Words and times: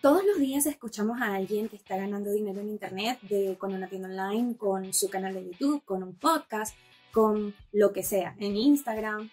Todos 0.00 0.24
los 0.24 0.38
días 0.38 0.64
escuchamos 0.66 1.20
a 1.20 1.34
alguien 1.34 1.68
que 1.68 1.74
está 1.74 1.96
ganando 1.96 2.30
dinero 2.30 2.60
en 2.60 2.68
Internet, 2.68 3.18
de, 3.22 3.56
con 3.58 3.74
una 3.74 3.88
tienda 3.88 4.08
online, 4.08 4.56
con 4.56 4.94
su 4.94 5.10
canal 5.10 5.34
de 5.34 5.44
YouTube, 5.44 5.84
con 5.84 6.04
un 6.04 6.14
podcast, 6.14 6.76
con 7.12 7.52
lo 7.72 7.92
que 7.92 8.04
sea, 8.04 8.36
en 8.38 8.56
Instagram. 8.56 9.28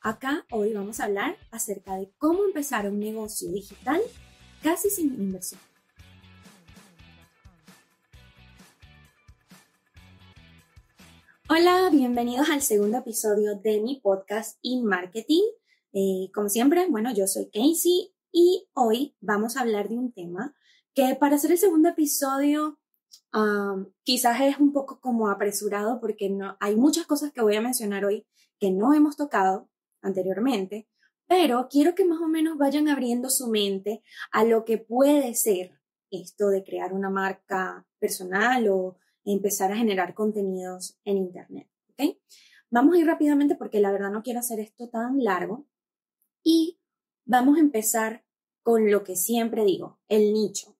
Acá 0.00 0.46
hoy 0.52 0.72
vamos 0.72 1.00
a 1.00 1.06
hablar 1.06 1.36
acerca 1.50 1.96
de 1.96 2.12
cómo 2.16 2.44
empezar 2.44 2.88
un 2.88 3.00
negocio 3.00 3.50
digital 3.50 4.00
casi 4.62 4.88
sin 4.88 5.14
inversión. 5.14 5.60
Hola, 11.48 11.90
bienvenidos 11.90 12.50
al 12.50 12.62
segundo 12.62 12.98
episodio 12.98 13.56
de 13.56 13.80
mi 13.80 13.98
podcast 13.98 14.58
In 14.62 14.84
Marketing. 14.84 15.42
Eh, 15.92 16.30
como 16.32 16.48
siempre, 16.48 16.86
bueno, 16.88 17.12
yo 17.12 17.26
soy 17.26 17.46
Casey 17.46 18.13
y 18.34 18.68
hoy 18.74 19.16
vamos 19.20 19.56
a 19.56 19.60
hablar 19.60 19.88
de 19.88 19.96
un 19.96 20.12
tema 20.12 20.56
que 20.92 21.14
para 21.14 21.36
hacer 21.36 21.52
el 21.52 21.58
segundo 21.58 21.88
episodio 21.88 22.80
quizás 24.02 24.40
es 24.40 24.58
un 24.58 24.72
poco 24.72 25.00
como 25.00 25.30
apresurado 25.30 26.00
porque 26.00 26.28
no, 26.28 26.56
hay 26.60 26.76
muchas 26.76 27.06
cosas 27.06 27.32
que 27.32 27.42
voy 27.42 27.54
a 27.54 27.60
mencionar 27.60 28.04
hoy 28.04 28.26
que 28.58 28.72
no 28.72 28.92
hemos 28.92 29.16
tocado 29.16 29.70
anteriormente, 30.02 30.88
pero 31.26 31.68
quiero 31.70 31.94
que 31.94 32.04
más 32.04 32.20
o 32.20 32.26
menos 32.26 32.58
vayan 32.58 32.88
abriendo 32.88 33.30
su 33.30 33.48
mente 33.48 34.02
a 34.32 34.44
lo 34.44 34.64
que 34.64 34.78
puede 34.78 35.34
ser 35.34 35.80
esto 36.10 36.48
de 36.48 36.64
crear 36.64 36.92
una 36.92 37.10
marca 37.10 37.86
personal 38.00 38.68
o 38.68 38.96
empezar 39.24 39.70
a 39.70 39.76
generar 39.76 40.12
contenidos 40.14 40.98
en 41.04 41.18
Internet. 41.18 41.68
¿ok? 41.90 42.16
Vamos 42.70 42.96
a 42.96 42.98
ir 42.98 43.06
rápidamente 43.06 43.54
porque 43.54 43.80
la 43.80 43.92
verdad 43.92 44.10
no 44.10 44.22
quiero 44.22 44.40
hacer 44.40 44.58
esto 44.58 44.88
tan 44.88 45.22
largo 45.22 45.66
y 46.42 46.80
vamos 47.24 47.56
a 47.56 47.60
empezar 47.60 48.24
con 48.64 48.90
lo 48.90 49.04
que 49.04 49.14
siempre 49.14 49.64
digo, 49.64 50.00
el 50.08 50.32
nicho. 50.32 50.76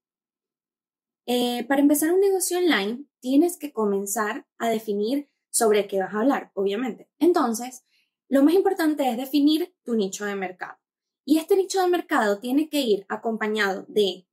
Eh, 1.27 1.65
para 1.69 1.83
empezar 1.83 2.13
un 2.13 2.21
negocio 2.21 2.59
online, 2.59 3.05
tienes 3.21 3.59
que 3.59 3.73
comenzar 3.73 4.49
a 4.59 4.69
definir 4.69 5.31
sobre 5.51 5.87
qué 5.87 6.01
vas 6.01 6.15
a 6.15 6.21
hablar, 6.21 6.51
obviamente. 6.55 7.09
Entonces, 7.19 7.85
lo 8.29 8.43
más 8.43 8.55
importante 8.55 9.09
es 9.09 9.19
definir 9.19 9.77
tu 9.85 9.95
nicho 9.95 10.25
de 10.25 10.35
mercado. 10.35 10.79
Y 11.27 11.39
este 11.39 11.57
nicho 11.57 11.81
de 11.81 11.89
mercado 11.89 12.41
tiene 12.41 12.71
que 12.71 12.81
ir 12.81 13.05
acompañado 13.09 13.85
de 13.87 14.27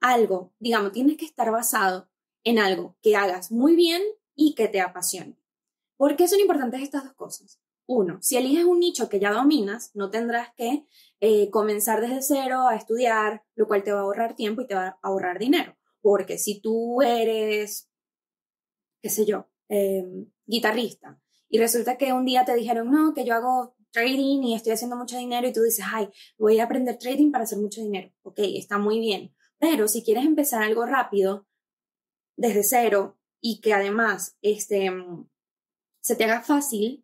algo, 0.00 0.52
digamos, 0.58 0.92
tienes 0.92 1.16
que 1.16 1.24
estar 1.24 1.50
basado 1.50 2.10
en 2.44 2.58
algo 2.58 2.96
que 3.00 3.16
hagas 3.16 3.50
muy 3.50 3.74
bien 3.74 4.02
y 4.34 4.54
que 4.54 4.68
te 4.68 4.82
apasione. 4.82 5.38
¿Por 5.96 6.16
qué 6.16 6.28
son 6.28 6.40
importantes 6.40 6.82
estas 6.82 7.04
dos 7.04 7.14
cosas? 7.14 7.61
Uno, 7.86 8.18
si 8.22 8.36
eliges 8.36 8.64
un 8.64 8.80
nicho 8.80 9.08
que 9.08 9.20
ya 9.20 9.32
dominas, 9.32 9.90
no 9.94 10.10
tendrás 10.10 10.48
que 10.54 10.86
eh, 11.20 11.50
comenzar 11.50 12.00
desde 12.00 12.22
cero 12.22 12.68
a 12.68 12.76
estudiar, 12.76 13.44
lo 13.54 13.66
cual 13.66 13.82
te 13.82 13.92
va 13.92 14.00
a 14.00 14.02
ahorrar 14.02 14.36
tiempo 14.36 14.62
y 14.62 14.66
te 14.66 14.74
va 14.74 14.86
a 14.88 14.98
ahorrar 15.02 15.38
dinero. 15.38 15.76
Porque 16.00 16.38
si 16.38 16.60
tú 16.60 17.02
eres, 17.02 17.90
qué 19.02 19.10
sé 19.10 19.26
yo, 19.26 19.48
em, 19.68 20.30
guitarrista 20.46 21.20
y 21.48 21.58
resulta 21.58 21.98
que 21.98 22.12
un 22.12 22.24
día 22.24 22.44
te 22.44 22.54
dijeron, 22.54 22.90
no, 22.90 23.14
que 23.14 23.24
yo 23.24 23.34
hago 23.34 23.76
trading 23.90 24.42
y 24.42 24.54
estoy 24.54 24.72
haciendo 24.72 24.96
mucho 24.96 25.18
dinero 25.18 25.46
y 25.46 25.52
tú 25.52 25.62
dices, 25.62 25.84
ay, 25.92 26.08
voy 26.38 26.60
a 26.60 26.64
aprender 26.64 26.98
trading 26.98 27.30
para 27.30 27.44
hacer 27.44 27.58
mucho 27.58 27.82
dinero. 27.82 28.10
Ok, 28.22 28.38
está 28.38 28.78
muy 28.78 29.00
bien. 29.00 29.34
Pero 29.58 29.86
si 29.86 30.02
quieres 30.02 30.24
empezar 30.24 30.62
algo 30.62 30.86
rápido, 30.86 31.46
desde 32.36 32.64
cero, 32.64 33.18
y 33.40 33.60
que 33.60 33.74
además 33.74 34.38
este, 34.40 34.90
se 36.00 36.16
te 36.16 36.24
haga 36.24 36.42
fácil, 36.42 37.01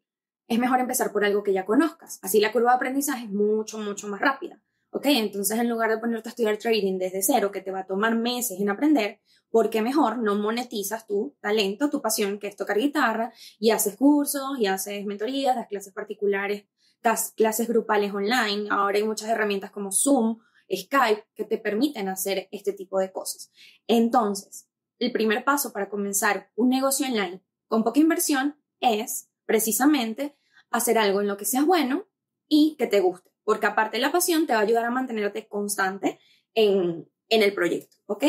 es 0.48 0.58
mejor 0.58 0.80
empezar 0.80 1.12
por 1.12 1.24
algo 1.24 1.42
que 1.42 1.52
ya 1.52 1.66
conozcas. 1.66 2.18
Así 2.22 2.40
la 2.40 2.52
curva 2.52 2.70
de 2.70 2.76
aprendizaje 2.76 3.26
es 3.26 3.30
mucho, 3.30 3.78
mucho 3.78 4.08
más 4.08 4.20
rápida. 4.20 4.62
¿Ok? 4.90 5.04
Entonces, 5.06 5.58
en 5.58 5.68
lugar 5.68 5.90
de 5.90 5.98
ponerte 5.98 6.30
a 6.30 6.30
estudiar 6.30 6.56
trading 6.56 6.98
desde 6.98 7.22
cero, 7.22 7.52
que 7.52 7.60
te 7.60 7.70
va 7.70 7.80
a 7.80 7.86
tomar 7.86 8.16
meses 8.16 8.58
en 8.58 8.70
aprender, 8.70 9.20
¿por 9.50 9.68
qué 9.68 9.82
mejor 9.82 10.16
no 10.16 10.34
monetizas 10.34 11.06
tu 11.06 11.36
talento, 11.40 11.90
tu 11.90 12.00
pasión, 12.00 12.38
que 12.38 12.46
es 12.46 12.56
tocar 12.56 12.78
guitarra, 12.78 13.30
y 13.58 13.70
haces 13.70 13.96
cursos, 13.96 14.58
y 14.58 14.66
haces 14.66 15.04
mentorías, 15.04 15.54
das 15.54 15.68
clases 15.68 15.92
particulares, 15.92 16.64
das 17.02 17.32
clases 17.36 17.68
grupales 17.68 18.14
online? 18.14 18.68
Ahora 18.70 18.96
hay 18.96 19.04
muchas 19.04 19.28
herramientas 19.28 19.70
como 19.70 19.92
Zoom, 19.92 20.38
Skype, 20.74 21.26
que 21.34 21.44
te 21.44 21.58
permiten 21.58 22.08
hacer 22.08 22.48
este 22.50 22.72
tipo 22.72 22.98
de 22.98 23.12
cosas. 23.12 23.52
Entonces, 23.86 24.70
el 24.98 25.12
primer 25.12 25.44
paso 25.44 25.70
para 25.74 25.90
comenzar 25.90 26.50
un 26.56 26.70
negocio 26.70 27.06
online 27.06 27.42
con 27.66 27.84
poca 27.84 28.00
inversión 28.00 28.56
es 28.80 29.28
precisamente 29.44 30.37
hacer 30.70 30.98
algo 30.98 31.20
en 31.20 31.28
lo 31.28 31.36
que 31.36 31.44
seas 31.44 31.64
bueno 31.64 32.08
y 32.48 32.76
que 32.78 32.86
te 32.86 33.00
guste, 33.00 33.30
porque 33.44 33.66
aparte 33.66 33.98
la 33.98 34.12
pasión 34.12 34.46
te 34.46 34.52
va 34.52 34.60
a 34.60 34.62
ayudar 34.62 34.84
a 34.84 34.90
mantenerte 34.90 35.48
constante 35.48 36.18
en, 36.54 37.10
en 37.28 37.42
el 37.42 37.52
proyecto, 37.54 37.96
¿ok? 38.06 38.24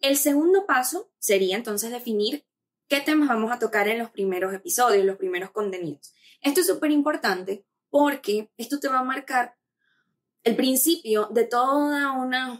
El 0.00 0.16
segundo 0.16 0.66
paso 0.66 1.10
sería 1.18 1.56
entonces 1.56 1.90
definir 1.90 2.44
qué 2.88 3.00
temas 3.00 3.28
vamos 3.28 3.50
a 3.52 3.58
tocar 3.58 3.88
en 3.88 3.98
los 3.98 4.10
primeros 4.10 4.52
episodios, 4.52 5.04
los 5.04 5.16
primeros 5.16 5.50
contenidos. 5.50 6.12
Esto 6.40 6.60
es 6.60 6.66
súper 6.66 6.90
importante 6.90 7.64
porque 7.88 8.50
esto 8.56 8.78
te 8.80 8.88
va 8.88 8.98
a 8.98 9.04
marcar 9.04 9.56
el 10.42 10.56
principio 10.56 11.28
de 11.32 11.44
todo 11.44 11.88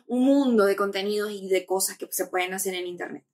un 0.06 0.24
mundo 0.24 0.64
de 0.64 0.74
contenidos 0.74 1.30
y 1.32 1.48
de 1.48 1.66
cosas 1.66 1.98
que 1.98 2.08
se 2.10 2.26
pueden 2.26 2.54
hacer 2.54 2.74
en 2.74 2.86
Internet. 2.86 3.26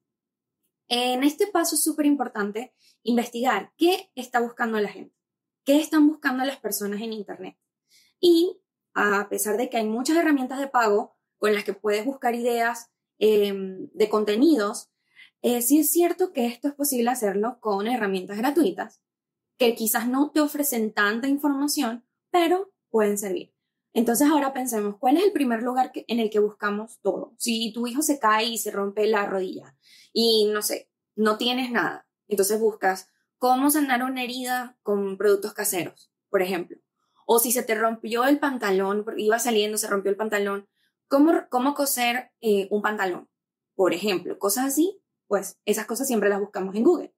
En 0.89 1.23
este 1.23 1.47
paso 1.47 1.77
es 1.77 1.85
súper 1.85 2.07
importante 2.07 2.75
investigar 3.05 3.73
qué 3.77 4.11
está 4.17 4.41
buscando 4.41 4.81
la 4.81 4.89
gente 4.89 5.20
qué 5.71 5.79
están 5.79 6.09
buscando 6.09 6.45
las 6.45 6.57
personas 6.57 7.01
en 7.01 7.13
Internet. 7.13 7.57
Y 8.19 8.61
a 8.93 9.29
pesar 9.29 9.57
de 9.57 9.71
que 9.71 9.77
hay 9.77 9.87
muchas 9.87 10.17
herramientas 10.17 10.59
de 10.59 10.67
pago 10.67 11.17
con 11.39 11.55
las 11.55 11.63
que 11.63 11.75
puedes 11.75 12.05
buscar 12.05 12.35
ideas 12.35 12.91
em, 13.21 13.89
de 13.93 14.09
contenidos, 14.09 14.91
eh, 15.43 15.63
sí 15.63 15.79
es 15.79 15.93
cierto 15.93 16.33
que 16.33 16.47
esto 16.47 16.67
es 16.67 16.75
posible 16.75 17.11
hacerlo 17.11 17.59
con 17.61 17.87
herramientas 17.87 18.37
gratuitas, 18.37 19.01
que 19.59 19.77
quizás 19.77 20.09
no 20.09 20.33
te 20.33 20.41
ofrecen 20.41 20.93
tanta 20.93 21.29
información, 21.29 22.05
pero 22.33 22.73
pueden 22.89 23.17
servir. 23.17 23.55
Entonces 23.93 24.29
ahora 24.29 24.53
pensemos, 24.53 24.97
¿cuál 24.99 25.19
es 25.19 25.23
el 25.23 25.31
primer 25.33 25.63
lugar 25.63 25.93
en 25.95 26.19
el 26.19 26.31
que 26.31 26.41
buscamos 26.41 26.99
todo? 27.01 27.33
Si 27.39 27.73
tu 27.73 27.87
hijo 27.87 28.03
se 28.03 28.19
cae 28.19 28.47
y 28.47 28.59
se 28.59 28.73
rompe 28.73 29.07
la 29.07 29.25
rodilla 29.25 29.77
y 30.13 30.51
no 30.53 30.63
sé, 30.63 30.91
no 31.15 31.39
tienes 31.39 31.71
nada, 31.71 32.09
entonces 32.27 32.59
buscas 32.59 33.07
cómo 33.41 33.71
sanar 33.71 34.03
una 34.03 34.23
herida 34.23 34.77
con 34.83 35.17
productos 35.17 35.55
caseros, 35.55 36.13
por 36.29 36.43
ejemplo. 36.43 36.77
O 37.27 37.39
si 37.39 37.53
se 37.53 37.63
te 37.63 37.75
rompió 37.75 38.27
el 38.27 38.39
pantalón, 38.39 39.03
porque 39.03 39.23
iba 39.23 39.39
saliendo, 39.39 39.79
se 39.79 39.89
rompió 39.89 40.11
el 40.11 40.17
pantalón, 40.19 40.69
¿cómo, 41.09 41.33
cómo 41.49 41.75
coser 41.75 42.33
eh, 42.43 42.69
un 42.71 42.83
pantalón? 42.83 43.31
Por 43.75 43.95
ejemplo, 43.95 44.39
cosas 44.39 44.67
así, 44.67 45.01
pues 45.27 45.59
esas 45.65 45.87
cosas 45.87 46.07
siempre 46.07 46.29
las 46.29 46.39
buscamos 46.39 46.75
en 46.75 46.85
Google. 46.85 47.15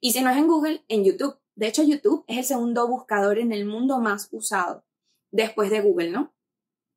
Y 0.00 0.12
si 0.12 0.22
no 0.22 0.30
es 0.30 0.38
en 0.38 0.46
Google, 0.46 0.82
en 0.88 1.04
YouTube. 1.04 1.38
De 1.54 1.66
hecho, 1.66 1.82
YouTube 1.82 2.24
es 2.26 2.38
el 2.38 2.44
segundo 2.44 2.88
buscador 2.88 3.38
en 3.38 3.52
el 3.52 3.66
mundo 3.66 3.98
más 3.98 4.28
usado 4.30 4.86
después 5.30 5.68
de 5.68 5.82
Google, 5.82 6.10
¿no? 6.10 6.34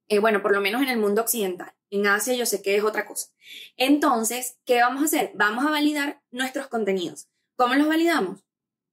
Eh, 0.07 0.19
bueno, 0.19 0.41
por 0.41 0.53
lo 0.53 0.61
menos 0.61 0.81
en 0.81 0.87
el 0.87 0.99
mundo 0.99 1.21
occidental. 1.21 1.73
En 1.89 2.07
Asia 2.07 2.33
yo 2.33 2.45
sé 2.45 2.61
que 2.61 2.77
es 2.77 2.83
otra 2.85 3.05
cosa. 3.05 3.27
Entonces, 3.75 4.57
¿qué 4.63 4.79
vamos 4.79 5.01
a 5.01 5.05
hacer? 5.05 5.33
Vamos 5.35 5.65
a 5.65 5.69
validar 5.69 6.21
nuestros 6.31 6.67
contenidos. 6.67 7.27
¿Cómo 7.57 7.75
los 7.75 7.89
validamos? 7.89 8.45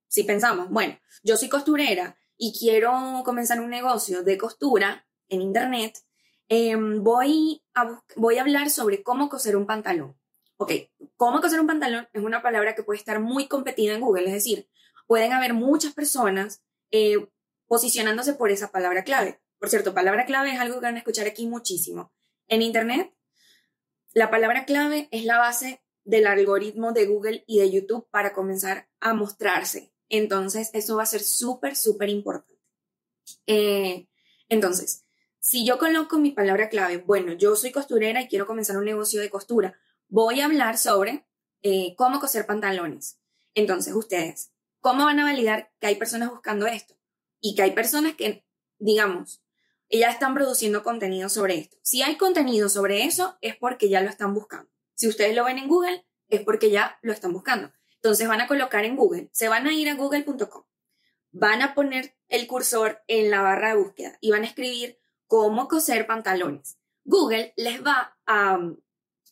Si 0.09 0.23
pensamos, 0.23 0.71
bueno, 0.71 0.99
yo 1.23 1.37
soy 1.37 1.49
costurera 1.49 2.17
y 2.37 2.57
quiero 2.59 3.23
comenzar 3.25 3.61
un 3.61 3.71
negocio 3.71 4.23
de 4.23 4.39
costura 4.39 5.07
en 5.29 5.43
Internet, 5.43 5.99
em, 6.49 7.03
voy, 7.03 7.63
a 7.75 8.41
hablar 8.41 8.71
sobre 8.71 9.03
cómo 9.03 9.29
coser 9.29 9.57
un 9.57 9.67
pantalón. 9.67 10.17
Ok, 10.59 10.73
cómo 11.17 11.41
coser 11.41 11.61
un 11.61 11.67
pantalón 11.67 12.09
es 12.13 12.23
una 12.23 12.43
palabra 12.43 12.75
que 12.75 12.83
puede 12.83 12.99
estar 12.99 13.21
muy 13.21 13.49
competida 13.49 13.95
en 13.95 14.01
Google, 14.01 14.27
es 14.27 14.33
decir, 14.33 14.69
pueden 15.07 15.33
haber 15.33 15.55
muchas 15.55 15.93
personas 15.93 16.63
eh, 16.91 17.29
posicionándose 17.67 18.35
por 18.35 18.51
esa 18.51 18.71
palabra 18.71 19.05
clave. 19.05 19.41
Por 19.59 19.69
cierto, 19.69 19.95
palabra 19.95 20.25
clave 20.25 20.53
es 20.53 20.61
algo 20.61 20.77
que 20.77 20.87
van 20.87 20.95
a 20.95 20.99
escuchar 20.99 21.27
aquí 21.27 21.47
muchísimo. 21.47 22.13
En 22.49 22.63
Internet, 22.63 23.13
la 24.13 24.31
palabra 24.31 24.65
clave 24.65 25.09
es 25.11 25.25
la 25.25 25.39
base 25.39 25.83
del 26.05 26.27
algoritmo 26.27 26.93
de 26.93 27.07
Google 27.07 27.45
y 27.47 27.59
de 27.59 27.71
YouTube 27.71 28.09
para 28.11 28.33
comenzar 28.33 28.89
a 29.01 29.13
mostrarse 29.13 29.93
entonces, 30.09 30.71
eso 30.73 30.97
va 30.97 31.03
a 31.03 31.07
ser 31.07 31.23
súper, 31.23 31.77
súper 31.77 32.09
importante. 32.09 32.61
Eh, 33.47 34.07
entonces, 34.49 35.05
si 35.41 35.65
yo 35.65 35.79
coloco 35.79 36.19
mi 36.19 36.31
palabra 36.31 36.69
clave, 36.69 36.99
bueno, 36.99 37.33
yo 37.33 37.57
soy 37.57 37.73
costurera 37.73 38.21
y 38.21 38.29
quiero 38.29 38.47
comenzar 38.47 38.77
un 38.77 38.85
negocio 38.85 39.21
de 39.21 39.31
costura, 39.31 39.79
voy 40.09 40.41
a 40.41 40.47
hablar 40.47 40.79
sobre 40.79 41.27
eh, 41.63 41.95
cómo 41.97 42.21
coser 42.21 42.47
pantalones. 42.47 43.19
Entonces, 43.55 43.95
ustedes, 43.95 44.53
¿cómo 44.81 45.05
van 45.05 45.21
a 45.21 45.25
validar 45.25 45.73
que 45.81 45.87
hay 45.89 45.97
personas 45.97 46.31
buscando 46.31 46.67
esto? 46.67 46.97
Y 47.41 47.55
que 47.55 47.63
hay 47.63 47.73
personas 47.73 48.15
que, 48.15 48.45
digamos, 48.79 49.43
ya 49.91 50.11
están 50.11 50.35
produciendo 50.35 50.83
contenido 50.83 51.29
sobre 51.29 51.59
esto. 51.59 51.77
Si 51.83 52.03
hay 52.03 52.17
contenido 52.17 52.69
sobre 52.69 53.05
eso, 53.05 53.37
es 53.41 53.57
porque 53.57 53.89
ya 53.89 54.01
lo 54.01 54.11
están 54.11 54.35
buscando. 54.35 54.71
Si 54.95 55.09
ustedes 55.09 55.35
lo 55.35 55.45
ven 55.45 55.59
en 55.59 55.69
Google, 55.69 56.05
es 56.29 56.41
porque 56.43 56.71
ya 56.71 56.99
lo 57.03 57.13
están 57.13 57.33
buscando. 57.33 57.73
Entonces 58.07 58.29
van 58.29 58.41
a 58.41 58.47
colocar 58.47 58.85
en 58.85 58.95
Google, 58.95 59.29
se 59.33 59.49
van 59.49 59.67
a 59.67 59.75
ir 59.75 59.89
a 59.89 59.97
google.com, 59.97 60.63
van 61.33 61.61
a 61.61 61.75
poner 61.75 62.15
el 62.29 62.47
cursor 62.47 63.03
en 63.09 63.33
la 63.33 63.43
barra 63.43 63.71
de 63.71 63.83
búsqueda 63.83 64.17
y 64.21 64.31
van 64.31 64.45
a 64.45 64.47
escribir 64.47 65.01
cómo 65.27 65.67
coser 65.67 66.07
pantalones. 66.07 66.79
Google 67.03 67.53
les 67.57 67.85
va 67.85 68.17
a, 68.25 68.61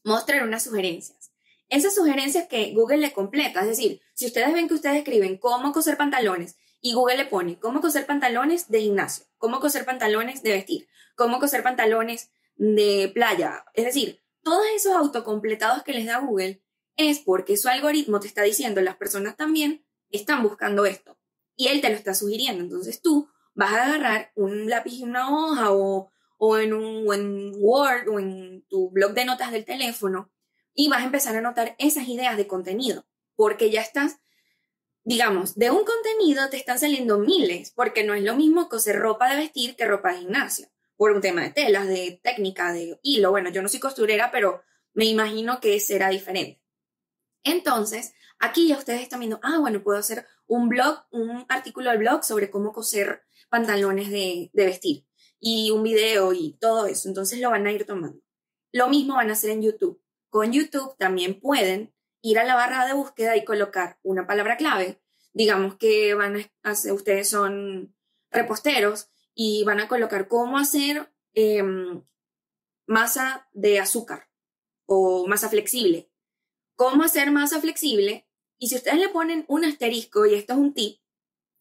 mostrar 0.02 0.42
unas 0.42 0.64
sugerencias. 0.64 1.30
Esas 1.68 1.94
sugerencias 1.94 2.48
que 2.48 2.74
Google 2.74 2.96
le 2.96 3.12
completa, 3.12 3.60
es 3.60 3.68
decir, 3.68 4.00
si 4.12 4.26
ustedes 4.26 4.52
ven 4.52 4.66
que 4.66 4.74
ustedes 4.74 4.96
escriben 4.96 5.38
cómo 5.38 5.70
coser 5.72 5.96
pantalones 5.96 6.56
y 6.80 6.94
Google 6.94 7.18
le 7.18 7.26
pone 7.26 7.60
cómo 7.60 7.80
coser 7.80 8.06
pantalones 8.06 8.72
de 8.72 8.80
gimnasio, 8.80 9.24
cómo 9.38 9.60
coser 9.60 9.84
pantalones 9.84 10.42
de 10.42 10.50
vestir, 10.50 10.88
cómo 11.14 11.38
coser 11.38 11.62
pantalones 11.62 12.32
de 12.56 13.08
playa, 13.14 13.66
es 13.74 13.84
decir, 13.84 14.20
todos 14.42 14.66
esos 14.74 14.96
autocompletados 14.96 15.84
que 15.84 15.92
les 15.92 16.06
da 16.06 16.18
Google 16.18 16.63
es 16.96 17.18
porque 17.18 17.56
su 17.56 17.68
algoritmo 17.68 18.20
te 18.20 18.26
está 18.26 18.42
diciendo, 18.42 18.80
las 18.80 18.96
personas 18.96 19.36
también 19.36 19.84
están 20.10 20.42
buscando 20.42 20.86
esto 20.86 21.18
y 21.56 21.68
él 21.68 21.80
te 21.80 21.90
lo 21.90 21.96
está 21.96 22.14
sugiriendo. 22.14 22.62
Entonces 22.62 23.00
tú 23.00 23.28
vas 23.54 23.72
a 23.72 23.84
agarrar 23.84 24.32
un 24.34 24.68
lápiz 24.68 24.94
y 24.94 25.02
una 25.04 25.30
hoja 25.30 25.72
o, 25.72 26.10
o, 26.38 26.58
en 26.58 26.72
un 26.72 27.52
Word 27.56 28.08
o 28.08 28.18
en 28.18 28.64
tu 28.68 28.90
blog 28.90 29.12
de 29.14 29.24
notas 29.24 29.52
del 29.52 29.64
teléfono 29.64 30.30
y 30.74 30.88
vas 30.88 31.02
a 31.02 31.06
empezar 31.06 31.34
a 31.36 31.38
anotar 31.38 31.76
esas 31.78 32.08
ideas 32.08 32.36
de 32.36 32.46
contenido 32.46 33.06
porque 33.36 33.70
ya 33.70 33.80
estás, 33.80 34.18
digamos, 35.04 35.54
de 35.56 35.70
un 35.70 35.84
contenido 35.84 36.48
te 36.50 36.56
están 36.56 36.78
saliendo 36.78 37.18
miles 37.18 37.72
porque 37.72 38.04
no 38.04 38.14
es 38.14 38.22
lo 38.22 38.36
mismo 38.36 38.68
coser 38.68 38.98
ropa 38.98 39.30
de 39.30 39.36
vestir 39.36 39.76
que 39.76 39.86
ropa 39.86 40.12
de 40.12 40.20
gimnasio 40.20 40.68
por 40.96 41.12
un 41.12 41.20
tema 41.20 41.42
de 41.42 41.50
telas, 41.50 41.88
de 41.88 42.20
técnica, 42.22 42.72
de 42.72 42.98
hilo. 43.02 43.30
Bueno, 43.30 43.50
yo 43.50 43.62
no 43.62 43.68
soy 43.68 43.80
costurera, 43.80 44.30
pero 44.30 44.62
me 44.92 45.06
imagino 45.06 45.60
que 45.60 45.80
será 45.80 46.08
diferente. 46.08 46.63
Entonces, 47.44 48.14
aquí 48.38 48.68
ya 48.68 48.78
ustedes 48.78 49.02
están 49.02 49.20
viendo, 49.20 49.38
ah, 49.42 49.58
bueno, 49.60 49.82
puedo 49.82 49.98
hacer 49.98 50.26
un 50.46 50.68
blog, 50.68 51.04
un 51.10 51.44
artículo 51.48 51.90
al 51.90 51.98
blog 51.98 52.24
sobre 52.24 52.50
cómo 52.50 52.72
coser 52.72 53.22
pantalones 53.48 54.10
de, 54.10 54.50
vestir 54.52 55.06
y 55.38 55.70
un 55.70 55.82
video 55.82 56.32
y 56.32 56.56
todo 56.60 56.86
eso. 56.86 57.08
Entonces 57.08 57.40
lo 57.40 57.50
van 57.50 57.66
a 57.66 57.72
ir 57.72 57.86
tomando. 57.86 58.20
Lo 58.72 58.88
mismo 58.88 59.14
van 59.14 59.30
a 59.30 59.34
hacer 59.34 59.50
en 59.50 59.62
YouTube. 59.62 60.02
Con 60.30 60.52
YouTube 60.52 60.96
también 60.98 61.38
pueden 61.38 61.94
ir 62.22 62.38
a 62.38 62.44
la 62.44 62.54
barra 62.54 62.86
de 62.86 62.94
búsqueda 62.94 63.36
y 63.36 63.44
colocar 63.44 63.98
una 64.02 64.26
palabra 64.26 64.56
clave. 64.56 65.00
Digamos 65.32 65.76
que 65.76 66.14
van 66.14 66.36
a 66.62 66.70
hacer, 66.70 66.92
ustedes 66.92 67.28
son 67.28 67.94
reposteros 68.30 69.10
y 69.34 69.64
van 69.64 69.80
a 69.80 69.88
colocar 69.88 70.28
cómo 70.28 70.58
hacer 70.58 71.12
em, 71.34 72.02
masa 72.86 73.48
de 73.52 73.80
azúcar 73.80 74.28
o 74.86 75.26
masa 75.26 75.48
flexible. 75.48 76.10
Cómo 76.76 77.04
hacer 77.04 77.30
masa 77.30 77.60
flexible. 77.60 78.26
Y 78.58 78.68
si 78.68 78.76
ustedes 78.76 78.98
le 78.98 79.08
ponen 79.08 79.44
un 79.48 79.64
asterisco, 79.64 80.26
y 80.26 80.34
esto 80.34 80.54
es 80.54 80.58
un 80.58 80.74
tip, 80.74 80.98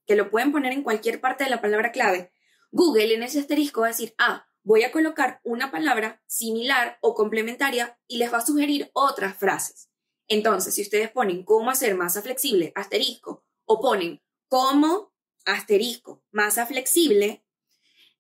que 0.06 0.16
lo 0.16 0.30
pueden 0.30 0.52
poner 0.52 0.74
en 0.74 0.84
cualquier 0.84 1.22
parte 1.22 1.44
de 1.44 1.50
la 1.50 1.62
palabra 1.62 1.92
clave, 1.92 2.32
Google 2.72 3.14
en 3.14 3.24
ese 3.24 3.40
asterisco 3.40 3.82
va 3.82 3.88
a 3.88 3.90
decir, 3.92 4.14
ah, 4.18 4.48
voy 4.64 4.84
a 4.84 4.92
colocar 4.92 5.42
una 5.44 5.72
palabra 5.72 6.22
similar 6.26 6.98
o 7.02 7.14
complementaria 7.14 8.00
y 8.08 8.18
les 8.18 8.34
va 8.34 8.38
a 8.38 8.46
sugerir 8.46 8.90
otras 8.94 9.38
frases. 9.38 9.90
Entonces, 10.28 10.74
si 10.74 10.82
ustedes 10.82 11.12
ponen 11.12 11.44
cómo 11.44 11.70
hacer 11.70 11.96
masa 11.96 12.22
flexible, 12.22 12.72
asterisco, 12.76 13.46
o 13.66 13.80
ponen 13.80 14.22
cómo, 14.48 15.14
asterisco, 15.46 16.24
masa 16.32 16.66
flexible, 16.66 17.46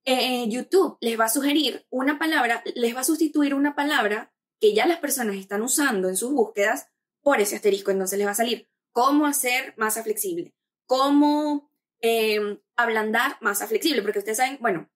eh, 0.05 0.47
YouTube 0.49 0.97
les 0.99 1.17
va 1.17 1.25
a 1.25 1.29
sugerir 1.29 1.85
una 1.89 2.19
palabra, 2.19 2.61
les 2.75 2.95
va 2.95 3.01
a 3.01 3.05
sustituir 3.05 3.53
una 3.53 3.73
palabra 3.75 4.32
que 4.63 4.73
ya 4.73 4.87
las 4.87 4.99
personas 4.99 5.35
están 5.35 5.61
usando 5.61 6.07
en 6.07 6.15
sus 6.15 6.31
búsquedas 6.31 6.87
por 7.21 7.41
ese 7.41 7.57
asterisco. 7.57 7.91
Entonces 7.91 8.17
les 8.17 8.25
va 8.25 8.31
a 8.31 8.35
salir 8.35 8.69
cómo 8.93 9.25
hacer 9.25 9.73
masa 9.75 10.03
flexible, 10.03 10.55
cómo 10.85 11.69
em, 11.99 12.61
ablandar 12.77 13.35
masa 13.41 13.67
flexible, 13.67 14.01
porque 14.01 14.19
ustedes 14.19 14.37
saben, 14.37 14.57
bueno, 14.61 14.89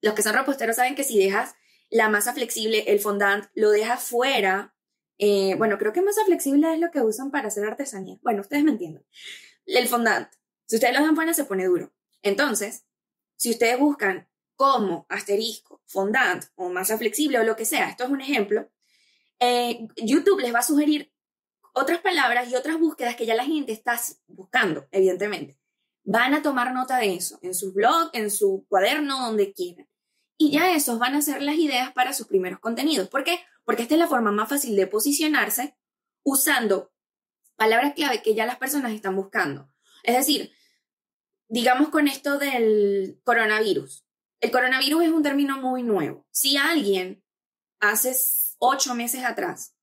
los 0.00 0.14
que 0.14 0.22
son 0.22 0.32
reposteros 0.32 0.76
saben 0.76 0.94
que 0.94 1.04
si 1.04 1.18
dejas 1.18 1.56
la 1.90 2.08
masa 2.08 2.32
flexible, 2.32 2.84
el 2.86 3.00
fondant, 3.00 3.50
lo 3.52 3.70
dejas 3.70 4.02
fuera, 4.02 4.74
eh, 5.18 5.56
bueno, 5.58 5.76
creo 5.76 5.92
que 5.92 6.00
masa 6.00 6.24
flexible 6.24 6.72
es 6.72 6.80
lo 6.80 6.90
que 6.90 7.02
usan 7.02 7.30
para 7.30 7.48
hacer 7.48 7.66
artesanía. 7.66 8.16
Bueno, 8.22 8.40
ustedes 8.40 8.64
me 8.64 8.70
entienden. 8.70 9.04
El 9.66 9.88
fondant, 9.88 10.32
si 10.64 10.76
ustedes 10.76 10.94
lo 10.94 11.00
dejan 11.00 11.16
fuera, 11.16 11.34
se 11.34 11.44
pone 11.44 11.66
duro. 11.66 11.92
Entonces, 12.22 12.86
si 13.36 13.50
ustedes 13.50 13.78
buscan 13.78 14.26
como 14.56 15.04
asterisco, 15.10 15.82
fondant 15.84 16.44
o 16.54 16.70
masa 16.70 16.96
flexible 16.96 17.40
o 17.40 17.44
lo 17.44 17.56
que 17.56 17.66
sea, 17.66 17.90
esto 17.90 18.04
es 18.04 18.10
un 18.10 18.22
ejemplo, 18.22 18.70
eh, 19.40 19.86
YouTube 19.96 20.40
les 20.40 20.54
va 20.54 20.60
a 20.60 20.64
sugerir 20.64 21.12
otras 21.74 22.00
palabras 22.00 22.50
y 22.50 22.54
otras 22.54 22.78
búsquedas 22.78 23.16
que 23.16 23.26
ya 23.26 23.34
la 23.34 23.44
gente 23.44 23.72
está 23.72 23.98
buscando, 24.26 24.86
evidentemente. 24.90 25.58
Van 26.04 26.34
a 26.34 26.42
tomar 26.42 26.72
nota 26.72 26.98
de 26.98 27.14
eso 27.14 27.38
en 27.42 27.54
su 27.54 27.72
blog, 27.72 28.10
en 28.12 28.30
su 28.30 28.66
cuaderno, 28.68 29.26
donde 29.26 29.52
quieran. 29.52 29.88
Y 30.36 30.50
ya 30.50 30.74
esos 30.74 30.98
van 30.98 31.14
a 31.14 31.22
ser 31.22 31.40
las 31.42 31.56
ideas 31.56 31.92
para 31.92 32.12
sus 32.12 32.26
primeros 32.26 32.58
contenidos. 32.58 33.08
¿Por 33.08 33.24
qué? 33.24 33.38
Porque 33.64 33.82
esta 33.82 33.94
es 33.94 34.00
la 34.00 34.08
forma 34.08 34.32
más 34.32 34.48
fácil 34.48 34.74
de 34.76 34.86
posicionarse 34.86 35.76
usando 36.24 36.92
palabras 37.56 37.94
clave 37.94 38.22
que 38.22 38.34
ya 38.34 38.46
las 38.46 38.56
personas 38.56 38.92
están 38.92 39.14
buscando. 39.14 39.70
Es 40.02 40.16
decir, 40.16 40.52
digamos 41.48 41.90
con 41.90 42.08
esto 42.08 42.38
del 42.38 43.20
coronavirus. 43.24 44.04
El 44.40 44.50
coronavirus 44.50 45.04
es 45.04 45.10
un 45.10 45.22
término 45.22 45.58
muy 45.58 45.84
nuevo. 45.84 46.26
Si 46.32 46.56
alguien 46.56 47.22
hace 47.78 48.14
ocho 48.62 48.94
meses 48.94 49.24
atrás 49.24 49.74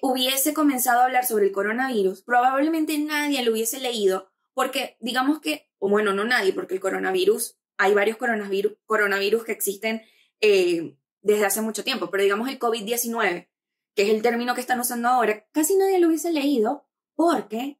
hubiese 0.00 0.54
comenzado 0.54 1.00
a 1.00 1.04
hablar 1.04 1.26
sobre 1.26 1.44
el 1.44 1.52
coronavirus, 1.52 2.22
probablemente 2.22 2.98
nadie 2.98 3.44
lo 3.44 3.52
hubiese 3.52 3.78
leído 3.80 4.30
porque 4.54 4.96
digamos 4.98 5.40
que, 5.40 5.68
o 5.78 5.90
bueno, 5.90 6.14
no 6.14 6.24
nadie, 6.24 6.54
porque 6.54 6.74
el 6.74 6.80
coronavirus, 6.80 7.58
hay 7.76 7.92
varios 7.92 8.16
coronavirus, 8.16 8.72
coronavirus 8.86 9.44
que 9.44 9.52
existen 9.52 10.02
eh, 10.40 10.96
desde 11.20 11.44
hace 11.44 11.60
mucho 11.60 11.84
tiempo, 11.84 12.10
pero 12.10 12.22
digamos 12.22 12.48
el 12.48 12.58
COVID-19, 12.58 13.48
que 13.94 14.02
es 14.02 14.08
el 14.08 14.22
término 14.22 14.54
que 14.54 14.62
están 14.62 14.80
usando 14.80 15.08
ahora, 15.08 15.46
casi 15.52 15.76
nadie 15.76 15.98
lo 15.98 16.08
hubiese 16.08 16.32
leído 16.32 16.88
porque 17.14 17.78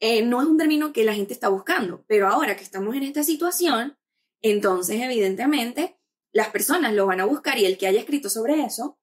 eh, 0.00 0.22
no 0.22 0.42
es 0.42 0.46
un 0.46 0.58
término 0.58 0.92
que 0.92 1.04
la 1.04 1.14
gente 1.14 1.32
está 1.32 1.48
buscando, 1.48 2.04
pero 2.06 2.28
ahora 2.28 2.54
que 2.56 2.64
estamos 2.64 2.94
en 2.94 3.04
esta 3.04 3.22
situación, 3.22 3.96
entonces, 4.42 5.00
evidentemente, 5.00 5.98
las 6.32 6.50
personas 6.50 6.92
lo 6.92 7.06
van 7.06 7.20
a 7.20 7.24
buscar 7.24 7.58
y 7.58 7.64
el 7.64 7.78
que 7.78 7.86
haya 7.86 8.00
escrito 8.00 8.28
sobre 8.28 8.62
eso, 8.62 8.98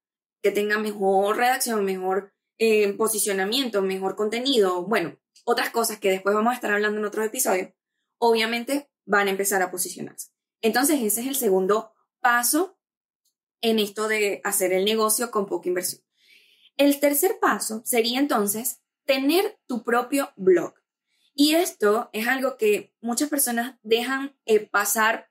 que 0.46 0.52
tenga 0.52 0.78
mejor 0.78 1.38
redacción, 1.38 1.84
mejor 1.84 2.32
eh, 2.60 2.94
posicionamiento, 2.94 3.82
mejor 3.82 4.16
contenido, 4.16 4.86
bueno, 4.86 5.18
otras 5.44 5.72
cosas 5.72 5.98
que 5.98 6.12
después 6.12 6.36
vamos 6.36 6.52
a 6.52 6.54
estar 6.54 6.72
hablando 6.72 7.00
en 7.00 7.06
otros 7.06 7.26
episodios, 7.26 7.70
obviamente 8.20 8.92
van 9.06 9.28
a 9.28 9.32
empezar 9.32 9.64
a 9.64 9.72
posicionarse. 9.72 10.30
Entonces, 10.62 11.02
ese 11.02 11.22
es 11.22 11.28
el 11.28 11.36
segundo 11.36 11.96
paso 12.20 12.78
en 13.60 13.80
esto 13.80 14.08
de 14.08 14.40
hacer 14.44 14.72
el 14.72 14.86
negocio 14.86 15.32
con 15.32 15.48
poca 15.48 15.68
inversión. 15.68 16.04
El 16.78 17.00
tercer 17.00 17.40
paso 17.42 17.82
sería 17.84 18.20
entonces 18.20 18.84
tener 19.06 19.58
tu 19.66 19.84
propio 19.84 20.32
blog. 20.36 20.76
Y 21.34 21.56
esto 21.56 22.12
es 22.14 22.28
algo 22.28 22.56
que 22.56 22.94
muchas 23.02 23.30
personas 23.30 23.80
dejan 23.82 24.38
eh, 24.46 24.60
pasar 24.60 25.28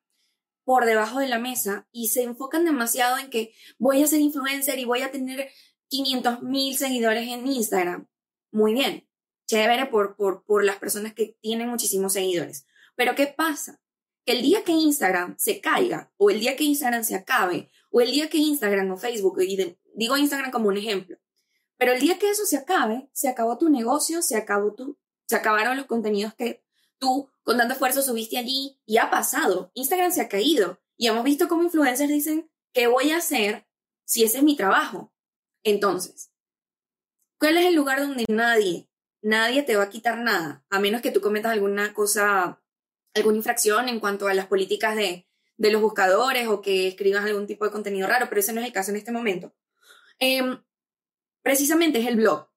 por 0.64 0.86
debajo 0.86 1.20
de 1.20 1.28
la 1.28 1.38
mesa 1.38 1.88
y 1.92 2.08
se 2.08 2.22
enfocan 2.22 2.64
demasiado 2.64 3.18
en 3.18 3.30
que 3.30 3.54
voy 3.78 4.02
a 4.02 4.06
ser 4.06 4.20
influencer 4.20 4.78
y 4.78 4.84
voy 4.84 5.02
a 5.02 5.10
tener 5.10 5.50
500 5.88 6.42
mil 6.42 6.76
seguidores 6.76 7.28
en 7.28 7.46
Instagram. 7.46 8.08
Muy 8.50 8.72
bien, 8.72 9.08
chévere 9.46 9.86
por, 9.86 10.16
por, 10.16 10.44
por 10.44 10.64
las 10.64 10.76
personas 10.76 11.14
que 11.14 11.36
tienen 11.40 11.68
muchísimos 11.68 12.12
seguidores. 12.12 12.66
Pero 12.96 13.14
¿qué 13.14 13.26
pasa? 13.26 13.80
Que 14.24 14.32
el 14.32 14.42
día 14.42 14.64
que 14.64 14.72
Instagram 14.72 15.36
se 15.38 15.60
caiga, 15.60 16.12
o 16.16 16.30
el 16.30 16.40
día 16.40 16.56
que 16.56 16.64
Instagram 16.64 17.04
se 17.04 17.14
acabe, 17.14 17.70
o 17.90 18.00
el 18.00 18.10
día 18.10 18.28
que 18.30 18.38
Instagram 18.38 18.90
o 18.90 18.96
Facebook, 18.96 19.38
digo 19.94 20.16
Instagram 20.16 20.50
como 20.50 20.68
un 20.68 20.78
ejemplo, 20.78 21.18
pero 21.76 21.92
el 21.92 22.00
día 22.00 22.18
que 22.18 22.30
eso 22.30 22.46
se 22.46 22.56
acabe, 22.56 23.08
se 23.12 23.28
acabó 23.28 23.58
tu 23.58 23.68
negocio, 23.68 24.22
se 24.22 24.36
acabó 24.36 24.72
tu 24.74 24.96
se 25.26 25.36
acabaron 25.36 25.76
los 25.76 25.86
contenidos 25.86 26.34
que 26.34 26.63
tú 27.04 27.30
con 27.42 27.58
tanto 27.58 27.74
esfuerzo 27.74 28.00
subiste 28.00 28.38
allí 28.38 28.80
y 28.86 28.96
ha 28.96 29.10
pasado. 29.10 29.70
Instagram 29.74 30.10
se 30.10 30.22
ha 30.22 30.28
caído 30.30 30.80
y 30.96 31.08
hemos 31.08 31.22
visto 31.22 31.48
cómo 31.48 31.62
influencers 31.62 32.08
dicen, 32.08 32.50
¿qué 32.72 32.86
voy 32.86 33.10
a 33.10 33.18
hacer 33.18 33.66
si 34.06 34.24
ese 34.24 34.38
es 34.38 34.42
mi 34.42 34.56
trabajo? 34.56 35.12
Entonces, 35.62 36.32
¿cuál 37.38 37.58
es 37.58 37.66
el 37.66 37.74
lugar 37.74 38.00
donde 38.00 38.24
nadie, 38.28 38.88
nadie 39.20 39.62
te 39.62 39.76
va 39.76 39.84
a 39.84 39.90
quitar 39.90 40.18
nada, 40.18 40.64
a 40.70 40.80
menos 40.80 41.02
que 41.02 41.10
tú 41.10 41.20
cometas 41.20 41.52
alguna 41.52 41.92
cosa, 41.92 42.62
alguna 43.14 43.36
infracción 43.36 43.90
en 43.90 44.00
cuanto 44.00 44.26
a 44.26 44.32
las 44.32 44.46
políticas 44.46 44.96
de, 44.96 45.26
los 45.58 45.82
buscadores 45.82 46.48
o 46.48 46.62
que 46.62 46.88
escribas 46.88 47.26
algún 47.26 47.46
tipo 47.46 47.66
de 47.66 47.70
contenido 47.70 48.08
raro, 48.08 48.30
pero 48.30 48.40
ese 48.40 48.54
no 48.54 48.62
es 48.62 48.66
el 48.66 48.72
caso 48.72 48.90
en 48.90 48.96
este 48.96 49.12
momento. 49.12 49.54
Em, 50.18 50.58
precisamente 51.42 52.00
es 52.00 52.06
el 52.06 52.16
blog, 52.16 52.48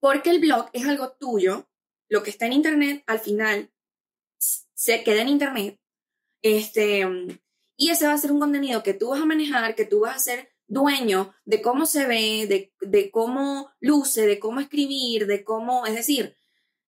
porque 0.00 0.30
el 0.30 0.40
blog 0.40 0.68
es 0.72 0.84
algo 0.88 1.12
tuyo 1.12 1.68
lo 2.12 2.22
que 2.22 2.28
está 2.28 2.44
en 2.44 2.52
Internet 2.52 3.02
al 3.06 3.20
final 3.20 3.72
se 4.74 5.02
queda 5.02 5.22
en 5.22 5.30
Internet. 5.30 5.80
Este, 6.42 7.06
y 7.74 7.88
ese 7.88 8.06
va 8.06 8.12
a 8.12 8.18
ser 8.18 8.32
un 8.32 8.38
contenido 8.38 8.82
que 8.82 8.92
tú 8.92 9.08
vas 9.08 9.22
a 9.22 9.24
manejar, 9.24 9.74
que 9.74 9.86
tú 9.86 10.00
vas 10.00 10.16
a 10.16 10.18
ser 10.18 10.52
dueño 10.66 11.34
de 11.46 11.62
cómo 11.62 11.86
se 11.86 12.06
ve, 12.06 12.70
de, 12.80 13.10
cómo 13.10 13.70
luce, 13.80 14.26
de 14.26 14.38
cómo 14.38 14.60
escribir, 14.60 15.26
de 15.26 15.42
cómo, 15.42 15.86
es 15.86 15.94
decir, 15.94 16.36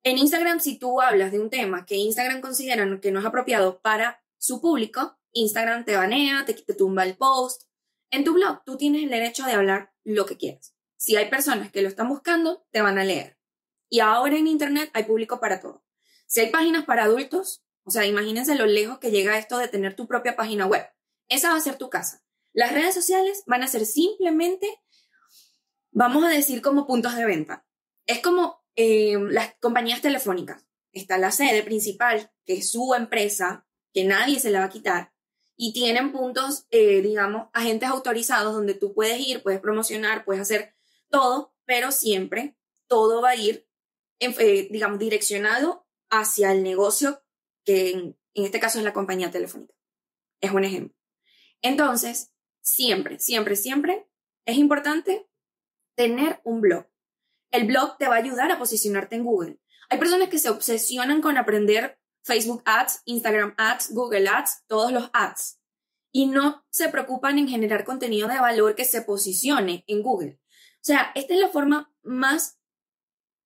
en 0.02 0.18
Instagram 0.18 0.60
si 0.60 0.78
tú 0.78 1.00
hablas 1.00 1.32
de 1.32 1.40
un 1.40 1.48
tema 1.48 1.86
que 1.86 1.96
Instagram 1.96 2.42
considera 2.42 3.00
que 3.00 3.10
no 3.10 3.20
es 3.20 3.24
apropiado 3.24 3.80
para 3.80 4.22
su 4.36 4.60
público, 4.60 5.16
Instagram 5.32 5.86
te 5.86 5.96
banea, 5.96 6.44
te, 6.44 6.52
te 6.52 6.74
tumba 6.74 7.04
el 7.04 7.16
post. 7.16 7.62
En 8.10 8.24
tu 8.24 8.34
blog 8.34 8.62
tú 8.66 8.76
tienes 8.76 9.04
el 9.04 9.08
derecho 9.08 9.46
de 9.46 9.52
hablar 9.52 9.90
lo 10.04 10.26
que 10.26 10.36
quieras. 10.36 10.74
si 10.98 11.16
hay 11.16 11.30
personas 11.30 11.72
que 11.72 11.80
lo 11.80 11.88
están 11.88 12.10
buscando, 12.10 12.66
te 12.70 12.82
van 12.82 12.98
a 12.98 13.04
leer. 13.04 13.38
Y 13.94 14.00
ahora 14.00 14.36
en 14.36 14.48
Internet 14.48 14.90
hay 14.92 15.04
público 15.04 15.38
para 15.38 15.60
todo. 15.60 15.84
Si 16.26 16.40
hay 16.40 16.50
páginas 16.50 16.84
para 16.84 17.04
adultos, 17.04 17.62
o 17.84 17.92
sea, 17.92 18.04
imagínense 18.04 18.56
lo 18.56 18.66
lejos 18.66 18.98
que 18.98 19.12
llega 19.12 19.38
esto 19.38 19.56
de 19.56 19.68
tener 19.68 19.94
tu 19.94 20.08
propia 20.08 20.34
página 20.34 20.66
web. 20.66 20.84
Esa 21.28 21.50
va 21.50 21.56
a 21.58 21.60
ser 21.60 21.78
tu 21.78 21.90
casa. 21.90 22.20
Las 22.52 22.72
redes 22.72 22.92
sociales 22.92 23.44
van 23.46 23.62
a 23.62 23.68
ser 23.68 23.86
simplemente, 23.86 24.66
vamos 25.92 26.24
a 26.24 26.28
decir, 26.28 26.60
como 26.60 26.88
puntos 26.88 27.14
de 27.14 27.24
venta. 27.24 27.64
Es 28.04 28.18
como 28.18 28.64
eh, 28.74 29.16
las 29.30 29.54
compañías 29.60 30.00
telefónicas. 30.00 30.66
Está 30.90 31.16
la 31.16 31.30
sede 31.30 31.62
principal, 31.62 32.32
que 32.44 32.54
es 32.54 32.72
su 32.72 32.94
empresa, 32.94 33.64
que 33.92 34.02
nadie 34.02 34.40
se 34.40 34.50
la 34.50 34.58
va 34.58 34.64
a 34.64 34.70
quitar, 34.70 35.12
y 35.54 35.72
tienen 35.72 36.10
puntos, 36.10 36.66
eh, 36.72 37.00
digamos, 37.00 37.46
agentes 37.52 37.88
autorizados 37.88 38.54
donde 38.54 38.74
tú 38.74 38.92
puedes 38.92 39.20
ir, 39.20 39.40
puedes 39.44 39.60
promocionar, 39.60 40.24
puedes 40.24 40.42
hacer 40.42 40.74
todo, 41.10 41.54
pero 41.64 41.92
siempre 41.92 42.56
todo 42.88 43.22
va 43.22 43.30
a 43.30 43.36
ir, 43.36 43.68
eh, 44.20 44.68
digamos, 44.70 44.98
direccionado 44.98 45.86
hacia 46.10 46.52
el 46.52 46.62
negocio 46.62 47.22
que 47.64 47.90
en, 47.90 48.16
este 48.34 48.60
caso 48.60 48.78
es 48.78 48.84
la 48.84 48.92
compañía 48.92 49.30
telefónica. 49.30 49.74
Es 50.40 50.52
un 50.52 50.64
ejemplo. 50.64 50.96
Entonces, 51.62 52.32
siempre, 52.60 53.18
siempre, 53.18 53.56
siempre 53.56 54.08
es 54.44 54.56
importante 54.56 55.28
tener 55.96 56.40
un 56.44 56.60
blog. 56.60 56.86
El 57.50 57.66
blog 57.66 57.96
te 57.98 58.08
va 58.08 58.16
a 58.16 58.18
ayudar 58.18 58.50
a 58.50 58.58
posicionarte 58.58 59.16
en 59.16 59.24
Google. 59.24 59.60
Hay 59.88 59.98
personas 59.98 60.28
que 60.28 60.38
se 60.38 60.50
obsesionan 60.50 61.22
con 61.22 61.38
aprender 61.38 61.98
Facebook 62.24 62.62
Ads, 62.64 63.02
Instagram 63.04 63.54
Ads, 63.56 63.92
Google 63.92 64.28
Ads, 64.28 64.64
todos 64.66 64.92
los 64.92 65.10
ads. 65.12 65.60
Y 66.10 66.26
no 66.26 66.64
se 66.70 66.88
preocupan 66.88 67.38
en 67.38 67.48
generar 67.48 67.84
contenido 67.84 68.28
de 68.28 68.40
valor 68.40 68.74
que 68.74 68.84
se 68.84 69.02
posicione 69.02 69.84
en 69.86 70.02
Google. 70.02 70.40
O 70.76 70.86
sea, 70.86 71.12
esta 71.14 71.34
es 71.34 71.40
la 71.40 71.48
forma 71.48 71.92
más 72.02 72.58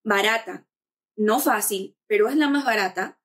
barata, 0.09 0.67
no 1.17 1.39
fácil, 1.39 1.97
pero 2.07 2.29
es 2.29 2.37
la 2.37 2.49
más 2.49 2.65
barata 2.65 3.21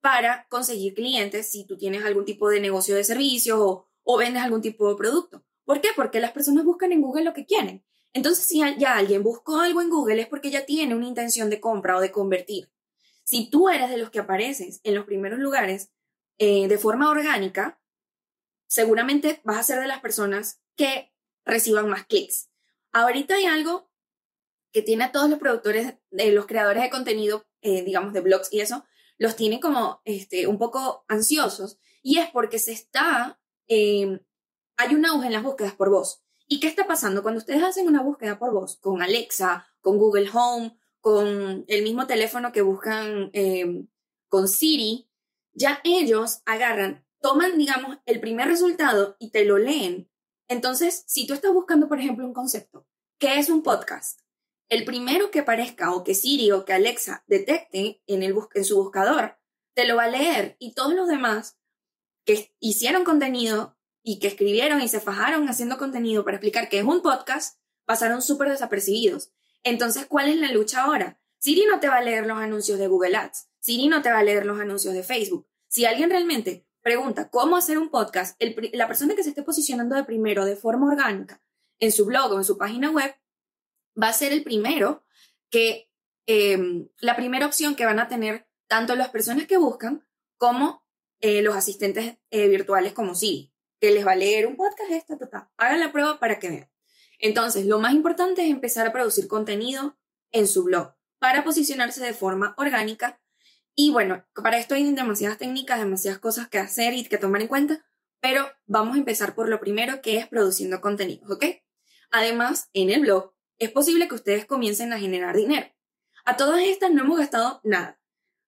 para 0.00 0.46
conseguir 0.48 0.94
clientes 0.94 1.50
si 1.50 1.64
tú 1.66 1.76
tienes 1.76 2.04
algún 2.04 2.24
tipo 2.24 2.48
de 2.48 2.60
negocio 2.60 2.94
de 2.94 3.04
servicios 3.04 3.58
o, 3.60 3.86
o 4.04 4.16
vendes 4.16 4.42
algún 4.42 4.62
tipo 4.62 4.88
de 4.88 4.96
producto. 4.96 5.44
¿Por 5.64 5.80
qué? 5.80 5.88
Porque 5.96 6.20
las 6.20 6.32
personas 6.32 6.64
buscan 6.64 6.92
en 6.92 7.02
Google 7.02 7.24
lo 7.24 7.34
que 7.34 7.44
quieren. 7.44 7.84
Entonces, 8.12 8.46
si 8.46 8.60
ya 8.78 8.96
alguien 8.96 9.22
buscó 9.22 9.60
algo 9.60 9.82
en 9.82 9.90
Google 9.90 10.22
es 10.22 10.28
porque 10.28 10.50
ya 10.50 10.64
tiene 10.64 10.94
una 10.94 11.06
intención 11.06 11.50
de 11.50 11.60
compra 11.60 11.96
o 11.96 12.00
de 12.00 12.12
convertir. 12.12 12.70
Si 13.24 13.50
tú 13.50 13.68
eres 13.68 13.90
de 13.90 13.98
los 13.98 14.10
que 14.10 14.20
apareces 14.20 14.80
en 14.84 14.94
los 14.94 15.04
primeros 15.04 15.38
lugares 15.38 15.90
eh, 16.38 16.68
de 16.68 16.78
forma 16.78 17.10
orgánica, 17.10 17.82
seguramente 18.66 19.40
vas 19.44 19.58
a 19.58 19.62
ser 19.64 19.80
de 19.80 19.88
las 19.88 20.00
personas 20.00 20.62
que 20.76 21.12
reciban 21.44 21.88
más 21.88 22.06
clics. 22.06 22.50
Ahorita 22.92 23.34
hay 23.34 23.44
algo 23.44 23.87
que 24.72 24.82
tiene 24.82 25.04
a 25.04 25.12
todos 25.12 25.30
los 25.30 25.38
productores, 25.38 25.94
de 26.10 26.32
los 26.32 26.46
creadores 26.46 26.82
de 26.82 26.90
contenido, 26.90 27.46
eh, 27.62 27.82
digamos, 27.82 28.12
de 28.12 28.20
blogs 28.20 28.52
y 28.52 28.60
eso, 28.60 28.84
los 29.16 29.36
tiene 29.36 29.60
como 29.60 30.00
este, 30.04 30.46
un 30.46 30.58
poco 30.58 31.04
ansiosos 31.08 31.78
y 32.02 32.18
es 32.18 32.30
porque 32.30 32.58
se 32.58 32.72
está, 32.72 33.40
eh, 33.66 34.20
hay 34.76 34.94
un 34.94 35.04
auge 35.06 35.26
en 35.26 35.32
las 35.32 35.42
búsquedas 35.42 35.74
por 35.74 35.90
voz. 35.90 36.22
¿Y 36.46 36.60
qué 36.60 36.68
está 36.68 36.86
pasando? 36.86 37.22
Cuando 37.22 37.38
ustedes 37.38 37.62
hacen 37.62 37.88
una 37.88 38.02
búsqueda 38.02 38.38
por 38.38 38.52
voz 38.52 38.78
con 38.78 39.02
Alexa, 39.02 39.66
con 39.80 39.98
Google 39.98 40.30
Home, 40.32 40.78
con 41.00 41.64
el 41.68 41.82
mismo 41.82 42.06
teléfono 42.06 42.52
que 42.52 42.62
buscan 42.62 43.30
eh, 43.32 43.84
con 44.28 44.48
Siri, 44.48 45.10
ya 45.52 45.80
ellos 45.84 46.40
agarran, 46.46 47.04
toman, 47.20 47.58
digamos, 47.58 47.98
el 48.06 48.20
primer 48.20 48.48
resultado 48.48 49.16
y 49.18 49.30
te 49.30 49.44
lo 49.44 49.58
leen. 49.58 50.10
Entonces, 50.48 51.04
si 51.06 51.26
tú 51.26 51.34
estás 51.34 51.52
buscando, 51.52 51.88
por 51.88 51.98
ejemplo, 51.98 52.24
un 52.24 52.32
concepto, 52.32 52.86
¿qué 53.18 53.38
es 53.38 53.50
un 53.50 53.62
podcast? 53.62 54.20
El 54.68 54.84
primero 54.84 55.30
que 55.30 55.40
aparezca 55.40 55.94
o 55.94 56.04
que 56.04 56.14
Siri 56.14 56.50
o 56.50 56.64
que 56.64 56.74
Alexa 56.74 57.24
detecte 57.26 58.02
en, 58.06 58.22
el 58.22 58.34
en 58.54 58.64
su 58.64 58.76
buscador, 58.76 59.38
te 59.74 59.86
lo 59.86 59.96
va 59.96 60.04
a 60.04 60.10
leer 60.10 60.56
y 60.58 60.74
todos 60.74 60.92
los 60.94 61.08
demás 61.08 61.58
que 62.24 62.54
hicieron 62.60 63.04
contenido 63.04 63.78
y 64.02 64.18
que 64.18 64.28
escribieron 64.28 64.82
y 64.82 64.88
se 64.88 65.00
fajaron 65.00 65.48
haciendo 65.48 65.78
contenido 65.78 66.24
para 66.24 66.36
explicar 66.36 66.68
qué 66.68 66.78
es 66.78 66.84
un 66.84 67.00
podcast, 67.00 67.58
pasaron 67.84 68.20
súper 68.20 68.50
desapercibidos. 68.50 69.30
Entonces, 69.62 70.06
¿cuál 70.06 70.28
es 70.28 70.36
la 70.36 70.52
lucha 70.52 70.82
ahora? 70.82 71.20
Siri 71.38 71.64
no 71.64 71.80
te 71.80 71.88
va 71.88 71.96
a 71.96 72.02
leer 72.02 72.26
los 72.26 72.38
anuncios 72.38 72.78
de 72.78 72.88
Google 72.88 73.16
Ads. 73.16 73.48
Siri 73.60 73.88
no 73.88 74.02
te 74.02 74.10
va 74.10 74.18
a 74.18 74.22
leer 74.22 74.44
los 74.44 74.60
anuncios 74.60 74.92
de 74.94 75.02
Facebook. 75.02 75.46
Si 75.68 75.84
alguien 75.84 76.10
realmente 76.10 76.66
pregunta 76.82 77.30
cómo 77.30 77.56
hacer 77.56 77.78
un 77.78 77.90
podcast, 77.90 78.40
la 78.72 78.88
persona 78.88 79.14
que 79.14 79.22
se 79.22 79.30
esté 79.30 79.42
posicionando 79.42 79.96
de 79.96 80.04
primero 80.04 80.44
de 80.44 80.56
forma 80.56 80.88
orgánica 80.88 81.42
en 81.78 81.92
su 81.92 82.06
blog 82.06 82.32
o 82.32 82.38
en 82.38 82.44
su 82.44 82.58
página 82.58 82.90
web 82.90 83.14
va 84.00 84.08
a 84.08 84.12
ser 84.12 84.32
el 84.32 84.42
primero 84.42 85.04
que, 85.50 85.90
em, 86.26 86.88
la 87.00 87.16
primera 87.16 87.46
opción 87.46 87.74
que 87.74 87.86
van 87.86 87.98
a 87.98 88.08
tener 88.08 88.46
tanto 88.66 88.94
las 88.96 89.08
personas 89.08 89.46
que 89.46 89.56
buscan 89.56 90.06
como 90.36 90.86
eh, 91.20 91.42
los 91.42 91.56
asistentes 91.56 92.16
eh, 92.30 92.48
virtuales 92.48 92.92
como 92.92 93.14
Siri, 93.14 93.52
que 93.80 93.90
les 93.90 94.06
va 94.06 94.12
a 94.12 94.16
leer 94.16 94.46
un 94.46 94.56
podcast, 94.56 94.90
esta, 94.90 95.50
Hagan 95.56 95.80
la 95.80 95.90
prueba 95.90 96.20
para 96.20 96.38
que 96.38 96.48
vean. 96.48 96.70
Entonces, 97.18 97.66
lo 97.66 97.80
más 97.80 97.92
importante 97.92 98.44
es 98.44 98.50
empezar 98.50 98.86
a 98.86 98.92
producir 98.92 99.26
contenido 99.26 99.98
en 100.30 100.46
su 100.46 100.62
blog 100.62 100.94
para 101.18 101.42
posicionarse 101.42 102.04
de 102.04 102.14
forma 102.14 102.54
orgánica. 102.56 103.20
Y 103.74 103.90
bueno, 103.90 104.24
para 104.34 104.58
esto 104.58 104.76
hay 104.76 104.92
demasiadas 104.92 105.38
técnicas, 105.38 105.80
demasiadas 105.80 106.20
cosas 106.20 106.48
que 106.48 106.58
hacer 106.58 106.94
y 106.94 107.04
que 107.04 107.18
tomar 107.18 107.40
en 107.40 107.48
cuenta, 107.48 107.84
pero 108.20 108.48
vamos 108.66 108.94
a 108.94 108.98
empezar 108.98 109.34
por 109.34 109.48
lo 109.48 109.58
primero 109.58 110.00
que 110.02 110.18
es 110.18 110.28
produciendo 110.28 110.80
contenido, 110.80 111.34
¿ok? 111.34 111.44
Además, 112.10 112.68
en 112.72 112.90
el 112.90 113.00
blog 113.00 113.34
es 113.58 113.70
posible 113.70 114.08
que 114.08 114.14
ustedes 114.14 114.46
comiencen 114.46 114.92
a 114.92 114.98
generar 114.98 115.36
dinero. 115.36 115.66
A 116.24 116.36
todas 116.36 116.62
estas 116.62 116.90
no 116.90 117.02
hemos 117.02 117.18
gastado 117.18 117.60
nada. 117.64 118.00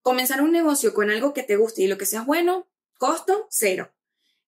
Comenzar 0.03 0.43
un 0.43 0.53
negocio 0.53 0.95
con 0.95 1.11
algo 1.11 1.35
que 1.35 1.43
te 1.43 1.57
guste 1.57 1.83
y 1.83 1.89
lo 1.89 1.99
que 1.99 2.07
sea 2.07 2.23
bueno, 2.23 2.69
costo 2.99 3.47
cero 3.51 3.93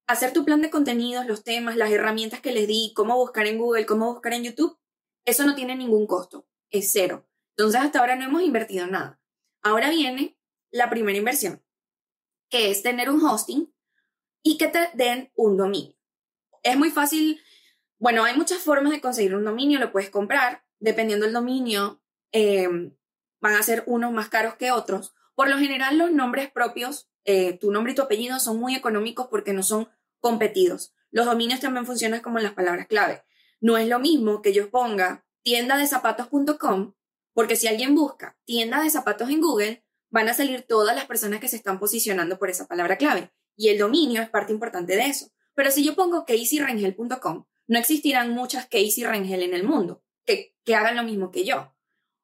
hacer 0.06 0.32
tu 0.32 0.44
plan 0.44 0.60
de 0.62 0.70
contenidos, 0.70 1.26
los 1.26 1.44
temas, 1.44 1.76
las 1.76 1.90
herramientas 1.90 2.40
que 2.40 2.52
les 2.52 2.66
di, 2.66 2.92
cómo 2.94 3.16
buscar 3.16 3.46
en 3.46 3.58
Google, 3.58 3.86
cómo 3.86 4.12
buscar 4.12 4.34
en 4.34 4.44
YouTube, 4.44 4.78
eso 5.24 5.44
no 5.44 5.54
tiene 5.54 5.76
ningún 5.76 6.06
costo, 6.06 6.46
es 6.70 6.90
cero. 6.92 7.26
Entonces 7.56 7.80
hasta 7.80 8.00
ahora 8.00 8.16
no 8.16 8.24
hemos 8.24 8.42
invertido 8.42 8.86
nada. 8.86 9.20
Ahora 9.62 9.90
viene 9.90 10.36
la 10.70 10.90
primera 10.90 11.18
inversión, 11.18 11.62
que 12.48 12.70
es 12.70 12.82
tener 12.82 13.10
un 13.10 13.24
hosting 13.24 13.72
y 14.42 14.58
que 14.58 14.68
te 14.68 14.90
den 14.94 15.30
un 15.34 15.56
dominio. 15.56 15.96
Es 16.62 16.76
muy 16.76 16.90
fácil, 16.90 17.40
bueno, 18.02 18.24
hay 18.24 18.36
muchas 18.36 18.58
formas 18.58 18.92
de 18.92 19.00
conseguir 19.00 19.36
un 19.36 19.44
dominio, 19.44 19.78
lo 19.78 19.92
puedes 19.92 20.10
comprar, 20.10 20.64
dependiendo 20.80 21.24
del 21.24 21.32
dominio, 21.32 22.02
eh, 22.32 22.68
van 23.40 23.54
a 23.54 23.62
ser 23.62 23.84
unos 23.86 24.10
más 24.10 24.28
caros 24.28 24.56
que 24.56 24.72
otros. 24.72 25.14
Por 25.36 25.48
lo 25.48 25.56
general, 25.56 25.98
los 25.98 26.10
nombres 26.10 26.50
propios 26.50 27.08
eh, 27.24 27.56
tu 27.58 27.70
nombre 27.70 27.92
y 27.92 27.94
tu 27.94 28.02
apellido 28.02 28.40
son 28.40 28.58
muy 28.58 28.74
económicos 28.74 29.28
porque 29.30 29.52
no 29.52 29.62
son 29.62 29.88
competidos. 30.18 30.92
Los 31.12 31.26
dominios 31.26 31.60
también 31.60 31.86
funcionan 31.86 32.22
como 32.22 32.40
las 32.40 32.54
palabras 32.54 32.88
clave. 32.88 33.22
No 33.60 33.76
es 33.76 33.86
lo 33.86 34.00
mismo 34.00 34.42
que 34.42 34.52
yo 34.52 34.68
ponga 34.68 35.24
tienda 35.44 35.76
de 35.76 35.86
zapatos.com, 35.86 36.94
porque 37.34 37.54
si 37.54 37.68
alguien 37.68 37.94
busca 37.94 38.36
tienda 38.44 38.82
de 38.82 38.90
zapatos 38.90 39.30
en 39.30 39.40
Google, 39.40 39.84
van 40.10 40.28
a 40.28 40.34
salir 40.34 40.62
todas 40.62 40.96
las 40.96 41.06
personas 41.06 41.38
que 41.38 41.46
se 41.46 41.54
están 41.54 41.78
posicionando 41.78 42.36
por 42.36 42.50
esa 42.50 42.66
palabra 42.66 42.98
clave. 42.98 43.30
Y 43.54 43.68
el 43.68 43.78
dominio 43.78 44.22
es 44.22 44.28
parte 44.28 44.52
importante 44.52 44.96
de 44.96 45.06
eso. 45.06 45.30
Pero 45.54 45.70
si 45.70 45.84
yo 45.84 45.94
pongo 45.94 46.24
caseyrengel.com, 46.24 47.44
no 47.72 47.78
existirán 47.78 48.32
muchas 48.32 48.66
Casey 48.66 49.02
Rengel 49.02 49.42
en 49.42 49.54
el 49.54 49.64
mundo 49.64 50.04
que, 50.26 50.54
que 50.62 50.74
hagan 50.74 50.94
lo 50.94 51.04
mismo 51.04 51.30
que 51.30 51.46
yo. 51.46 51.74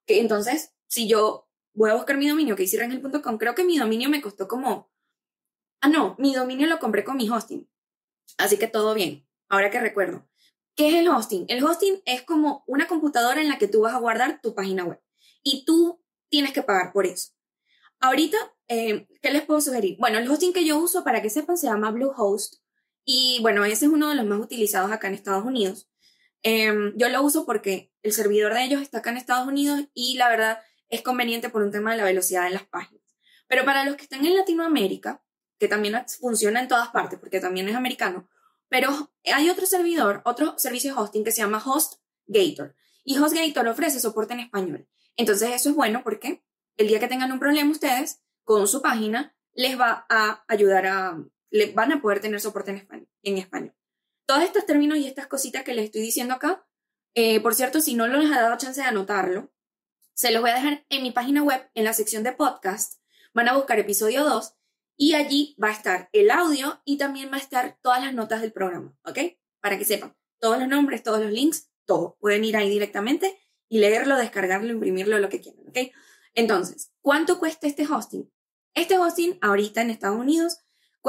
Entonces, 0.06 0.74
si 0.88 1.08
yo 1.08 1.48
voy 1.72 1.88
a 1.88 1.94
buscar 1.94 2.18
mi 2.18 2.28
dominio, 2.28 2.54
que 2.54 2.68
rangel.com, 2.78 3.38
creo 3.38 3.54
que 3.54 3.64
mi 3.64 3.78
dominio 3.78 4.10
me 4.10 4.20
costó 4.20 4.46
como... 4.46 4.90
Ah, 5.80 5.88
no, 5.88 6.16
mi 6.18 6.34
dominio 6.34 6.66
lo 6.66 6.78
compré 6.78 7.02
con 7.02 7.16
mi 7.16 7.30
hosting. 7.30 7.66
Así 8.36 8.58
que 8.58 8.66
todo 8.66 8.92
bien. 8.92 9.26
Ahora 9.48 9.70
que 9.70 9.80
recuerdo. 9.80 10.28
¿Qué 10.76 10.88
es 10.90 10.94
el 10.96 11.08
hosting? 11.08 11.46
El 11.48 11.64
hosting 11.64 12.02
es 12.04 12.22
como 12.24 12.62
una 12.66 12.86
computadora 12.86 13.40
en 13.40 13.48
la 13.48 13.56
que 13.56 13.68
tú 13.68 13.80
vas 13.80 13.94
a 13.94 14.00
guardar 14.00 14.42
tu 14.42 14.54
página 14.54 14.84
web. 14.84 15.00
Y 15.42 15.64
tú 15.64 16.04
tienes 16.28 16.52
que 16.52 16.62
pagar 16.62 16.92
por 16.92 17.06
eso. 17.06 17.30
Ahorita, 18.00 18.36
eh, 18.68 19.08
¿qué 19.22 19.30
les 19.30 19.46
puedo 19.46 19.62
sugerir? 19.62 19.96
Bueno, 19.98 20.18
el 20.18 20.30
hosting 20.30 20.52
que 20.52 20.66
yo 20.66 20.78
uso, 20.78 21.04
para 21.04 21.22
que 21.22 21.30
sepan, 21.30 21.56
se 21.56 21.68
llama 21.68 21.90
Bluehost. 21.90 22.56
Y 23.10 23.38
bueno, 23.40 23.64
ese 23.64 23.86
es 23.86 23.90
uno 23.90 24.10
de 24.10 24.16
los 24.16 24.26
más 24.26 24.38
utilizados 24.38 24.92
acá 24.92 25.08
en 25.08 25.14
Estados 25.14 25.42
Unidos. 25.42 25.88
Em, 26.42 26.92
yo 26.98 27.08
lo 27.08 27.22
uso 27.22 27.46
porque 27.46 27.90
el 28.02 28.12
servidor 28.12 28.52
de 28.52 28.64
ellos 28.64 28.82
está 28.82 28.98
acá 28.98 29.08
en 29.08 29.16
Estados 29.16 29.48
Unidos 29.48 29.80
y 29.94 30.18
la 30.18 30.28
verdad 30.28 30.60
es 30.90 31.00
conveniente 31.00 31.48
por 31.48 31.62
un 31.62 31.70
tema 31.72 31.92
de 31.92 31.96
la 31.96 32.04
velocidad 32.04 32.44
de 32.44 32.50
las 32.50 32.66
páginas. 32.66 33.02
Pero 33.46 33.64
para 33.64 33.86
los 33.86 33.96
que 33.96 34.02
están 34.02 34.26
en 34.26 34.36
Latinoamérica, 34.36 35.24
que 35.58 35.68
también 35.68 35.96
funciona 36.20 36.60
en 36.60 36.68
todas 36.68 36.90
partes, 36.90 37.18
porque 37.18 37.40
también 37.40 37.66
es 37.70 37.76
americano, 37.76 38.28
pero 38.68 39.10
hay 39.24 39.48
otro 39.48 39.64
servidor, 39.64 40.20
otro 40.26 40.58
servicio 40.58 40.92
de 40.94 41.00
hosting 41.00 41.24
que 41.24 41.32
se 41.32 41.40
llama 41.40 41.64
HostGator. 41.64 42.76
Y 43.04 43.16
HostGator 43.16 43.68
ofrece 43.68 44.00
soporte 44.00 44.34
en 44.34 44.40
español. 44.40 44.86
Entonces 45.16 45.52
eso 45.54 45.70
es 45.70 45.74
bueno 45.74 46.02
porque 46.04 46.44
el 46.76 46.88
día 46.88 47.00
que 47.00 47.08
tengan 47.08 47.32
un 47.32 47.38
problema 47.38 47.70
ustedes 47.70 48.20
con 48.44 48.68
su 48.68 48.82
página, 48.82 49.34
les 49.54 49.80
va 49.80 50.04
a 50.10 50.44
ayudar 50.46 50.86
a, 50.86 51.18
les 51.50 51.74
van 51.74 51.92
a 51.92 52.02
poder 52.02 52.20
tener 52.20 52.40
soporte 52.40 52.70
en 52.70 52.78
español. 52.78 53.08
En 53.22 53.38
español. 53.38 53.74
Todos 54.26 54.42
estos 54.42 54.66
términos 54.66 54.98
y 54.98 55.06
estas 55.06 55.26
cositas 55.26 55.64
que 55.64 55.74
les 55.74 55.86
estoy 55.86 56.02
diciendo 56.02 56.34
acá 56.34 56.64
Eh, 57.14 57.40
por 57.40 57.54
cierto, 57.54 57.80
si 57.80 57.94
no 57.94 58.06
les 58.06 58.30
he 58.30 58.34
dado 58.34 58.56
chance 58.58 58.80
de 58.80 58.86
anotarlo, 58.86 59.50
se 60.14 60.30
los 60.30 60.40
voy 60.40 60.50
a 60.50 60.54
dejar 60.54 60.86
en 60.88 61.02
mi 61.02 61.10
página 61.10 61.42
web, 61.42 61.68
en 61.74 61.84
la 61.84 61.92
sección 61.92 62.22
de 62.22 62.32
podcast. 62.32 63.00
Van 63.34 63.48
a 63.48 63.56
buscar 63.56 63.78
episodio 63.78 64.24
2 64.24 64.54
y 64.96 65.14
allí 65.14 65.56
va 65.60 65.68
a 65.68 65.72
estar 65.72 66.08
el 66.12 66.30
audio 66.30 66.80
y 66.84 66.96
también 66.98 67.30
va 67.32 67.36
a 67.36 67.40
estar 67.40 67.78
todas 67.82 68.04
las 68.04 68.14
notas 68.14 68.40
del 68.40 68.52
programa, 68.52 68.96
¿ok? 69.04 69.18
Para 69.60 69.78
que 69.78 69.84
sepan 69.84 70.16
todos 70.38 70.58
los 70.58 70.68
nombres, 70.68 71.02
todos 71.02 71.20
los 71.20 71.32
links, 71.32 71.70
todo. 71.86 72.16
Pueden 72.20 72.44
ir 72.44 72.56
ahí 72.56 72.68
directamente 72.68 73.38
y 73.68 73.78
leerlo, 73.78 74.16
descargarlo, 74.16 74.72
imprimirlo, 74.72 75.18
lo 75.18 75.28
que 75.28 75.40
quieran, 75.40 75.66
¿ok? 75.68 75.92
Entonces, 76.34 76.92
¿cuánto 77.00 77.38
cuesta 77.38 77.66
este 77.66 77.86
hosting? 77.86 78.30
Este 78.74 78.98
hosting 78.98 79.38
ahorita 79.40 79.82
en 79.82 79.90
Estados 79.90 80.18
Unidos 80.20 80.58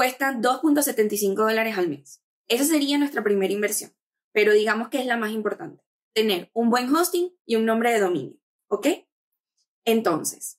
cuesta 0.00 0.32
2.75 0.32 1.34
dólares 1.34 1.76
al 1.76 1.90
mes. 1.90 2.22
Esa 2.48 2.64
sería 2.64 2.96
nuestra 2.96 3.22
primera 3.22 3.52
inversión, 3.52 3.94
pero 4.32 4.54
digamos 4.54 4.88
que 4.88 4.98
es 4.98 5.04
la 5.04 5.18
más 5.18 5.30
importante. 5.30 5.84
Tener 6.14 6.50
un 6.54 6.70
buen 6.70 6.88
hosting 6.96 7.36
y 7.44 7.56
un 7.56 7.66
nombre 7.66 7.92
de 7.92 8.00
dominio, 8.00 8.40
¿ok? 8.68 8.86
Entonces, 9.84 10.58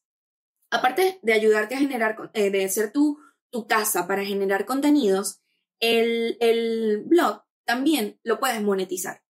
aparte 0.69 1.17
de 1.23 1.33
ayudarte 1.33 1.73
a 1.73 1.79
generar, 1.79 2.29
eh, 2.35 2.51
de 2.51 2.69
ser 2.69 2.91
tu, 2.91 3.17
tu 3.49 3.65
casa 3.65 4.05
para 4.05 4.23
generar 4.23 4.67
contenidos, 4.67 5.41
el, 5.79 6.37
el 6.39 7.01
blog 7.03 7.41
también 7.65 8.19
lo 8.21 8.39
puedes 8.39 8.61
monetizar. 8.61 9.23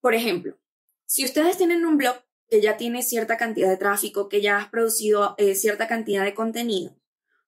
Por 0.00 0.14
ejemplo, 0.14 0.58
si 1.04 1.26
ustedes 1.26 1.58
tienen 1.58 1.84
un 1.84 1.98
blog 1.98 2.16
que 2.48 2.62
ya 2.62 2.78
tiene 2.78 3.02
cierta 3.02 3.36
cantidad 3.36 3.68
de 3.68 3.76
tráfico, 3.76 4.30
que 4.30 4.40
ya 4.40 4.56
has 4.56 4.70
producido 4.70 5.34
eh, 5.36 5.54
cierta 5.54 5.86
cantidad 5.86 6.24
de 6.24 6.32
contenido, 6.32 6.96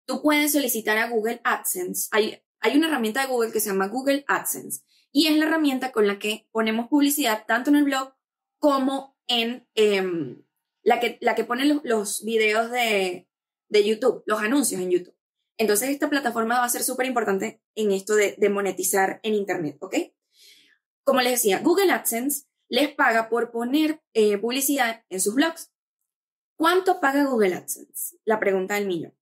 tú 0.07 0.23
puedes 0.23 0.53
solicitar 0.53 0.97
a 0.99 1.09
Google 1.09 1.41
AdSense. 1.45 2.09
Hay, 2.11 2.43
hay 2.61 2.77
una 2.77 2.89
herramienta 2.89 3.23
de 3.23 3.29
Google 3.29 3.53
que 3.53 3.61
se 3.61 3.71
llama 3.71 3.89
Google 3.89 4.25
AdSense 4.29 4.83
y 5.13 5.29
es 5.29 5.37
la 5.37 5.47
herramienta 5.47 5.93
con 5.93 6.07
la 6.07 6.19
que 6.19 6.49
ponemos 6.51 6.89
publicidad 6.89 7.45
tanto 7.47 7.71
en 7.71 7.77
el 7.77 7.85
blog 7.85 8.15
como 8.59 9.17
en 9.27 9.67
em, 9.75 10.43
la, 10.83 11.01
que, 11.01 11.19
la 11.21 11.35
que 11.35 11.45
pone 11.45 11.81
los, 11.83 12.25
videos 12.25 12.71
de, 12.71 13.29
de, 13.69 13.85
YouTube, 13.85 14.23
los 14.27 14.41
anuncios 14.41 14.81
en 14.81 14.91
YouTube. 14.91 15.17
Entonces 15.57 15.91
esta 15.91 16.11
plataforma 16.11 16.59
va 16.59 16.65
a 16.65 16.69
ser 16.69 16.83
súper 16.83 17.07
importante 17.07 17.63
en 17.75 17.93
esto 17.93 18.15
de, 18.15 18.35
de 18.39 18.49
monetizar 18.49 19.21
en 19.23 19.35
Internet, 19.35 19.77
¿ok? 19.81 19.97
Como 21.05 21.21
les 21.21 21.33
decía, 21.33 21.61
Google 21.61 21.93
AdSense 21.93 22.47
les 22.69 22.93
paga 22.95 23.29
por 23.29 23.51
poner 23.51 24.03
eh, 24.15 24.39
publicidad 24.39 25.05
en 25.11 25.21
sus 25.21 25.35
blogs. 25.35 25.71
¿Cuánto 26.57 27.01
paga 27.01 27.25
Google 27.25 27.55
AdSense? 27.55 28.17
La 28.25 28.41
pregunta 28.41 28.75
del 28.75 28.87
millón. 28.87 29.15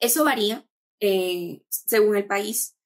Eso 0.00 0.24
varía 0.24 0.66
eh, 1.00 1.62
según 1.68 2.16
el 2.16 2.26
país 2.26 2.76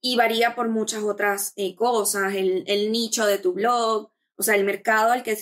y 0.00 0.16
varía 0.16 0.54
por 0.54 0.68
muchas 0.68 1.02
otras 1.02 1.52
eh, 1.56 1.74
cosas, 1.74 2.34
el, 2.34 2.92
nicho 2.92 3.24
de 3.24 3.38
tu 3.38 3.52
blog, 3.52 4.10
o 4.36 4.42
sea, 4.42 4.56
el 4.56 4.64
mercado 4.64 5.12
al 5.12 5.22
que, 5.22 5.38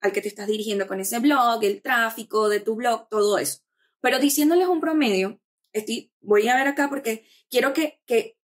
al 0.00 0.12
que 0.12 0.20
te 0.20 0.28
estás 0.28 0.48
dirigiendo 0.48 0.86
con 0.86 1.00
ese 1.00 1.20
blog, 1.20 1.62
el 1.62 1.80
tráfico 1.80 2.48
de 2.48 2.60
tu 2.60 2.74
blog, 2.74 3.08
todo 3.08 3.38
eso. 3.38 3.60
Pero 4.00 4.18
diciéndoles 4.18 4.66
un 4.66 4.80
promedio, 4.80 5.40
estoy, 5.72 6.12
voy 6.20 6.48
a 6.48 6.56
ver 6.56 6.68
acá 6.68 6.88
porque 6.88 7.24
quiero 7.48 7.72
que, 7.72 8.00
que 8.06 8.36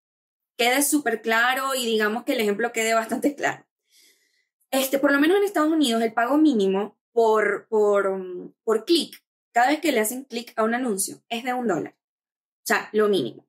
quede 0.57 0.83
súper 0.83 1.23
claro 1.23 1.75
y 1.75 1.85
digamos 1.85 2.25
que 2.25 2.35
el 2.35 2.41
ejemplo 2.41 2.73
quede 2.73 2.95
bastante 2.95 3.35
claro. 3.35 3.67
Este, 4.71 4.99
por 4.99 5.13
lo 5.13 5.21
menos 5.21 5.39
en 5.39 5.45
Estados 5.45 5.73
Unidos, 5.73 6.03
el 6.03 6.13
pago 6.13 6.39
mínimo 6.39 6.99
por, 7.13 7.67
por, 7.69 8.07
um, 8.07 8.53
por 8.63 8.85
clic, 8.85 9.25
cada 9.53 9.69
vez 9.69 9.81
que 9.81 9.91
le 9.91 10.01
hacen 10.01 10.25
clic 10.25 10.53
a 10.57 10.63
un 10.63 10.75
anuncio, 10.75 11.21
es 11.29 11.43
de 11.43 11.53
un 11.53 11.67
dólar. 11.67 11.98
Sea, 12.69 12.91
lo 12.93 13.09
mínimo. 13.09 13.49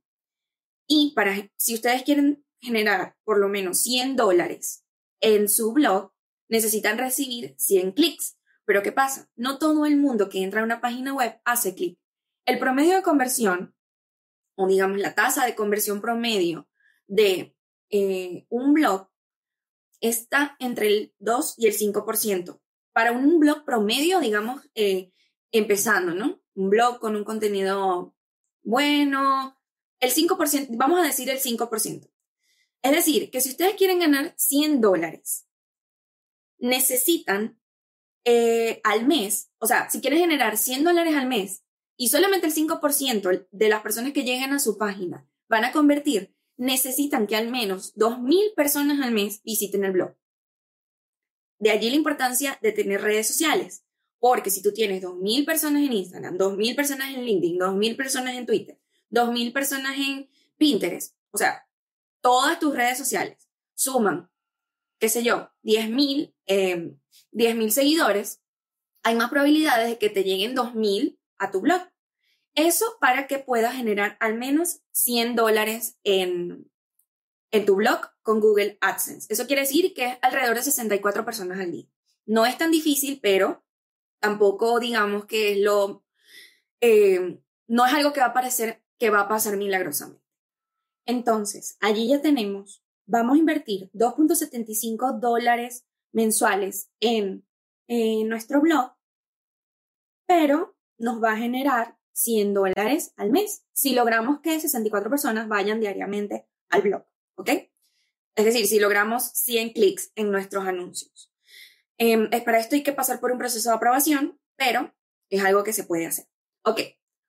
Y 0.88 1.12
para, 1.14 1.36
si 1.58 1.74
ustedes 1.74 2.04
quieren 2.04 2.46
generar 2.62 3.18
por 3.26 3.38
lo 3.38 3.50
menos 3.50 3.82
100 3.82 4.16
dólares 4.16 4.86
en 5.20 5.50
su 5.50 5.74
blog, 5.74 6.14
necesitan 6.48 6.98
recibir 6.98 7.54
100 7.58 7.92
clics. 7.92 8.38
Pero 8.64 8.82
¿qué 8.82 8.94
pasa? 8.94 9.30
No 9.36 9.60
todo 9.60 9.86
el 9.86 9.98
mundo 9.98 10.30
que 10.30 10.42
entra 10.42 10.62
a 10.62 10.64
una 10.64 10.80
página 10.80 11.14
web 11.14 11.38
hace 11.44 11.76
clic. 11.76 12.00
El 12.46 12.60
promedio 12.60 12.96
de 12.96 13.02
conversión, 13.02 13.76
o 14.56 14.68
digamos 14.68 15.00
la 15.00 15.16
tasa 15.16 15.46
de 15.46 15.54
conversión 15.54 16.00
promedio 16.00 16.70
de 17.06 17.58
eh, 17.90 18.46
un 18.48 18.74
blog 18.74 19.10
está 20.00 20.56
entre 20.60 20.88
el 20.88 21.14
2 21.20 21.56
y 21.58 21.68
el 21.68 21.74
5%. 21.74 22.62
Para 22.94 23.12
un 23.12 23.38
blog 23.38 23.66
promedio, 23.66 24.22
digamos, 24.22 24.62
eh, 24.76 25.12
empezando, 25.52 26.14
¿no? 26.14 26.42
Un 26.54 26.70
blog 26.70 27.02
con 27.02 27.18
un 27.18 27.26
contenido 27.26 28.16
bueno, 28.70 29.60
el 30.00 30.14
5%, 30.14 30.68
vamos 30.72 31.00
a 31.00 31.04
decir 31.04 31.28
el 31.32 31.40
5%. 31.40 32.08
Es 32.84 32.92
decir, 32.92 33.32
que 33.32 33.42
si 33.42 33.50
ustedes 33.50 33.74
quieren 33.74 34.00
ganar 34.00 34.36
100 34.38 34.80
dólares, 34.80 35.48
necesitan 36.60 37.60
eh, 38.26 38.80
al 38.84 39.08
mes, 39.08 39.50
o 39.58 39.66
sea, 39.66 39.90
si 39.90 40.02
quieren 40.02 40.20
generar 40.20 40.56
100 40.56 40.84
dólares 40.84 41.16
al 41.16 41.28
mes 41.28 41.64
y 41.98 42.10
solamente 42.10 42.46
el 42.46 42.54
5% 42.54 43.48
de 43.50 43.70
las 43.70 43.82
personas 43.82 44.14
que 44.14 44.24
lleguen 44.24 44.54
a 44.54 44.60
su 44.60 44.78
página 44.78 45.28
van 45.48 45.66
a 45.66 45.72
convertir 45.72 46.36
necesitan 46.56 47.26
que 47.26 47.38
al 47.38 47.50
menos 47.50 47.96
2.000 47.96 48.54
personas 48.54 49.02
al 49.02 49.14
mes 49.14 49.42
visiten 49.44 49.84
el 49.84 49.94
blog. 49.94 50.16
De 51.58 51.72
allí 51.72 51.90
la 51.90 51.96
importancia 51.96 52.60
de 52.62 52.72
tener 52.72 53.02
redes 53.02 53.28
sociales, 53.28 53.84
porque 54.20 54.50
si 54.50 54.62
tú 54.62 54.74
tienes 54.74 55.02
2.000 55.02 55.46
personas 55.46 55.84
en 55.84 55.94
Instagram, 55.94 56.38
2.000 56.38 56.76
personas 56.76 57.14
en 57.14 57.24
LinkedIn, 57.24 57.60
2.000 57.60 57.98
personas 57.98 58.36
en 58.36 58.46
Twitter, 58.46 58.80
2.000 59.12 59.54
personas 59.54 59.98
en 59.98 60.30
Pinterest, 60.58 61.16
o 61.32 61.38
sea, 61.38 61.68
todas 62.22 62.60
tus 62.60 62.76
redes 62.76 62.98
sociales 62.98 63.50
suman, 63.74 64.30
qué 65.00 65.08
sé 65.08 65.24
yo, 65.24 65.50
10.000 65.64 66.34
eh, 66.48 67.72
seguidores, 67.72 68.42
hay 69.04 69.16
más 69.16 69.30
probabilidades 69.30 69.90
de 69.90 69.98
que 69.98 70.10
te 70.10 70.24
lleguen 70.24 70.56
2.000 70.56 71.18
a 71.38 71.52
tu 71.52 71.62
blog. 71.62 71.82
Eso 72.56 72.98
para 73.00 73.28
que 73.28 73.40
puedas 73.40 73.74
generar 73.76 74.18
al 74.20 74.38
menos 74.38 74.82
100 74.92 75.36
dólares 75.36 75.98
en, 76.04 76.70
en 77.52 77.66
tu 77.66 77.76
blog 77.76 78.02
con 78.22 78.42
Google 78.42 78.78
AdSense. 78.82 79.32
Eso 79.32 79.48
quiere 79.48 79.62
decir 79.62 79.94
que 79.94 80.08
es 80.08 80.18
alrededor 80.22 80.58
de 80.58 80.64
64 80.64 81.24
personas 81.24 81.60
al 81.60 81.72
día. 81.72 81.86
No 82.26 82.46
es 82.46 82.58
tan 82.58 82.72
difícil, 82.72 83.20
pero 83.22 83.64
tampoco 84.20 84.80
digamos 84.80 85.26
que 85.26 85.54
es 85.54 85.60
lo... 85.60 86.04
Eh, 86.82 87.42
no 87.68 87.86
es 87.86 87.94
algo 87.94 88.14
que 88.14 88.22
va 88.22 88.28
a 88.28 88.34
parecer 88.34 88.84
que 88.98 89.10
va 89.10 89.22
a 89.22 89.28
pasar 89.28 89.58
milagrosamente. 89.58 90.24
Entonces, 91.06 91.78
allí 91.80 92.08
ya 92.10 92.22
tenemos, 92.22 92.84
vamos 93.06 93.36
a 93.36 93.40
invertir 93.40 93.90
2.75 93.94 95.20
dólares 95.20 95.86
mensuales 96.12 96.92
en, 97.00 97.46
en 97.88 98.28
nuestro 98.28 98.62
blog, 98.62 98.94
pero 100.28 100.78
nos 100.98 101.24
va 101.24 101.34
a 101.34 101.38
generar 101.38 101.98
100 102.12 102.54
dólares 102.54 103.14
al 103.16 103.32
mes 103.32 103.66
si 103.72 103.96
logramos 103.96 104.42
que 104.42 104.60
64 104.60 105.10
personas 105.10 105.48
vayan 105.48 105.80
diariamente 105.80 106.48
al 106.70 106.82
blog, 106.82 107.06
¿ok? 107.36 107.50
Es 108.36 108.46
decir, 108.46 108.68
si 108.68 108.80
logramos 108.80 109.24
100 109.24 109.74
clics 109.74 110.12
en 110.16 110.32
nuestros 110.32 110.66
anuncios. 110.66 111.29
Eh, 112.00 112.42
para 112.44 112.60
esto 112.60 112.76
hay 112.76 112.84
que 112.84 112.94
pasar 112.94 113.20
por 113.20 113.32
un 113.32 113.38
proceso 113.38 113.70
de 113.70 113.76
aprobación, 113.76 114.40
pero 114.56 114.96
es 115.30 115.44
algo 115.44 115.64
que 115.64 115.74
se 115.74 115.84
puede 115.84 116.08
hacer. 116.08 116.26
Ok, 116.64 116.80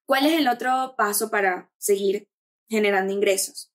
¿cuál 0.07 0.27
es 0.27 0.39
el 0.39 0.49
otro 0.49 0.95
paso 0.97 1.29
para 1.29 1.73
seguir 1.77 2.29
generando 2.69 3.13
ingresos? 3.13 3.75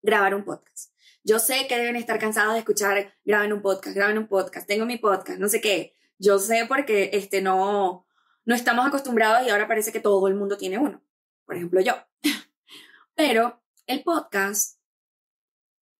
Grabar 0.00 0.34
un 0.34 0.44
podcast. 0.44 0.90
Yo 1.22 1.38
sé 1.38 1.66
que 1.68 1.76
deben 1.76 1.96
estar 1.96 2.18
cansados 2.18 2.54
de 2.54 2.60
escuchar, 2.60 3.14
graben 3.24 3.52
un 3.52 3.62
podcast, 3.62 3.94
graben 3.94 4.18
un 4.18 4.26
podcast, 4.26 4.66
tengo 4.66 4.86
mi 4.86 4.96
podcast, 4.96 5.38
no 5.38 5.48
sé 5.48 5.60
qué. 5.60 5.94
Yo 6.18 6.38
sé 6.38 6.64
porque 6.66 7.10
este 7.12 7.42
no, 7.42 8.06
no 8.46 8.54
estamos 8.54 8.86
acostumbrados 8.86 9.46
y 9.46 9.50
ahora 9.50 9.68
parece 9.68 9.92
que 9.92 10.00
todo 10.00 10.26
el 10.28 10.34
mundo 10.34 10.56
tiene 10.56 10.78
uno. 10.78 11.04
Por 11.44 11.56
ejemplo, 11.56 11.80
yo. 11.82 11.94
Pero 13.14 13.62
el 13.86 14.02
podcast 14.02 14.78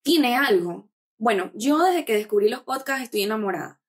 tiene 0.02 0.36
algo. 0.36 0.88
Bueno, 1.18 1.52
yo 1.54 1.78
desde 1.78 2.06
que 2.06 2.14
descubrí 2.14 2.48
los 2.48 2.62
podcasts 2.62 3.04
estoy 3.04 3.22
enamorada. 3.22 3.81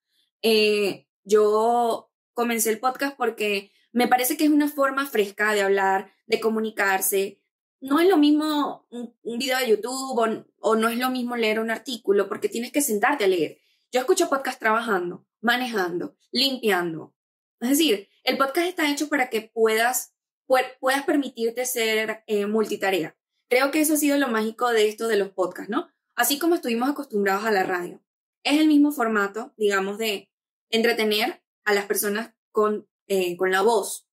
Eh, 0.44 1.08
yo 1.24 2.12
comencé 2.34 2.70
el 2.70 2.80
podcast 2.80 3.16
porque 3.18 3.72
me 3.94 4.08
parece 4.08 4.38
que 4.38 4.44
es 4.44 4.50
una 4.50 4.68
forma 4.68 5.08
fresca 5.08 5.54
de 5.54 5.62
hablar, 5.62 6.12
de 6.28 6.40
comunicarse. 6.40 7.42
No 7.80 8.00
es 8.00 8.08
lo 8.08 8.18
mismo 8.18 8.88
un, 8.90 9.16
video 9.24 9.58
de 9.58 9.70
YouTube 9.70 10.46
o, 10.60 10.76
no 10.76 10.90
es 10.90 10.98
lo 10.98 11.10
mismo 11.10 11.36
leer 11.36 11.60
un 11.60 11.72
artículo 11.72 12.28
porque 12.28 12.50
tienes 12.50 12.72
que 12.72 12.82
sentarte 12.82 13.24
a 13.24 13.28
leer. 13.28 13.60
Yo 13.92 14.02
escucho 14.02 14.30
podcast 14.30 14.60
trabajando, 14.60 15.26
manejando, 15.42 16.16
limpiando. 16.32 17.16
Es 17.60 17.70
decir, 17.70 18.10
el 18.24 18.38
podcast 18.38 18.68
está 18.68 18.92
hecho 18.92 19.10
para 19.10 19.30
que 19.30 19.42
puedas, 19.42 20.14
puedas 20.48 21.04
permitirte 21.06 21.66
ser 21.66 22.24
eh, 22.28 22.48
multitarea. 22.48 23.16
Creo 23.48 23.72
que 23.72 23.82
eso 23.82 23.94
ha 23.94 23.98
sido 23.98 24.18
lo 24.18 24.28
mágico 24.28 24.72
de 24.72 24.88
esto 24.88 25.08
de 25.08 25.18
los 25.18 25.30
podcasts, 25.30 25.70
¿no? 25.70 25.88
Así 26.16 26.40
como 26.40 26.56
estuvimos 26.56 26.90
acostumbrados 26.90 27.46
a 27.46 27.52
la 27.52 27.64
radio. 27.64 28.02
Es 28.44 28.60
el 28.60 28.68
mismo 28.68 28.92
formato, 28.92 29.54
digamos, 29.58 29.98
de 29.98 30.33
entretener 30.74 31.42
a 31.64 31.74
las 31.74 31.86
personas 31.86 32.34
con, 32.52 32.90
eh, 33.08 33.38
con 33.38 33.52
la 33.52 33.62
voz. 33.62 34.10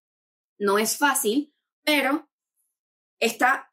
No 0.59 0.79
es 0.79 0.97
fácil, 0.97 1.53
pero 1.85 2.31
está, 3.19 3.73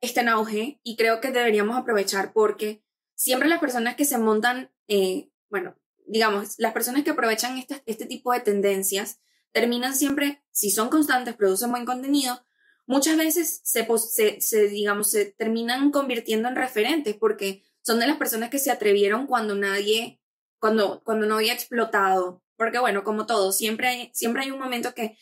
está 0.00 0.22
en 0.22 0.28
auge 0.28 0.80
y 0.82 0.96
creo 0.96 1.20
que 1.20 1.32
deberíamos 1.32 1.76
aprovechar 1.76 2.32
porque 2.32 2.82
siempre 3.14 3.48
las 3.48 3.60
personas 3.60 3.96
que 3.96 4.04
se 4.04 4.16
montan, 4.16 4.72
eh, 4.86 5.30
bueno, 5.50 5.76
digamos, 6.06 6.54
las 6.58 6.72
personas 6.72 7.02
que 7.02 7.10
aprovechan 7.10 7.58
este, 7.58 7.82
este 7.84 8.06
tipo 8.06 8.32
de 8.32 8.40
tendencias 8.40 9.20
terminan 9.52 9.94
siempre, 9.94 10.42
si 10.52 10.70
son 10.70 10.88
constantes, 10.88 11.34
producen 11.34 11.70
buen 11.70 11.84
contenido, 11.84 12.40
muchas 12.86 13.16
veces 13.16 13.60
se, 13.64 14.40
se, 14.40 14.68
digamos, 14.68 15.10
se 15.10 15.26
terminan 15.26 15.90
convirtiendo 15.90 16.48
en 16.48 16.56
referentes 16.56 17.16
porque 17.16 17.64
son 17.82 17.98
de 17.98 18.06
las 18.06 18.16
personas 18.16 18.50
que 18.50 18.60
se 18.60 18.70
atrevieron 18.70 19.26
cuando 19.26 19.56
nadie, 19.56 20.20
cuando, 20.58 21.02
cuando 21.04 21.26
no 21.26 21.36
había 21.36 21.54
explotado. 21.54 22.42
Porque 22.56 22.78
bueno, 22.78 23.04
como 23.04 23.26
todo, 23.26 23.52
siempre 23.52 23.88
hay, 23.88 24.10
siempre 24.12 24.42
hay 24.42 24.50
un 24.50 24.58
momento 24.58 24.94
que, 24.94 25.16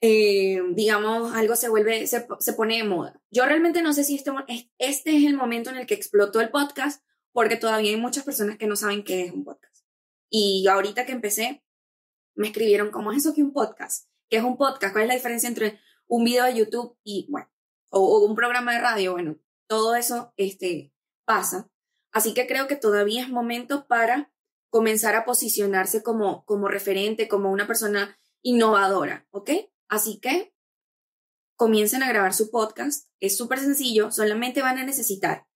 eh, 0.00 0.60
digamos, 0.72 1.34
algo 1.34 1.56
se 1.56 1.68
vuelve, 1.68 2.06
se, 2.06 2.26
se, 2.40 2.52
pone 2.52 2.78
de 2.78 2.84
moda. 2.84 3.20
Yo 3.30 3.46
realmente 3.46 3.82
no 3.82 3.92
sé 3.92 4.04
si 4.04 4.16
este, 4.16 4.32
este 4.78 5.16
es 5.16 5.24
el 5.24 5.36
momento 5.36 5.70
en 5.70 5.76
el 5.76 5.86
que 5.86 5.94
explotó 5.94 6.40
el 6.40 6.50
podcast, 6.50 7.04
porque 7.32 7.56
todavía 7.56 7.90
hay 7.90 7.96
muchas 7.96 8.24
personas 8.24 8.58
que 8.58 8.66
no 8.66 8.76
saben 8.76 9.04
qué 9.04 9.26
es 9.26 9.32
un 9.32 9.44
podcast. 9.44 9.84
Y 10.30 10.66
ahorita 10.68 11.06
que 11.06 11.12
empecé, 11.12 11.64
me 12.34 12.48
escribieron, 12.48 12.90
¿cómo 12.90 13.12
es 13.12 13.18
eso 13.18 13.34
que 13.34 13.42
un 13.42 13.52
podcast? 13.52 14.08
¿Qué 14.28 14.38
es 14.38 14.44
un 14.44 14.56
podcast? 14.56 14.92
¿Cuál 14.92 15.04
es 15.04 15.08
la 15.08 15.14
diferencia 15.14 15.48
entre 15.48 15.80
un 16.06 16.24
video 16.24 16.44
de 16.44 16.56
YouTube 16.56 16.96
y, 17.04 17.28
bueno, 17.30 17.48
o, 17.90 18.00
o 18.00 18.26
un 18.26 18.34
programa 18.34 18.72
de 18.72 18.80
radio? 18.80 19.12
Bueno, 19.12 19.38
todo 19.68 19.94
eso 19.94 20.32
este, 20.36 20.92
pasa. 21.24 21.70
Así 22.10 22.34
que 22.34 22.46
creo 22.46 22.66
que 22.66 22.76
todavía 22.76 23.22
es 23.22 23.28
momento 23.28 23.86
para 23.86 24.32
comenzar 24.70 25.14
a 25.16 25.24
posicionarse 25.24 26.02
como, 26.02 26.44
como 26.44 26.68
referente, 26.68 27.28
como 27.28 27.50
una 27.50 27.66
persona 27.66 28.18
innovadora, 28.42 29.26
¿ok? 29.30 29.50
Así 29.88 30.20
que 30.20 30.54
comiencen 31.56 32.02
a 32.02 32.08
grabar 32.08 32.34
su 32.34 32.50
podcast. 32.50 33.08
Es 33.20 33.36
súper 33.36 33.58
sencillo, 33.58 34.10
solamente 34.10 34.62
van 34.62 34.78
a 34.78 34.84
necesitar 34.84 35.46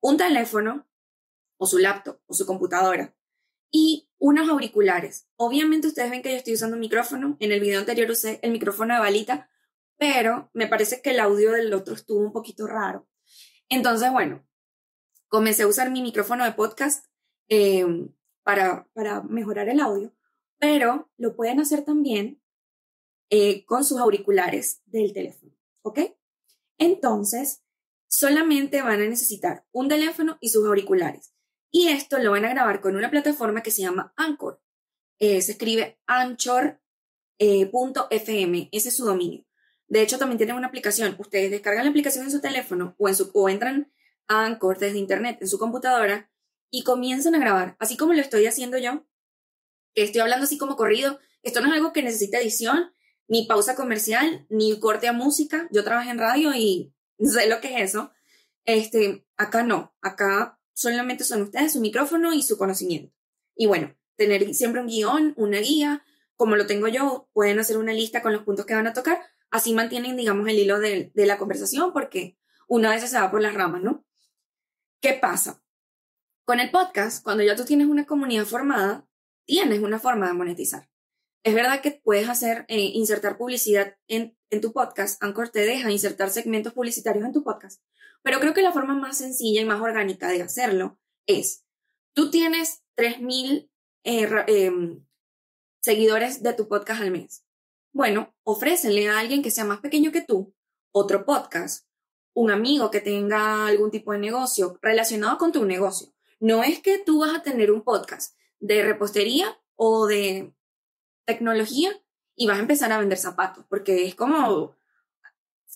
un 0.00 0.16
teléfono 0.16 0.88
o 1.58 1.66
su 1.66 1.78
laptop 1.78 2.20
o 2.26 2.34
su 2.34 2.46
computadora 2.46 3.16
y 3.70 4.08
unos 4.18 4.48
auriculares. 4.48 5.28
Obviamente 5.36 5.88
ustedes 5.88 6.10
ven 6.10 6.22
que 6.22 6.30
yo 6.30 6.36
estoy 6.36 6.54
usando 6.54 6.74
un 6.74 6.80
micrófono. 6.80 7.36
En 7.40 7.52
el 7.52 7.60
video 7.60 7.80
anterior 7.80 8.10
usé 8.10 8.40
el 8.42 8.52
micrófono 8.52 8.94
de 8.94 9.00
balita, 9.00 9.50
pero 9.96 10.50
me 10.54 10.66
parece 10.66 11.02
que 11.02 11.10
el 11.10 11.20
audio 11.20 11.52
del 11.52 11.72
otro 11.74 11.94
estuvo 11.94 12.20
un 12.20 12.32
poquito 12.32 12.66
raro. 12.66 13.08
Entonces, 13.68 14.10
bueno, 14.10 14.46
comencé 15.28 15.64
a 15.64 15.66
usar 15.66 15.90
mi 15.90 16.02
micrófono 16.02 16.44
de 16.44 16.52
podcast 16.52 17.04
eh, 17.48 17.84
para, 18.48 18.88
para 18.94 19.22
mejorar 19.24 19.68
el 19.68 19.78
audio, 19.78 20.10
pero 20.58 21.10
lo 21.18 21.36
pueden 21.36 21.60
hacer 21.60 21.84
también 21.84 22.40
eh, 23.28 23.66
con 23.66 23.84
sus 23.84 23.98
auriculares 24.00 24.80
del 24.86 25.12
teléfono, 25.12 25.52
¿ok? 25.82 26.16
Entonces, 26.78 27.62
solamente 28.06 28.80
van 28.80 29.02
a 29.02 29.06
necesitar 29.06 29.66
un 29.70 29.90
teléfono 29.90 30.38
y 30.40 30.48
sus 30.48 30.66
auriculares. 30.66 31.34
Y 31.70 31.88
esto 31.88 32.16
lo 32.16 32.30
van 32.30 32.46
a 32.46 32.48
grabar 32.48 32.80
con 32.80 32.96
una 32.96 33.10
plataforma 33.10 33.62
que 33.62 33.70
se 33.70 33.82
llama 33.82 34.14
Anchor. 34.16 34.62
Eh, 35.18 35.42
se 35.42 35.52
escribe 35.52 36.00
anchor.fm, 36.06 36.78
ese 38.72 38.88
es 38.88 38.96
su 38.96 39.04
dominio. 39.04 39.44
De 39.88 40.00
hecho, 40.00 40.16
también 40.18 40.38
tienen 40.38 40.56
una 40.56 40.68
aplicación. 40.68 41.16
Ustedes 41.18 41.50
descargan 41.50 41.84
la 41.84 41.90
aplicación 41.90 42.24
en 42.24 42.30
su 42.30 42.40
teléfono 42.40 42.94
o, 42.96 43.10
en 43.10 43.14
su, 43.14 43.30
o 43.34 43.50
entran 43.50 43.92
a 44.26 44.46
Anchor 44.46 44.78
desde 44.78 44.96
internet 44.96 45.36
en 45.42 45.48
su 45.48 45.58
computadora 45.58 46.30
y 46.70 46.84
comienzan 46.84 47.34
a 47.34 47.38
grabar, 47.38 47.76
así 47.78 47.96
como 47.96 48.12
lo 48.12 48.20
estoy 48.20 48.46
haciendo 48.46 48.78
yo, 48.78 49.06
que 49.94 50.02
estoy 50.02 50.20
hablando 50.20 50.44
así 50.44 50.58
como 50.58 50.76
corrido. 50.76 51.18
Esto 51.42 51.60
no 51.60 51.68
es 51.68 51.74
algo 51.74 51.92
que 51.92 52.02
necesita 52.02 52.38
edición, 52.38 52.92
ni 53.26 53.46
pausa 53.46 53.74
comercial, 53.74 54.46
ni 54.48 54.78
corte 54.80 55.08
a 55.08 55.12
música. 55.12 55.68
Yo 55.70 55.84
trabajé 55.84 56.10
en 56.10 56.18
radio 56.18 56.54
y 56.54 56.92
sé 57.18 57.48
lo 57.48 57.60
que 57.60 57.74
es 57.74 57.90
eso. 57.90 58.10
Este, 58.64 59.26
acá 59.36 59.62
no, 59.62 59.94
acá 60.02 60.60
solamente 60.72 61.24
son 61.24 61.42
ustedes 61.42 61.72
su 61.72 61.80
micrófono 61.80 62.32
y 62.32 62.42
su 62.42 62.58
conocimiento. 62.58 63.14
Y 63.54 63.66
bueno, 63.66 63.96
tener 64.16 64.54
siempre 64.54 64.80
un 64.80 64.88
guion, 64.88 65.34
una 65.36 65.58
guía, 65.58 66.04
como 66.36 66.54
lo 66.54 66.66
tengo 66.66 66.86
yo, 66.88 67.28
pueden 67.32 67.58
hacer 67.58 67.78
una 67.78 67.92
lista 67.92 68.22
con 68.22 68.32
los 68.32 68.44
puntos 68.44 68.66
que 68.66 68.74
van 68.74 68.86
a 68.86 68.92
tocar, 68.92 69.20
así 69.50 69.72
mantienen, 69.72 70.16
digamos, 70.16 70.46
el 70.48 70.58
hilo 70.58 70.78
de, 70.78 71.10
de 71.14 71.26
la 71.26 71.38
conversación 71.38 71.92
porque 71.92 72.38
una 72.68 72.90
vez 72.90 73.08
se 73.08 73.18
va 73.18 73.30
por 73.30 73.40
las 73.40 73.54
ramas, 73.54 73.82
¿no? 73.82 74.04
¿Qué 75.00 75.14
pasa? 75.14 75.62
Con 76.48 76.60
el 76.60 76.70
podcast, 76.70 77.22
cuando 77.22 77.44
ya 77.44 77.56
tú 77.56 77.66
tienes 77.66 77.88
una 77.88 78.06
comunidad 78.06 78.46
formada, 78.46 79.06
tienes 79.46 79.80
una 79.80 79.98
forma 79.98 80.28
de 80.28 80.32
monetizar. 80.32 80.88
Es 81.44 81.54
verdad 81.54 81.82
que 81.82 82.00
puedes 82.02 82.26
hacer, 82.26 82.64
eh, 82.68 82.80
insertar 82.94 83.36
publicidad 83.36 83.98
en, 84.06 84.34
tu 84.62 84.72
podcast. 84.72 85.22
Anchor 85.22 85.50
te 85.50 85.58
deja 85.58 85.90
insertar 85.90 86.30
segmentos 86.30 86.72
publicitarios 86.72 87.26
en 87.26 87.34
tu 87.34 87.44
podcast. 87.44 87.82
Pero 88.22 88.40
creo 88.40 88.54
que 88.54 88.62
la 88.62 88.72
forma 88.72 88.94
más 88.94 89.18
sencilla 89.18 89.60
y 89.60 89.66
más 89.66 89.82
orgánica 89.82 90.30
de 90.30 90.40
hacerlo 90.40 90.98
es, 91.26 91.66
tú 92.14 92.30
tienes 92.30 92.82
3.000 92.96 93.68
eh, 94.04 94.44
em, 94.46 95.04
seguidores 95.82 96.42
de 96.42 96.54
tu 96.54 96.66
podcast 96.66 97.02
al 97.02 97.10
mes. 97.10 97.44
Bueno, 97.92 98.34
ofrécele 98.42 99.10
a 99.10 99.18
alguien 99.18 99.42
que 99.42 99.50
sea 99.50 99.66
más 99.66 99.80
pequeño 99.80 100.12
que 100.12 100.22
tú 100.22 100.54
otro 100.92 101.26
podcast 101.26 101.86
un 102.32 102.50
amigo 102.50 102.90
que 102.90 103.02
tenga 103.02 103.66
algún 103.66 103.90
tipo 103.90 104.12
de 104.12 104.18
negocio 104.18 104.78
relacionado 104.80 105.36
con 105.36 105.52
tu 105.52 105.66
negocio. 105.66 106.14
No 106.40 106.62
es 106.62 106.80
que 106.80 106.98
tú 106.98 107.20
vas 107.20 107.34
a 107.34 107.42
tener 107.42 107.70
un 107.70 107.82
podcast 107.82 108.36
de 108.60 108.82
repostería 108.82 109.58
o 109.74 110.06
de 110.06 110.54
tecnología 111.24 111.90
y 112.34 112.46
vas 112.46 112.58
a 112.58 112.60
empezar 112.62 112.92
a 112.92 112.98
vender 112.98 113.18
zapatos, 113.18 113.64
porque 113.68 114.06
es 114.06 114.14
como, 114.14 114.76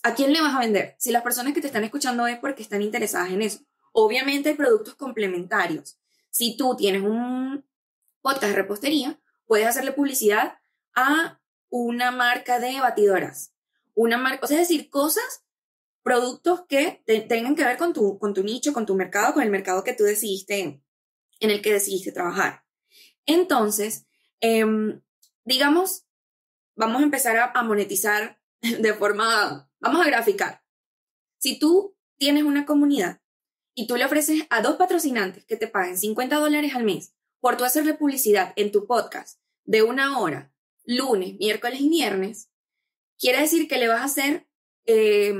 ¿a 0.03 0.15
quién 0.15 0.31
le 0.31 0.41
vas 0.41 0.55
a 0.55 0.59
vender? 0.59 0.95
Si 0.97 1.11
las 1.11 1.23
personas 1.23 1.53
que 1.53 1.61
te 1.61 1.67
están 1.67 1.83
escuchando 1.83 2.25
es 2.27 2.39
porque 2.39 2.63
están 2.63 2.81
interesadas 2.81 3.31
en 3.31 3.41
eso. 3.41 3.59
Obviamente 3.91 4.49
hay 4.49 4.55
productos 4.55 4.95
complementarios. 4.95 5.99
Si 6.29 6.57
tú 6.57 6.75
tienes 6.75 7.03
un 7.03 7.65
podcast 8.21 8.47
de 8.47 8.55
repostería, 8.55 9.19
puedes 9.45 9.67
hacerle 9.67 9.91
publicidad 9.91 10.57
a 10.95 11.41
una 11.69 12.11
marca 12.11 12.59
de 12.59 12.79
batidoras. 12.79 13.53
Una 13.93 14.17
marca, 14.17 14.45
o 14.45 14.47
sea, 14.47 14.61
es 14.61 14.67
decir, 14.67 14.89
cosas 14.89 15.43
productos 16.03 16.65
que 16.67 17.01
tengan 17.29 17.55
que 17.55 17.63
ver 17.63 17.77
con 17.77 17.93
tu, 17.93 18.19
con 18.19 18.33
tu 18.33 18.43
nicho, 18.43 18.73
con 18.73 18.85
tu 18.85 18.93
mercado, 18.93 19.33
con 19.33 19.43
el 19.43 19.49
mercado 19.49 19.83
que 19.83 19.93
tú 19.93 20.03
decidiste, 20.03 20.83
en 21.39 21.49
el 21.49 21.61
que 21.61 21.73
decidiste 21.73 22.11
trabajar. 22.11 22.63
Entonces, 23.25 24.05
em, 24.41 25.01
digamos, 25.45 26.05
vamos 26.75 27.01
a 27.01 27.05
empezar 27.05 27.37
a, 27.37 27.51
a 27.51 27.63
monetizar 27.63 28.39
de 28.61 28.93
forma, 28.93 29.69
vamos 29.79 30.05
a 30.05 30.09
graficar. 30.09 30.63
Si 31.39 31.57
tú 31.57 31.97
tienes 32.17 32.43
una 32.43 32.65
comunidad 32.65 33.21
y 33.73 33.87
tú 33.87 33.95
le 33.95 34.05
ofreces 34.05 34.45
a 34.49 34.61
dos 34.61 34.75
patrocinantes 34.75 35.45
que 35.45 35.57
te 35.57 35.67
paguen 35.67 35.97
50 35.97 36.37
dólares 36.37 36.75
al 36.75 36.83
mes 36.83 37.15
por 37.39 37.57
tú 37.57 37.63
hacerle 37.63 37.93
publicidad 37.93 38.53
en 38.55 38.71
tu 38.71 38.85
podcast 38.87 39.39
de 39.65 39.83
una 39.83 40.19
hora, 40.19 40.53
lunes, 40.85 41.35
miércoles 41.39 41.81
y 41.81 41.89
viernes, 41.89 42.49
quiere 43.17 43.39
decir 43.39 43.67
que 43.67 43.77
le 43.77 43.87
vas 43.87 44.01
a 44.01 44.05
hacer 44.05 44.47
eh, 44.85 45.33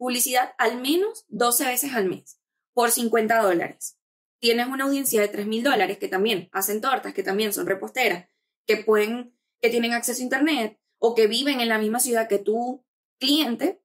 publicidad 0.00 0.54
al 0.56 0.80
menos 0.80 1.26
12 1.28 1.66
veces 1.66 1.92
al 1.92 2.06
mes 2.06 2.40
por 2.72 2.90
50 2.90 3.42
dólares. 3.42 3.98
Tienes 4.40 4.66
una 4.68 4.84
audiencia 4.84 5.20
de 5.20 5.28
3 5.28 5.46
mil 5.46 5.62
dólares 5.62 5.98
que 5.98 6.08
también 6.08 6.48
hacen 6.52 6.80
tortas, 6.80 7.12
que 7.12 7.22
también 7.22 7.52
son 7.52 7.66
reposteras, 7.66 8.26
que 8.66 8.78
pueden, 8.78 9.36
que 9.60 9.68
tienen 9.68 9.92
acceso 9.92 10.22
a 10.22 10.24
internet 10.24 10.80
o 10.98 11.14
que 11.14 11.26
viven 11.26 11.60
en 11.60 11.68
la 11.68 11.78
misma 11.78 12.00
ciudad 12.00 12.28
que 12.28 12.38
tu 12.38 12.82
cliente 13.18 13.82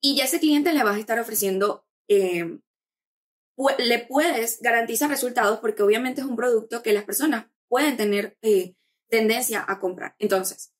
y 0.00 0.16
ya 0.16 0.24
ese 0.24 0.40
cliente 0.40 0.72
le 0.72 0.82
vas 0.82 0.96
a 0.96 1.00
estar 1.00 1.20
ofreciendo, 1.20 1.86
eh, 2.08 2.58
le 3.78 3.98
puedes 4.00 4.60
garantizar 4.62 5.08
resultados 5.08 5.60
porque 5.60 5.84
obviamente 5.84 6.22
es 6.22 6.26
un 6.26 6.34
producto 6.34 6.82
que 6.82 6.92
las 6.92 7.04
personas 7.04 7.46
pueden 7.68 7.96
tener 7.96 8.36
eh, 8.42 8.74
tendencia 9.08 9.64
a 9.66 9.78
comprar. 9.78 10.16
Entonces, 10.18 10.73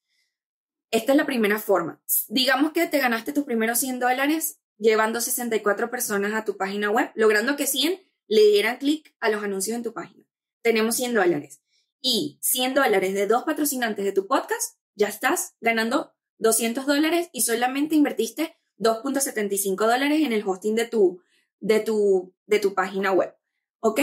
esta 0.94 1.12
es 1.12 1.18
la 1.18 1.26
primera 1.26 1.58
forma. 1.58 2.00
Digamos 2.28 2.72
que 2.72 2.86
te 2.86 2.98
ganaste 2.98 3.32
tus 3.32 3.44
primeros 3.44 3.80
100 3.80 3.98
dólares 3.98 4.60
llevando 4.78 5.20
64 5.20 5.90
personas 5.90 6.34
a 6.34 6.44
tu 6.44 6.56
página 6.56 6.90
web, 6.90 7.10
logrando 7.16 7.56
que 7.56 7.66
100 7.66 8.00
le 8.28 8.42
dieran 8.48 8.78
clic 8.78 9.14
a 9.18 9.28
los 9.28 9.42
anuncios 9.42 9.76
en 9.76 9.82
tu 9.82 9.92
página. 9.92 10.24
Tenemos 10.62 10.94
100 10.96 11.14
dólares. 11.14 11.60
Y 12.00 12.38
100 12.42 12.74
dólares 12.74 13.14
de 13.14 13.26
dos 13.26 13.42
patrocinantes 13.42 14.04
de 14.04 14.12
tu 14.12 14.28
podcast, 14.28 14.78
ya 14.94 15.08
estás 15.08 15.54
ganando 15.60 16.14
200 16.38 16.86
dólares 16.86 17.28
y 17.32 17.42
solamente 17.42 17.96
invertiste 17.96 18.56
2.75 18.78 19.76
dólares 19.76 20.20
en 20.20 20.32
el 20.32 20.46
hosting 20.46 20.76
de 20.76 20.86
tu, 20.86 21.22
de 21.58 21.80
tu, 21.80 22.34
de 22.46 22.60
tu 22.60 22.74
página 22.74 23.10
web. 23.10 23.34
¿Ok? 23.80 24.00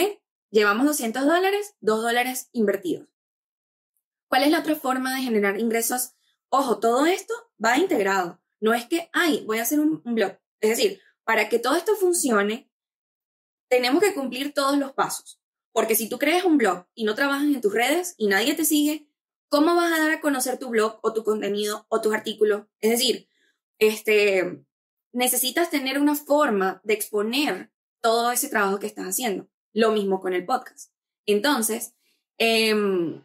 Llevamos 0.49 0.85
200 0.87 1.25
dólares, 1.25 1.75
2 1.79 2.01
dólares 2.01 2.49
invertidos. 2.51 3.07
¿Cuál 4.27 4.43
es 4.43 4.51
la 4.51 4.59
otra 4.59 4.75
forma 4.75 5.15
de 5.15 5.21
generar 5.21 5.59
ingresos 5.59 6.15
Ojo, 6.51 6.79
todo 6.79 7.05
esto 7.05 7.33
va 7.63 7.77
integrado. 7.77 8.39
No 8.59 8.73
es 8.73 8.85
que, 8.85 9.09
ay, 9.13 9.43
voy 9.45 9.59
a 9.59 9.63
hacer 9.63 9.79
un, 9.79 10.01
blog. 10.03 10.37
Es 10.59 10.71
decir, 10.71 11.01
para 11.23 11.49
que 11.49 11.59
todo 11.59 11.75
esto 11.75 11.95
funcione, 11.95 12.69
tenemos 13.69 14.03
que 14.03 14.13
cumplir 14.13 14.53
todos 14.53 14.77
los 14.77 14.93
pasos. 14.93 15.41
Porque 15.71 15.95
si 15.95 16.09
tú 16.09 16.19
creas 16.19 16.43
un 16.43 16.57
blog 16.57 16.85
y 16.93 17.05
no 17.05 17.15
trabajas 17.15 17.45
en 17.45 17.61
tus 17.61 17.73
redes 17.73 18.15
y 18.17 18.27
nadie 18.27 18.53
te 18.53 18.65
sigue, 18.65 19.07
¿cómo 19.49 19.75
vas 19.75 19.91
a 19.91 19.99
dar 19.99 20.11
a 20.11 20.21
conocer 20.21 20.59
tu 20.59 20.69
blog 20.69 20.99
o 21.01 21.13
tu 21.13 21.23
contenido 21.23 21.85
o 21.89 22.01
tus 22.01 22.13
artículos? 22.13 22.65
Es 22.81 22.91
decir, 22.91 23.29
este, 23.79 24.63
necesitas 25.13 25.69
tener 25.69 25.99
una 25.99 26.15
forma 26.15 26.81
de 26.83 26.93
exponer 26.93 27.71
todo 28.01 28.31
ese 28.31 28.49
trabajo 28.49 28.79
que 28.79 28.87
estás 28.87 29.05
haciendo. 29.05 29.49
Lo 29.73 29.91
mismo 29.91 30.19
con 30.19 30.33
el 30.33 30.45
podcast. 30.45 30.91
Entonces, 31.25 31.95
Em, 32.43 33.23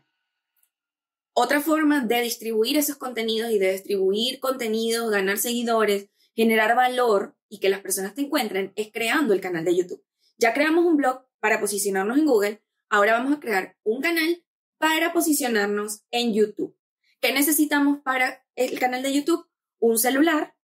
otra 1.39 1.61
forma 1.61 2.01
de 2.01 2.23
distribuir 2.23 2.79
esos 2.79 2.97
contenidos 2.97 3.51
y 3.51 3.59
de 3.59 3.73
distribuir 3.73 4.41
contenidos, 4.41 5.11
ganar 5.11 5.37
seguidores, 5.37 6.09
generar 6.35 6.75
valor 6.75 7.37
y 7.51 7.61
que 7.61 7.69
las 7.69 7.81
personas 7.81 8.15
te 8.15 8.23
encuentren 8.23 8.73
es 8.75 8.91
creando 8.91 9.35
el 9.35 9.43
canal 9.43 9.63
de 9.63 9.77
YouTube. 9.77 10.03
Ya 10.39 10.55
creamos 10.55 10.87
un 10.87 10.97
blog 10.97 11.27
para 11.39 11.61
posicionarnos 11.61 12.17
en 12.17 12.25
Google, 12.25 12.63
ahora 12.89 13.13
vamos 13.13 13.37
a 13.37 13.41
crear 13.41 13.77
un 13.83 14.01
canal 14.01 14.43
para 14.79 15.13
posicionarnos 15.13 16.05
en 16.11 16.33
YouTube. 16.33 16.75
¿Qué 17.21 17.35
necesitamos 17.35 18.01
para 18.01 18.43
el 18.55 18.79
canal 18.79 19.03
de 19.03 19.13
YouTube? 19.13 19.47
Un 19.79 19.99
celular, 19.99 20.57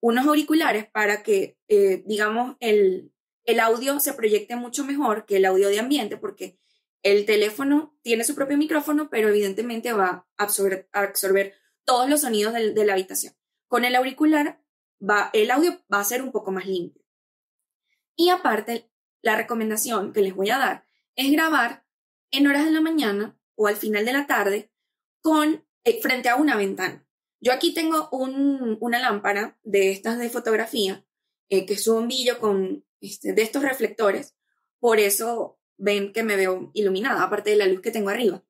unos 0.00 0.26
auriculares 0.26 0.88
para 0.90 1.22
que, 1.22 1.58
eh, 1.68 2.02
digamos, 2.06 2.56
el, 2.60 3.12
el 3.44 3.60
audio 3.60 4.00
se 4.00 4.14
proyecte 4.14 4.56
mucho 4.56 4.86
mejor 4.86 5.26
que 5.26 5.36
el 5.36 5.44
audio 5.44 5.68
de 5.68 5.80
ambiente, 5.80 6.16
porque 6.16 6.58
el 7.06 7.24
teléfono 7.24 7.96
tiene 8.02 8.24
su 8.24 8.34
propio 8.34 8.58
micrófono, 8.58 9.08
pero 9.08 9.28
evidentemente 9.28 9.92
va 9.92 10.26
a 10.36 10.42
absorber, 10.42 11.54
todos 11.84 12.10
los 12.10 12.22
sonidos 12.22 12.52
de, 12.52 12.84
la 12.84 12.94
habitación. 12.94 13.32
Con 13.68 13.84
el 13.84 13.94
auricular, 13.94 14.60
el 15.32 15.50
audio 15.52 15.80
va 15.92 16.00
a 16.00 16.04
ser 16.04 16.20
un 16.20 16.32
poco 16.32 16.50
más 16.50 16.66
limpio. 16.66 17.00
Y 18.16 18.30
aparte, 18.30 18.90
la 19.22 19.36
recomendación 19.36 20.12
que 20.12 20.20
les 20.20 20.34
voy 20.34 20.50
a 20.50 20.58
dar 20.58 20.88
es 21.14 21.30
grabar 21.30 21.86
en 22.32 22.48
horas 22.48 22.64
de 22.64 22.72
la 22.72 22.80
mañana 22.80 23.38
o 23.54 23.68
al 23.68 23.76
final 23.76 24.04
de 24.04 24.12
la 24.12 24.26
tarde 24.26 24.72
con, 25.20 25.64
eh, 25.84 26.00
frente 26.02 26.28
a 26.28 26.34
una 26.34 26.56
ventana. 26.56 27.06
Yo 27.38 27.52
aquí 27.52 27.72
tengo 27.72 28.08
un, 28.10 28.78
una 28.80 28.98
lámpara 28.98 29.56
de 29.62 29.92
estas 29.92 30.18
de 30.18 30.28
fotografía, 30.28 31.06
eh, 31.50 31.66
que 31.66 31.74
es 31.74 31.86
un 31.86 32.00
bombillo 32.00 32.40
con 32.40 32.84
este, 33.00 33.32
de 33.32 33.42
estos 33.42 33.62
reflectores, 33.62 34.34
por 34.80 34.98
eso 34.98 35.60
ven 35.76 36.12
que 36.12 36.22
me 36.22 36.36
veo 36.36 36.70
iluminada, 36.74 37.22
aparte 37.22 37.50
de 37.50 37.56
la 37.56 37.66
luz 37.66 37.80
que 37.80 37.90
tengo 37.90 38.10
arriba. 38.10 38.44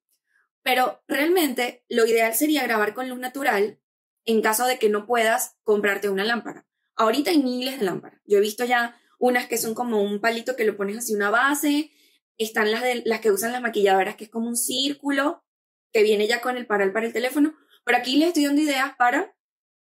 Pero 0.62 1.02
realmente 1.06 1.84
lo 1.88 2.06
ideal 2.06 2.34
sería 2.34 2.62
grabar 2.64 2.94
con 2.94 3.08
luz 3.08 3.18
natural 3.18 3.80
en 4.24 4.42
caso 4.42 4.66
de 4.66 4.78
que 4.78 4.88
no 4.88 5.06
puedas 5.06 5.56
comprarte 5.62 6.08
una 6.08 6.24
lámpara. 6.24 6.66
Ahorita 6.96 7.30
hay 7.30 7.42
miles 7.42 7.78
de 7.78 7.84
lámparas. 7.84 8.20
Yo 8.24 8.38
he 8.38 8.40
visto 8.40 8.64
ya 8.64 9.00
unas 9.18 9.46
que 9.46 9.58
son 9.58 9.74
como 9.74 10.02
un 10.02 10.20
palito 10.20 10.56
que 10.56 10.64
lo 10.64 10.76
pones 10.76 10.98
así 10.98 11.14
una 11.14 11.30
base, 11.30 11.90
están 12.38 12.70
las, 12.70 12.82
de, 12.82 13.02
las 13.04 13.20
que 13.20 13.30
usan 13.30 13.52
las 13.52 13.62
maquilladoras 13.62 14.16
que 14.16 14.24
es 14.24 14.30
como 14.30 14.48
un 14.48 14.56
círculo 14.56 15.44
que 15.92 16.02
viene 16.02 16.26
ya 16.26 16.40
con 16.40 16.56
el 16.56 16.66
paral 16.66 16.92
para 16.92 17.06
el 17.06 17.12
teléfono, 17.12 17.54
pero 17.84 17.98
aquí 17.98 18.16
les 18.16 18.28
estoy 18.28 18.44
dando 18.44 18.60
ideas 18.60 18.94
para 18.98 19.34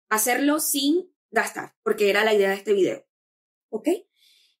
hacerlo 0.08 0.60
sin 0.60 1.12
gastar, 1.30 1.74
porque 1.82 2.08
era 2.08 2.24
la 2.24 2.32
idea 2.32 2.50
de 2.50 2.54
este 2.54 2.72
video. 2.72 3.06
¿Ok? 3.68 3.88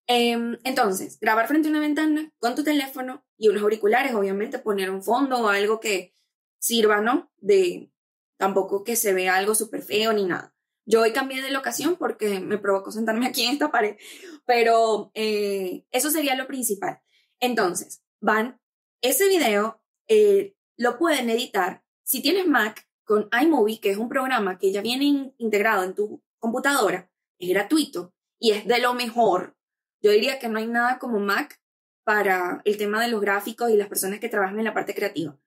Em, 0.08 0.58
entonces, 0.64 1.18
grabar 1.20 1.48
frente 1.48 1.68
a 1.68 1.70
una 1.70 1.80
ventana 1.80 2.32
con 2.38 2.54
tu 2.54 2.62
teléfono 2.62 3.24
y 3.36 3.48
unos 3.48 3.62
auriculares, 3.62 4.14
obviamente 4.14 4.58
poner 4.58 4.90
un 4.90 5.02
fondo 5.02 5.38
o 5.38 5.48
algo 5.48 5.80
que 5.80 6.14
sirva, 6.58 7.00
¿no? 7.00 7.30
De 7.38 7.90
tampoco 8.38 8.84
que 8.84 8.96
se 8.96 9.12
vea 9.12 9.36
algo 9.36 9.54
súper 9.54 9.82
feo 9.82 10.12
ni 10.12 10.24
nada. 10.24 10.54
Yo 10.84 11.02
hoy 11.02 11.12
cambié 11.12 11.42
de 11.42 11.50
locación 11.50 11.96
porque 11.96 12.38
me 12.40 12.58
provocó 12.58 12.92
sentarme 12.92 13.26
aquí 13.28 13.44
en 13.44 13.52
esta 13.52 13.70
pared, 13.70 13.96
pero 14.44 15.10
eh, 15.14 15.84
eso 15.90 16.10
sería 16.10 16.36
lo 16.36 16.46
principal. 16.46 17.00
Entonces, 17.40 18.02
van, 18.20 18.60
ese 19.02 19.28
video 19.28 19.82
eh, 20.08 20.54
lo 20.76 20.98
pueden 20.98 21.28
editar 21.30 21.82
si 22.06 22.22
tienes 22.22 22.46
Mac 22.46 22.88
con 23.04 23.28
iMovie, 23.40 23.80
que 23.80 23.90
es 23.90 23.98
un 23.98 24.08
programa 24.08 24.58
que 24.58 24.70
ya 24.70 24.80
viene 24.80 25.34
integrado 25.38 25.82
en 25.82 25.94
tu 25.94 26.22
computadora, 26.38 27.10
es 27.38 27.48
gratuito 27.48 28.14
y 28.38 28.52
es 28.52 28.66
de 28.66 28.78
lo 28.78 28.94
mejor. 28.94 29.55
Yo 30.02 30.10
diría 30.10 30.38
que 30.38 30.48
no 30.48 30.58
hay 30.58 30.66
nada 30.66 30.98
como 30.98 31.18
Mac 31.18 31.60
para 32.04 32.62
el 32.64 32.76
tema 32.76 33.02
de 33.02 33.08
los 33.08 33.20
gráficos 33.20 33.70
y 33.70 33.76
las 33.76 33.88
personas 33.88 34.20
que 34.20 34.28
trabajan 34.28 34.58
en 34.58 34.64
la 34.64 34.74
parte 34.74 34.94
creativa. 34.94 35.38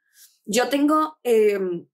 Yo 0.45 0.67
tengo 0.69 1.19
em, 1.23 1.87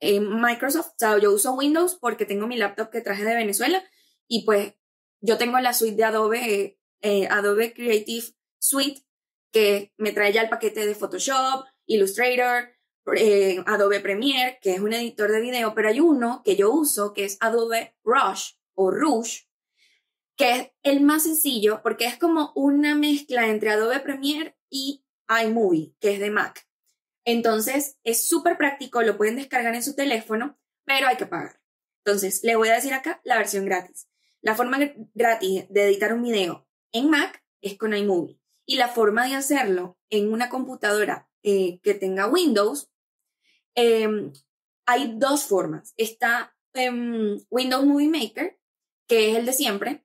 Microsoft, 0.00 0.88
o 0.88 0.94
sea, 0.96 1.18
yo 1.18 1.32
uso 1.32 1.52
Windows 1.54 1.96
porque 2.00 2.24
tengo 2.24 2.46
mi 2.46 2.56
laptop 2.56 2.90
que 2.90 3.00
traje 3.00 3.24
de 3.24 3.34
Venezuela 3.34 3.82
y 4.26 4.44
pues 4.44 4.74
yo 5.20 5.38
tengo 5.38 5.58
la 5.60 5.72
suite 5.74 5.96
de 5.96 6.04
Adobe, 6.04 6.78
eh, 7.02 7.28
Adobe 7.30 7.74
Creative 7.74 8.26
Suite, 8.58 9.02
que 9.52 9.92
me 9.98 10.12
trae 10.12 10.32
ya 10.32 10.42
el 10.42 10.48
paquete 10.48 10.86
de 10.86 10.94
Photoshop, 10.94 11.66
Illustrator, 11.86 12.70
eh, 13.16 13.62
Adobe 13.66 14.00
Premiere, 14.00 14.58
que 14.62 14.74
es 14.74 14.80
un 14.80 14.92
editor 14.92 15.30
de 15.30 15.40
video, 15.40 15.74
pero 15.74 15.88
hay 15.88 16.00
uno 16.00 16.42
que 16.44 16.56
yo 16.56 16.72
uso 16.72 17.12
que 17.12 17.24
es 17.24 17.36
Adobe 17.40 17.96
Rush 18.04 18.54
o 18.74 18.90
Rush, 18.90 19.42
que 20.42 20.50
es 20.50 20.72
el 20.82 21.02
más 21.02 21.22
sencillo 21.22 21.82
porque 21.84 22.04
es 22.04 22.18
como 22.18 22.50
una 22.56 22.96
mezcla 22.96 23.46
entre 23.46 23.70
Adobe 23.70 24.00
Premiere 24.00 24.56
y 24.68 25.04
iMovie, 25.28 25.94
que 26.00 26.14
es 26.14 26.18
de 26.18 26.32
Mac. 26.32 26.66
Entonces, 27.24 27.96
es 28.02 28.26
súper 28.26 28.56
práctico, 28.56 29.02
lo 29.02 29.16
pueden 29.16 29.36
descargar 29.36 29.72
en 29.76 29.84
su 29.84 29.94
teléfono, 29.94 30.58
pero 30.84 31.06
hay 31.06 31.16
que 31.16 31.26
pagar. 31.26 31.60
Entonces, 32.04 32.40
le 32.42 32.56
voy 32.56 32.70
a 32.70 32.74
decir 32.74 32.92
acá 32.92 33.20
la 33.22 33.36
versión 33.36 33.66
gratis. 33.66 34.08
La 34.40 34.56
forma 34.56 34.78
gratis 35.14 35.66
de 35.68 35.84
editar 35.84 36.12
un 36.12 36.24
video 36.24 36.66
en 36.90 37.08
Mac 37.08 37.44
es 37.60 37.78
con 37.78 37.94
iMovie. 37.94 38.40
Y 38.66 38.78
la 38.78 38.88
forma 38.88 39.28
de 39.28 39.36
hacerlo 39.36 39.96
en 40.10 40.32
una 40.32 40.48
computadora 40.48 41.30
eh, 41.44 41.78
que 41.84 41.94
tenga 41.94 42.26
Windows, 42.26 42.90
em, 43.76 44.32
hay 44.86 45.14
dos 45.18 45.44
formas. 45.44 45.94
Está 45.96 46.56
em, 46.74 47.38
Windows 47.48 47.86
Movie 47.86 48.08
Maker, 48.08 48.58
que 49.06 49.30
es 49.30 49.36
el 49.36 49.46
de 49.46 49.52
siempre, 49.52 50.04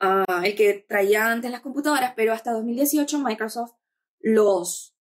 ah, 0.00 0.42
el 0.44 0.54
que 0.54 0.84
traía 0.88 1.30
antes 1.30 1.50
las 1.50 1.60
computadoras, 1.60 2.12
pero 2.16 2.32
hasta 2.32 2.52
2018 2.52 3.18
Microsoft 3.18 3.72
los 4.20 4.94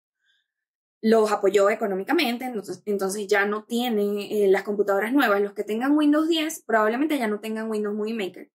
los 1.03 1.31
apoyó 1.31 1.71
económicamente, 1.71 2.47
entonces, 2.47 3.27
ya 3.29 3.47
no 3.47 3.65
tienen 3.65 4.19
eh, 4.19 4.49
las 4.49 4.65
computadoras 4.65 5.13
nuevas. 5.13 5.41
Los 5.41 5.53
que 5.53 5.63
tengan 5.63 5.97
Windows 5.97 6.29
10 6.29 6.65
probablemente 6.67 7.19
ya 7.19 7.29
no 7.29 7.39
tengan 7.39 7.71
Windows 7.71 7.95
Movie 7.95 8.15
Maker, 8.15 8.51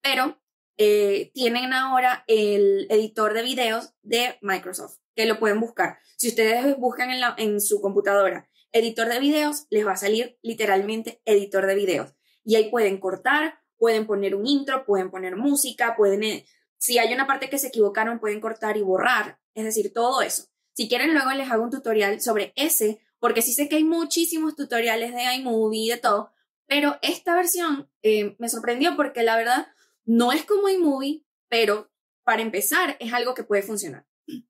pero 0.00 0.38
eh, 0.76 1.32
tienen 1.34 1.72
ahora 1.72 2.24
el 2.28 2.86
editor 2.90 3.34
de 3.34 3.42
videos 3.42 3.94
de 4.02 4.38
Microsoft, 4.42 4.98
que 5.16 5.26
lo 5.26 5.40
pueden 5.40 5.58
buscar. 5.58 5.98
Si 6.16 6.28
ustedes 6.28 6.76
buscan 6.76 7.10
en, 7.10 7.20
en 7.36 7.60
su 7.60 7.80
computadora 7.80 8.48
editor 8.72 9.08
de 9.08 9.18
videos, 9.18 9.66
les 9.70 9.86
va 9.86 9.92
a 9.92 9.96
salir 9.96 10.38
literalmente 10.42 11.20
editor 11.24 11.66
de 11.66 11.74
videos. 11.74 12.14
Y 12.44 12.56
ahí 12.56 12.70
pueden 12.70 12.98
cortar, 12.98 13.60
pueden 13.78 14.06
poner 14.06 14.34
un 14.34 14.46
intro, 14.46 14.84
pueden 14.84 15.10
poner 15.10 15.36
música, 15.36 15.94
pueden, 15.96 16.22
eh, 16.22 16.46
si 16.76 16.98
hay 16.98 17.12
una 17.14 17.26
parte 17.26 17.48
que 17.48 17.58
se 17.58 17.68
equivocaron, 17.68 18.20
pueden 18.20 18.40
cortar 18.40 18.76
y 18.76 18.82
borrar, 18.82 19.38
es 19.54 19.64
decir, 19.64 19.92
todo 19.92 20.22
eso. 20.22 20.44
Si 20.72 20.88
quieren, 20.88 21.14
luego 21.14 21.30
les 21.32 21.50
hago 21.50 21.64
un 21.64 21.70
tutorial 21.70 22.20
sobre 22.20 22.52
ese, 22.56 23.00
porque 23.18 23.42
sí 23.42 23.52
sé 23.52 23.68
que 23.68 23.76
hay 23.76 23.84
muchísimos 23.84 24.54
tutoriales 24.54 25.14
de 25.14 25.34
iMovie 25.36 25.92
de 25.92 25.98
todo, 25.98 26.32
pero 26.66 26.98
esta 27.02 27.34
versión 27.34 27.90
eh, 28.02 28.36
me 28.38 28.48
sorprendió 28.48 28.94
porque 28.94 29.22
la 29.22 29.36
verdad 29.36 29.68
no 30.04 30.32
es 30.32 30.44
como 30.44 30.68
iMovie, 30.68 31.24
pero 31.48 31.90
para 32.24 32.42
empezar 32.42 32.96
es 33.00 33.12
algo 33.12 33.34
que 33.34 33.44
puede 33.44 33.62
funcionar. 33.62 34.06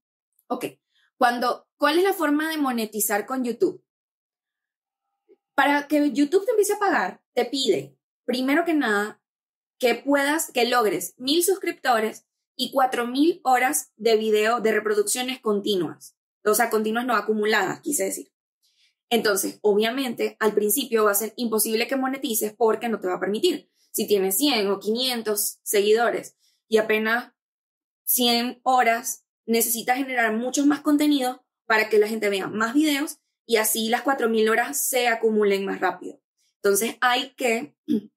Ok, 0.51 0.65
cuando, 1.19 1.69
¿cuál 1.77 1.99
es 1.99 2.05
la 2.05 2.15
forma 2.15 2.49
de 2.49 2.57
monetizar 2.57 3.27
con 3.27 3.45
YouTube? 3.45 3.85
Para 5.55 5.87
que 5.87 6.11
YouTube 6.11 6.47
te 6.47 6.53
empiece 6.53 6.73
a 6.73 6.79
pagar, 6.79 7.23
te 7.35 7.45
pide, 7.45 7.99
primero 8.25 8.65
que 8.65 8.73
nada, 8.73 9.18
que 9.79 9.95
puedas, 9.95 10.51
que 10.53 10.67
logres 10.67 11.15
mil 11.19 11.43
suscriptores 11.45 12.27
y 12.57 12.73
cuatro 12.73 13.07
mil 13.07 13.41
horas 13.45 13.93
de 13.97 14.17
video 14.17 14.61
de 14.61 14.73
reproducciones 14.73 15.41
continuas 15.41 16.19
o 16.51 16.55
sea, 16.55 16.71
continuas 16.71 17.07
no 17.07 17.15
acumuladas, 17.15 17.81
quise 17.81 18.05
decir. 18.05 18.33
Entonces, 19.11 19.59
obviamente, 19.63 20.37
al 20.39 20.55
principio 20.55 21.05
va 21.05 21.13
a 21.13 21.15
ser 21.15 21.33
imposible 21.37 21.87
que 21.87 21.97
monetices 21.97 22.55
porque 22.57 22.89
no 22.89 23.01
te 23.01 23.09
va 23.09 23.15
a 23.15 23.21
permitir. 23.21 23.71
Si 23.91 24.07
tienes 24.07 24.37
100 24.37 24.71
o 24.71 24.79
500 24.79 25.61
seguidores 25.63 26.37
y 26.69 26.77
apenas 26.77 27.33
100 28.05 28.61
horas, 28.65 29.25
necesitas 29.47 29.97
generar 29.97 30.37
muchos 30.37 30.67
más 30.67 30.81
contenidos 30.81 31.41
para 31.67 31.89
que 31.89 31.99
la 31.99 32.09
gente 32.09 32.29
vea 32.29 32.49
más 32.49 32.75
videos 32.75 33.19
y 33.47 33.57
así 33.57 33.89
las 33.89 34.05
4.000 34.05 34.51
horas 34.51 34.89
se 34.89 35.09
acumulen 35.09 35.65
más 35.65 35.81
rápido. 35.81 36.21
Entonces, 36.57 36.97
hay 37.01 37.35
que 37.35 37.75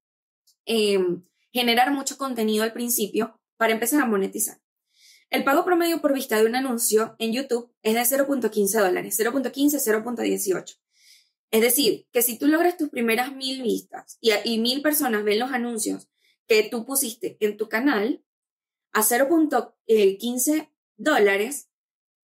em, 0.66 1.24
generar 1.52 1.92
mucho 1.92 2.16
contenido 2.16 2.64
al 2.64 2.72
principio 2.72 3.40
para 3.56 3.72
empezar 3.72 4.02
a 4.02 4.06
monetizar. 4.06 4.60
El 5.30 5.44
pago 5.44 5.64
promedio 5.64 6.00
por 6.00 6.12
vista 6.12 6.38
de 6.38 6.46
un 6.46 6.56
anuncio 6.56 7.16
en 7.18 7.32
YouTube 7.32 7.72
es 7.82 7.94
de 7.94 8.16
0.15 8.16 8.80
dólares, 8.80 9.18
0.15, 9.18 10.04
0.18. 10.04 10.78
Es 11.50 11.60
decir, 11.60 12.06
que 12.12 12.22
si 12.22 12.38
tú 12.38 12.46
logras 12.46 12.76
tus 12.76 12.88
primeras 12.88 13.34
mil 13.34 13.62
vistas 13.62 14.18
y, 14.20 14.58
mil 14.58 14.82
personas 14.82 15.22
ven 15.22 15.38
los 15.38 15.52
anuncios 15.52 16.08
que 16.46 16.62
tú 16.64 16.84
pusiste 16.84 17.36
en 17.40 17.56
tu 17.56 17.68
canal, 17.68 18.24
a 18.92 19.02
0.15 19.02 20.70
dólares 20.96 21.70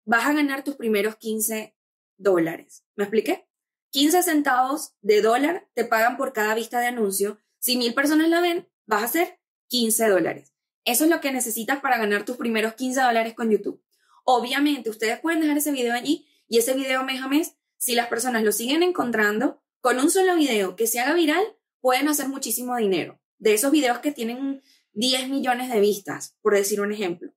vas 0.04 0.26
a 0.26 0.32
ganar 0.32 0.64
tus 0.64 0.76
primeros 0.76 1.16
15 1.16 1.76
dólares. 2.18 2.84
¿Me 2.96 3.04
expliqué? 3.04 3.48
15 3.90 4.22
centavos 4.22 4.94
de 5.00 5.22
dólar 5.22 5.68
te 5.74 5.84
pagan 5.84 6.16
por 6.16 6.32
cada 6.32 6.54
vista 6.54 6.80
de 6.80 6.86
anuncio. 6.86 7.40
Si 7.58 7.76
mil 7.76 7.94
personas 7.94 8.28
la 8.28 8.40
ven, 8.40 8.68
vas 8.86 9.02
a 9.02 9.04
hacer 9.06 9.38
15 9.68 10.08
dólares. 10.08 10.52
Eso 10.84 11.04
es 11.04 11.10
lo 11.10 11.20
que 11.20 11.32
necesitas 11.32 11.80
para 11.80 11.98
ganar 11.98 12.24
tus 12.24 12.36
primeros 12.36 12.74
15 12.74 13.00
dólares 13.00 13.34
con 13.34 13.50
YouTube. 13.50 13.82
Obviamente, 14.24 14.90
ustedes 14.90 15.20
pueden 15.20 15.40
dejar 15.40 15.56
ese 15.58 15.72
video 15.72 15.94
allí 15.94 16.28
Y 16.48 16.58
ese 16.58 16.74
video 16.74 17.02
mes 17.02 17.22
a 17.22 17.28
mes, 17.28 17.56
si 17.78 17.94
las 17.94 18.08
personas 18.08 18.42
lo 18.42 18.52
siguen 18.52 18.82
encontrando, 18.82 19.62
con 19.80 19.98
un 19.98 20.10
solo 20.10 20.36
video 20.36 20.76
que 20.76 20.86
se 20.86 21.00
haga 21.00 21.14
viral, 21.14 21.42
pueden 21.80 22.08
hacer 22.08 22.28
muchísimo 22.28 22.76
dinero. 22.76 23.20
De 23.38 23.54
esos 23.54 23.70
videos 23.70 24.00
que 24.00 24.12
tienen 24.12 24.62
10 24.92 25.28
millones 25.30 25.72
de 25.72 25.80
vistas, 25.80 26.36
por 26.42 26.54
decir 26.54 26.80
un 26.80 26.92
ejemplo. 26.92 27.32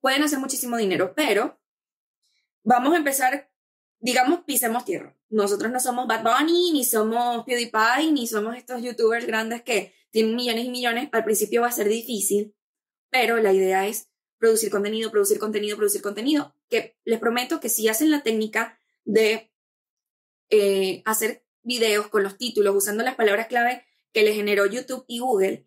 Pueden 0.00 0.22
hacer 0.22 0.38
muchísimo 0.38 0.76
dinero, 0.76 1.12
pero 1.14 1.60
vamos 2.62 2.94
a 2.94 2.96
empezar, 2.96 3.50
digamos, 4.00 4.40
pisemos 4.44 4.84
tierra. 4.84 5.14
Nosotros 5.28 5.70
no 5.70 5.78
somos 5.78 6.06
Bad 6.06 6.22
Bunny, 6.22 6.72
ni 6.72 6.84
somos 6.84 7.44
PewDiePie, 7.44 8.12
ni 8.12 8.26
somos 8.26 8.56
estos 8.56 8.82
youtubers 8.82 9.26
grandes 9.26 9.62
que 9.62 9.94
tienen 10.10 10.36
millones 10.36 10.64
y 10.66 10.70
millones. 10.70 11.08
Al 11.12 11.24
principio 11.24 11.62
va 11.62 11.68
a 11.68 11.72
ser 11.72 11.88
difícil, 11.88 12.54
pero 13.10 13.38
la 13.38 13.52
idea 13.52 13.86
es 13.86 14.08
producir 14.38 14.70
contenido, 14.70 15.10
producir 15.10 15.38
contenido, 15.38 15.76
producir 15.76 16.02
contenido, 16.02 16.54
que 16.68 16.96
les 17.04 17.18
prometo 17.18 17.60
que 17.60 17.68
si 17.68 17.88
hacen 17.88 18.10
la 18.10 18.22
técnica 18.22 18.80
de 19.04 19.52
eh, 20.50 21.02
hacer 21.04 21.44
videos 21.62 22.08
con 22.08 22.22
los 22.22 22.38
títulos 22.38 22.74
usando 22.76 23.02
las 23.02 23.16
palabras 23.16 23.48
clave 23.48 23.84
que 24.12 24.22
les 24.22 24.34
generó 24.34 24.64
YouTube 24.66 25.04
y 25.06 25.18
Google, 25.18 25.66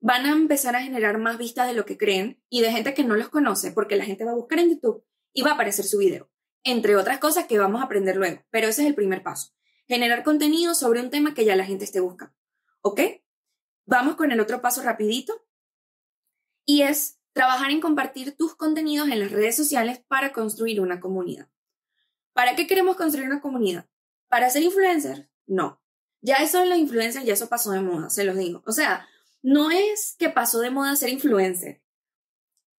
van 0.00 0.26
a 0.26 0.32
empezar 0.32 0.76
a 0.76 0.82
generar 0.82 1.18
más 1.18 1.38
vistas 1.38 1.66
de 1.66 1.74
lo 1.74 1.84
que 1.84 1.98
creen 1.98 2.42
y 2.48 2.62
de 2.62 2.72
gente 2.72 2.94
que 2.94 3.04
no 3.04 3.16
los 3.16 3.28
conoce, 3.28 3.72
porque 3.72 3.96
la 3.96 4.04
gente 4.04 4.24
va 4.24 4.32
a 4.32 4.36
buscar 4.36 4.58
en 4.58 4.70
YouTube 4.70 5.04
y 5.32 5.42
va 5.42 5.50
a 5.50 5.54
aparecer 5.54 5.84
su 5.84 5.98
video, 5.98 6.30
entre 6.64 6.96
otras 6.96 7.18
cosas 7.18 7.46
que 7.46 7.58
vamos 7.58 7.80
a 7.80 7.84
aprender 7.84 8.16
luego. 8.16 8.42
Pero 8.50 8.68
ese 8.68 8.82
es 8.82 8.88
el 8.88 8.94
primer 8.94 9.22
paso, 9.22 9.52
generar 9.86 10.22
contenido 10.24 10.74
sobre 10.74 11.00
un 11.00 11.10
tema 11.10 11.34
que 11.34 11.44
ya 11.44 11.56
la 11.56 11.66
gente 11.66 11.84
esté 11.84 12.00
buscando. 12.00 12.34
¿Ok? 12.82 13.00
Vamos 13.86 14.16
con 14.16 14.32
el 14.32 14.40
otro 14.40 14.60
paso 14.60 14.82
rapidito 14.82 15.44
y 16.64 16.82
es 16.82 17.18
trabajar 17.32 17.70
en 17.70 17.80
compartir 17.80 18.36
tus 18.36 18.54
contenidos 18.54 19.08
en 19.08 19.20
las 19.20 19.30
redes 19.30 19.56
sociales 19.56 20.02
para 20.08 20.32
construir 20.32 20.80
una 20.80 21.00
comunidad. 21.00 21.48
¿Para 22.32 22.56
qué 22.56 22.66
queremos 22.66 22.96
construir 22.96 23.28
una 23.28 23.40
comunidad? 23.40 23.88
¿Para 24.28 24.50
ser 24.50 24.62
influencer? 24.62 25.30
No. 25.46 25.82
Ya 26.20 26.36
eso 26.36 26.60
de 26.60 26.66
los 26.66 26.78
influencers, 26.78 27.24
ya 27.24 27.32
eso 27.32 27.48
pasó 27.48 27.70
de 27.72 27.80
moda, 27.80 28.10
se 28.10 28.24
los 28.24 28.36
digo. 28.36 28.62
O 28.66 28.72
sea, 28.72 29.08
no 29.42 29.70
es 29.70 30.16
que 30.18 30.28
pasó 30.28 30.60
de 30.60 30.70
moda 30.70 30.96
ser 30.96 31.08
influencer. 31.08 31.82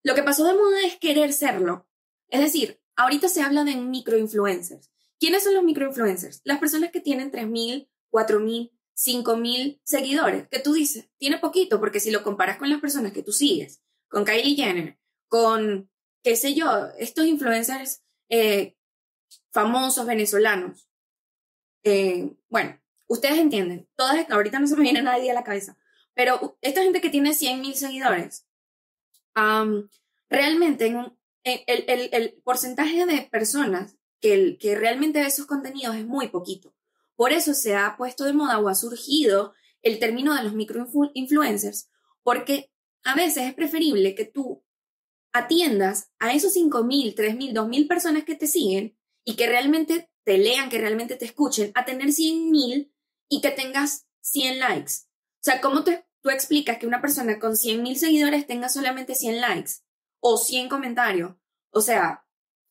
Lo 0.02 0.14
que 0.14 0.22
pasó 0.22 0.44
de 0.44 0.54
moda 0.54 0.80
es 0.84 0.96
querer 0.98 1.32
serlo. 1.32 1.86
Es 2.28 2.40
decir, 2.40 2.80
ahorita 2.96 3.28
se 3.28 3.42
habla 3.42 3.64
de 3.64 3.76
microinfluencers. 3.76 4.90
¿Quiénes 5.18 5.44
son 5.44 5.54
los 5.54 5.64
microinfluencers? 5.64 6.40
Las 6.44 6.58
personas 6.58 6.90
que 6.90 7.00
tienen 7.00 7.30
3.000, 7.30 7.88
4.000, 8.10 8.72
5.000 8.96 9.80
seguidores, 9.84 10.48
que 10.48 10.60
tú 10.60 10.74
dices, 10.74 11.08
tiene 11.18 11.38
poquito, 11.38 11.80
porque 11.80 12.00
si 12.00 12.10
lo 12.10 12.22
comparas 12.22 12.58
con 12.58 12.70
las 12.70 12.80
personas 12.80 13.12
que 13.12 13.22
tú 13.22 13.32
sigues, 13.32 13.82
con 14.08 14.24
Kylie 14.24 14.56
Jenner, 14.56 14.98
con, 15.28 15.90
qué 16.22 16.36
sé 16.36 16.54
yo, 16.54 16.88
estos 16.98 17.26
influencers 17.26 18.02
eh, 18.28 18.76
famosos 19.50 20.06
venezolanos, 20.06 20.88
eh, 21.84 22.32
bueno, 22.48 22.80
ustedes 23.06 23.38
entienden, 23.38 23.88
todas, 23.96 24.30
ahorita 24.30 24.60
no 24.60 24.66
se 24.66 24.76
me 24.76 24.82
viene 24.82 25.02
nadie 25.02 25.30
a 25.30 25.34
la 25.34 25.44
cabeza, 25.44 25.76
pero 26.14 26.58
esta 26.60 26.82
gente 26.82 27.00
que 27.00 27.10
tiene 27.10 27.30
100.000 27.30 27.74
seguidores, 27.74 28.46
realmente 30.28 30.86
en 30.86 31.16
el, 31.44 32.40
porcentaje 32.44 33.06
de 33.06 33.22
personas 33.22 33.96
que, 34.20 34.58
que 34.58 34.74
realmente 34.76 35.20
ve 35.20 35.26
esos 35.26 35.46
contenidos 35.46 35.96
es 35.96 36.06
muy 36.06 36.28
poquito. 36.28 36.74
Por 37.16 37.32
eso 37.32 37.54
se 37.54 37.76
ha 37.76 37.96
puesto 37.96 38.24
de 38.24 38.32
moda 38.32 38.58
o 38.58 38.68
ha 38.68 38.74
surgido 38.74 39.54
el 39.82 39.98
término 39.98 40.34
de 40.34 40.44
los 40.44 40.54
microinfluencers, 40.54 41.90
porque 42.22 42.70
a 43.04 43.14
veces 43.14 43.48
es 43.48 43.54
preferible 43.54 44.14
que 44.14 44.24
tú 44.24 44.64
atiendas 45.32 46.10
a 46.18 46.32
esos 46.32 46.54
5.000, 46.54 47.14
3.000, 47.14 47.52
2.000 47.52 47.88
personas 47.88 48.24
que 48.24 48.34
te 48.34 48.46
siguen 48.46 48.96
y 49.24 49.36
que 49.36 49.46
realmente 49.46 50.10
te 50.24 50.38
lean, 50.38 50.68
que 50.68 50.78
realmente 50.78 51.16
te 51.16 51.24
escuchen, 51.24 51.72
a 51.74 51.84
tener 51.84 52.08
100.000 52.08 52.92
y 53.28 53.40
que 53.40 53.50
tengas 53.50 54.06
100 54.20 54.58
likes. 54.60 54.92
O 55.02 55.44
sea, 55.44 55.60
¿cómo 55.60 55.84
tú, 55.84 55.92
tú 56.20 56.30
explicas 56.30 56.78
que 56.78 56.86
una 56.86 57.00
persona 57.00 57.38
con 57.38 57.52
100.000 57.52 57.94
seguidores 57.96 58.46
tenga 58.46 58.68
solamente 58.68 59.14
100 59.14 59.40
likes 59.40 59.72
o 60.20 60.36
100 60.36 60.68
comentarios? 60.68 61.34
O 61.70 61.80
sea, 61.80 62.24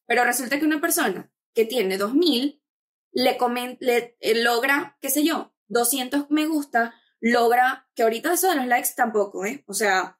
pero 0.05 0.23
resulta 0.23 0.59
que 0.59 0.65
una 0.65 0.79
persona 0.79 1.31
que 1.53 1.65
tiene 1.65 1.97
2.000 1.97 2.60
le, 3.11 3.37
le 3.79 4.17
eh, 4.19 4.43
logra, 4.43 4.97
qué 5.01 5.09
sé 5.09 5.23
yo, 5.23 5.53
200 5.67 6.29
me 6.29 6.47
gusta, 6.47 6.93
logra, 7.19 7.87
que 7.95 8.03
ahorita 8.03 8.33
eso 8.33 8.49
de 8.49 8.55
los 8.55 8.67
likes 8.67 8.89
tampoco, 8.95 9.45
¿eh? 9.45 9.63
O 9.67 9.73
sea, 9.73 10.19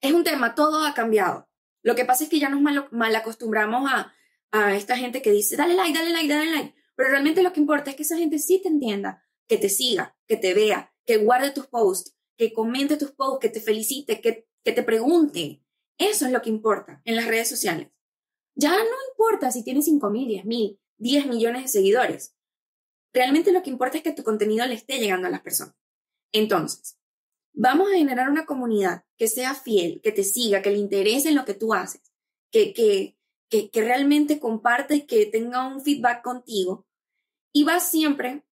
es 0.00 0.12
un 0.12 0.24
tema, 0.24 0.54
todo 0.54 0.84
ha 0.84 0.94
cambiado. 0.94 1.48
Lo 1.82 1.94
que 1.94 2.04
pasa 2.04 2.24
es 2.24 2.30
que 2.30 2.38
ya 2.38 2.48
nos 2.48 2.60
mal, 2.60 3.16
acostumbramos 3.16 3.90
a, 3.90 4.12
a 4.52 4.74
esta 4.74 4.96
gente 4.96 5.22
que 5.22 5.32
dice, 5.32 5.56
dale 5.56 5.74
like, 5.74 5.98
dale 5.98 6.12
like, 6.12 6.28
dale 6.28 6.50
like. 6.50 6.74
Pero 6.96 7.10
realmente 7.10 7.42
lo 7.42 7.52
que 7.52 7.60
importa 7.60 7.90
es 7.90 7.96
que 7.96 8.02
esa 8.04 8.16
gente 8.16 8.38
sí 8.38 8.60
te 8.62 8.68
entienda, 8.68 9.24
que 9.48 9.58
te 9.58 9.68
siga, 9.68 10.16
que 10.26 10.36
te 10.36 10.54
vea, 10.54 10.94
que 11.04 11.18
guarde 11.18 11.50
tus 11.50 11.66
posts, 11.66 12.16
que 12.36 12.52
comente 12.52 12.96
tus 12.96 13.12
posts, 13.12 13.40
que 13.40 13.48
te 13.48 13.60
felicite, 13.60 14.20
que, 14.20 14.48
que 14.62 14.72
te 14.72 14.82
pregunte. 14.82 15.62
Eso 15.98 16.26
es 16.26 16.32
lo 16.32 16.42
que 16.42 16.50
importa 16.50 17.02
en 17.04 17.16
las 17.16 17.26
redes 17.26 17.48
sociales. 17.48 17.88
Ya 18.54 18.70
no 18.70 18.96
importa 19.10 19.50
si 19.50 19.64
tienes 19.64 19.86
5 19.86 20.10
mil, 20.10 20.83
10 21.04 21.26
mil, 21.26 21.26
10 21.26 21.26
millones 21.26 21.62
de 21.64 21.68
seguidores. 21.68 22.34
Realmente 23.12 23.52
lo 23.52 23.62
que 23.62 23.70
importa 23.70 23.98
es 23.98 24.02
que 24.02 24.12
tu 24.12 24.24
contenido 24.24 24.66
le 24.66 24.74
esté 24.74 24.98
llegando 24.98 25.28
a 25.28 25.30
las 25.30 25.42
personas. 25.42 25.76
Entonces, 26.32 26.98
vamos 27.52 27.88
a 27.90 27.96
generar 27.96 28.30
una 28.30 28.46
comunidad 28.46 29.04
que 29.16 29.28
sea 29.28 29.54
fiel, 29.54 30.00
que 30.02 30.12
te 30.12 30.24
siga, 30.24 30.62
que 30.62 30.70
le 30.70 30.78
interese 30.78 31.28
en 31.28 31.36
lo 31.36 31.44
que 31.44 31.54
tú 31.54 31.74
haces, 31.74 32.00
que, 32.50 32.72
que, 32.72 33.16
que, 33.50 33.82
realmente 33.82 34.40
comparte 34.40 35.06
que 35.06 35.26
tenga 35.26 35.66
un 35.68 35.82
feedback 35.82 36.22
contigo. 36.22 36.86
Y 37.52 37.64
vas 37.64 37.88
siempre 37.88 38.44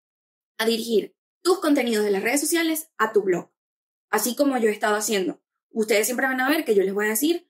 a 0.57 0.65
dirigir 0.65 1.15
tus 1.41 1.59
contenidos 1.59 2.05
de 2.05 2.11
las 2.11 2.23
redes 2.23 2.39
sociales 2.39 2.89
a 2.97 3.11
tu 3.11 3.23
blog, 3.23 3.51
así 4.11 4.35
como 4.35 4.57
yo 4.59 4.69
he 4.69 4.71
estado 4.71 4.95
haciendo. 4.95 5.41
Ustedes 5.71 6.05
siempre 6.05 6.27
van 6.27 6.39
a 6.39 6.49
ver 6.49 6.63
que 6.63 6.75
yo 6.75 6.83
les 6.83 6.93
voy 6.93 7.07
a 7.07 7.09
decir, 7.09 7.49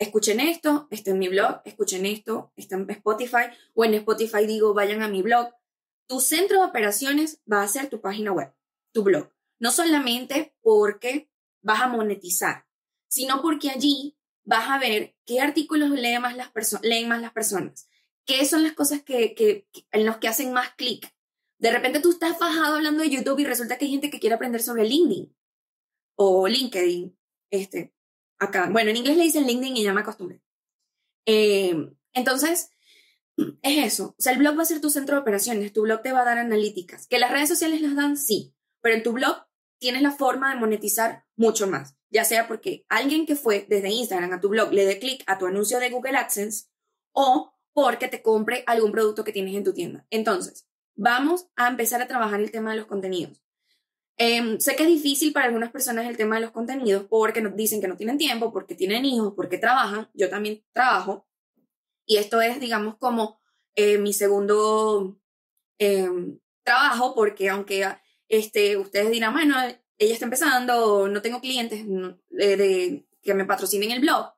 escuchen 0.00 0.40
esto, 0.40 0.88
está 0.90 1.10
en 1.10 1.18
mi 1.18 1.28
blog, 1.28 1.60
escuchen 1.64 2.06
esto, 2.06 2.52
está 2.56 2.76
en 2.76 2.90
Spotify, 2.90 3.52
o 3.74 3.84
en 3.84 3.94
Spotify 3.94 4.46
digo, 4.46 4.74
vayan 4.74 5.02
a 5.02 5.08
mi 5.08 5.22
blog. 5.22 5.54
Tu 6.08 6.20
centro 6.20 6.60
de 6.60 6.66
operaciones 6.66 7.40
va 7.50 7.62
a 7.62 7.68
ser 7.68 7.88
tu 7.88 8.00
página 8.00 8.32
web, 8.32 8.52
tu 8.92 9.04
blog. 9.04 9.30
No 9.60 9.70
solamente 9.70 10.56
porque 10.62 11.30
vas 11.62 11.82
a 11.82 11.88
monetizar, 11.88 12.66
sino 13.08 13.42
porque 13.42 13.70
allí 13.70 14.16
vas 14.42 14.70
a 14.70 14.78
ver 14.78 15.14
qué 15.26 15.40
artículos 15.40 15.90
leen 15.90 16.22
más 16.22 16.34
las, 16.34 16.50
leen 16.82 17.06
más 17.06 17.20
las 17.20 17.32
personas, 17.32 17.86
qué 18.24 18.46
son 18.46 18.62
las 18.62 18.72
cosas 18.72 19.02
que, 19.02 19.34
que, 19.34 19.68
en 19.92 20.06
los 20.06 20.16
que 20.16 20.28
hacen 20.28 20.52
más 20.54 20.74
clic, 20.76 21.14
de 21.58 21.70
repente 21.70 22.00
tú 22.00 22.10
estás 22.10 22.38
fajado 22.38 22.76
hablando 22.76 23.02
de 23.02 23.10
YouTube 23.10 23.38
y 23.40 23.44
resulta 23.44 23.76
que 23.76 23.84
hay 23.84 23.90
gente 23.90 24.08
que 24.08 24.18
quiere 24.18 24.34
aprender 24.34 24.62
sobre 24.62 24.88
LinkedIn 24.88 25.36
o 26.16 26.48
LinkedIn. 26.48 27.14
Este, 27.50 27.92
acá, 28.40 28.68
bueno, 28.70 28.90
en 28.90 28.96
inglés 28.96 29.16
le 29.16 29.24
dicen 29.24 29.46
LinkedIn 29.46 29.76
y 29.76 29.84
ya 29.84 29.92
me 29.92 30.00
acostumbré. 30.00 30.42
Eh, 31.26 31.92
entonces, 32.12 32.70
es 33.62 33.92
eso. 33.92 34.14
O 34.18 34.22
sea, 34.22 34.32
el 34.32 34.38
blog 34.38 34.58
va 34.58 34.62
a 34.62 34.66
ser 34.66 34.80
tu 34.80 34.90
centro 34.90 35.16
de 35.16 35.22
operaciones. 35.22 35.72
Tu 35.72 35.82
blog 35.82 36.02
te 36.02 36.12
va 36.12 36.22
a 36.22 36.24
dar 36.24 36.38
analíticas. 36.38 37.06
Que 37.06 37.18
las 37.18 37.30
redes 37.30 37.48
sociales 37.48 37.80
las 37.80 37.94
dan, 37.94 38.16
sí. 38.16 38.54
Pero 38.80 38.96
en 38.96 39.02
tu 39.02 39.12
blog 39.12 39.36
tienes 39.78 40.02
la 40.02 40.10
forma 40.10 40.52
de 40.52 40.60
monetizar 40.60 41.24
mucho 41.36 41.66
más. 41.66 41.96
Ya 42.10 42.24
sea 42.24 42.48
porque 42.48 42.84
alguien 42.88 43.26
que 43.26 43.36
fue 43.36 43.66
desde 43.68 43.90
Instagram 43.90 44.32
a 44.32 44.40
tu 44.40 44.48
blog 44.48 44.72
le 44.72 44.84
dé 44.84 44.98
clic 44.98 45.22
a 45.26 45.38
tu 45.38 45.46
anuncio 45.46 45.78
de 45.78 45.90
Google 45.90 46.16
AdSense 46.16 46.66
o 47.12 47.54
porque 47.72 48.08
te 48.08 48.20
compre 48.20 48.64
algún 48.66 48.90
producto 48.90 49.22
que 49.22 49.32
tienes 49.32 49.54
en 49.54 49.64
tu 49.64 49.72
tienda. 49.72 50.06
Entonces, 50.10 50.66
vamos 50.96 51.46
a 51.56 51.68
empezar 51.68 52.02
a 52.02 52.08
trabajar 52.08 52.40
el 52.40 52.50
tema 52.50 52.72
de 52.72 52.78
los 52.78 52.86
contenidos. 52.86 53.42
Em, 54.22 54.60
sé 54.60 54.76
que 54.76 54.82
es 54.82 54.88
difícil 54.90 55.32
para 55.32 55.46
algunas 55.46 55.70
personas 55.70 56.06
el 56.06 56.18
tema 56.18 56.34
de 56.34 56.42
los 56.42 56.50
contenidos 56.50 57.06
porque 57.08 57.40
nos 57.40 57.56
dicen 57.56 57.80
que 57.80 57.88
no 57.88 57.96
tienen 57.96 58.18
tiempo, 58.18 58.52
porque 58.52 58.74
tienen 58.74 59.06
hijos, 59.06 59.32
porque 59.34 59.56
trabajan. 59.56 60.10
Yo 60.12 60.28
también 60.28 60.62
trabajo. 60.74 61.26
Y 62.04 62.18
esto 62.18 62.42
es, 62.42 62.60
digamos, 62.60 62.98
como 62.98 63.40
eh, 63.76 63.96
mi 63.96 64.12
segundo 64.12 65.18
em, 65.78 66.38
trabajo, 66.62 67.14
porque 67.14 67.48
aunque 67.48 67.86
este, 68.28 68.76
ustedes 68.76 69.10
dirán, 69.10 69.32
bueno, 69.32 69.56
ella 69.96 70.12
está 70.12 70.26
empezando, 70.26 71.08
no 71.08 71.22
tengo 71.22 71.40
clientes 71.40 71.86
de, 72.28 73.06
que 73.22 73.34
me 73.34 73.46
patrocinen 73.46 73.90
el 73.90 74.00
blog, 74.00 74.34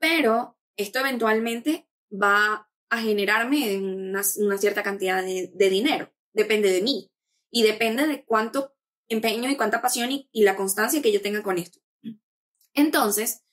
pero 0.00 0.58
esto 0.76 0.98
eventualmente 0.98 1.88
va 2.10 2.68
a 2.90 2.98
generarme 2.98 3.78
una, 3.78 4.24
cierta 4.24 4.82
cantidad 4.82 5.22
de, 5.22 5.70
dinero. 5.70 6.12
Depende 6.32 6.72
de 6.72 6.82
mí 6.82 7.08
y 7.52 7.62
depende 7.62 8.08
de 8.08 8.24
cuánto 8.24 8.74
empeño 9.12 9.50
y 9.50 9.56
cuánta 9.56 9.82
pasión 9.82 10.10
y, 10.10 10.28
la 10.32 10.56
constancia 10.56 11.02
que 11.02 11.12
yo 11.12 11.20
tenga 11.22 11.42
con 11.42 11.58
esto. 11.58 11.80
Entonces, 12.74 13.44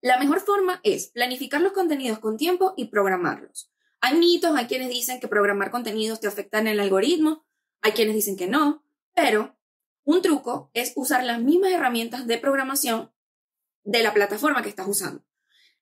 la 0.00 0.18
mejor 0.18 0.40
forma 0.40 0.80
es 0.84 1.08
planificar 1.08 1.60
los 1.60 1.72
contenidos 1.72 2.18
con 2.18 2.36
tiempo 2.36 2.74
y 2.76 2.86
programarlos. 2.86 3.72
Hay 4.00 4.16
mitos, 4.16 4.56
hay 4.56 4.66
quienes 4.66 4.90
dicen 4.90 5.20
que 5.20 5.28
programar 5.28 5.70
contenidos 5.70 6.20
te 6.20 6.28
afecta 6.28 6.58
en 6.58 6.68
el 6.68 6.80
algoritmo, 6.80 7.46
hay 7.80 7.92
quienes 7.92 8.14
dicen 8.14 8.36
que 8.36 8.46
no, 8.46 8.84
pero 9.14 9.58
un 10.04 10.22
truco 10.22 10.70
es 10.72 10.92
usar 10.96 11.24
las 11.24 11.40
mismas 11.40 11.72
herramientas 11.72 12.26
de 12.26 12.38
programación 12.38 13.12
de 13.84 14.02
la 14.02 14.14
plataforma 14.14 14.62
que 14.62 14.68
estás 14.68 14.86
usando. 14.86 15.24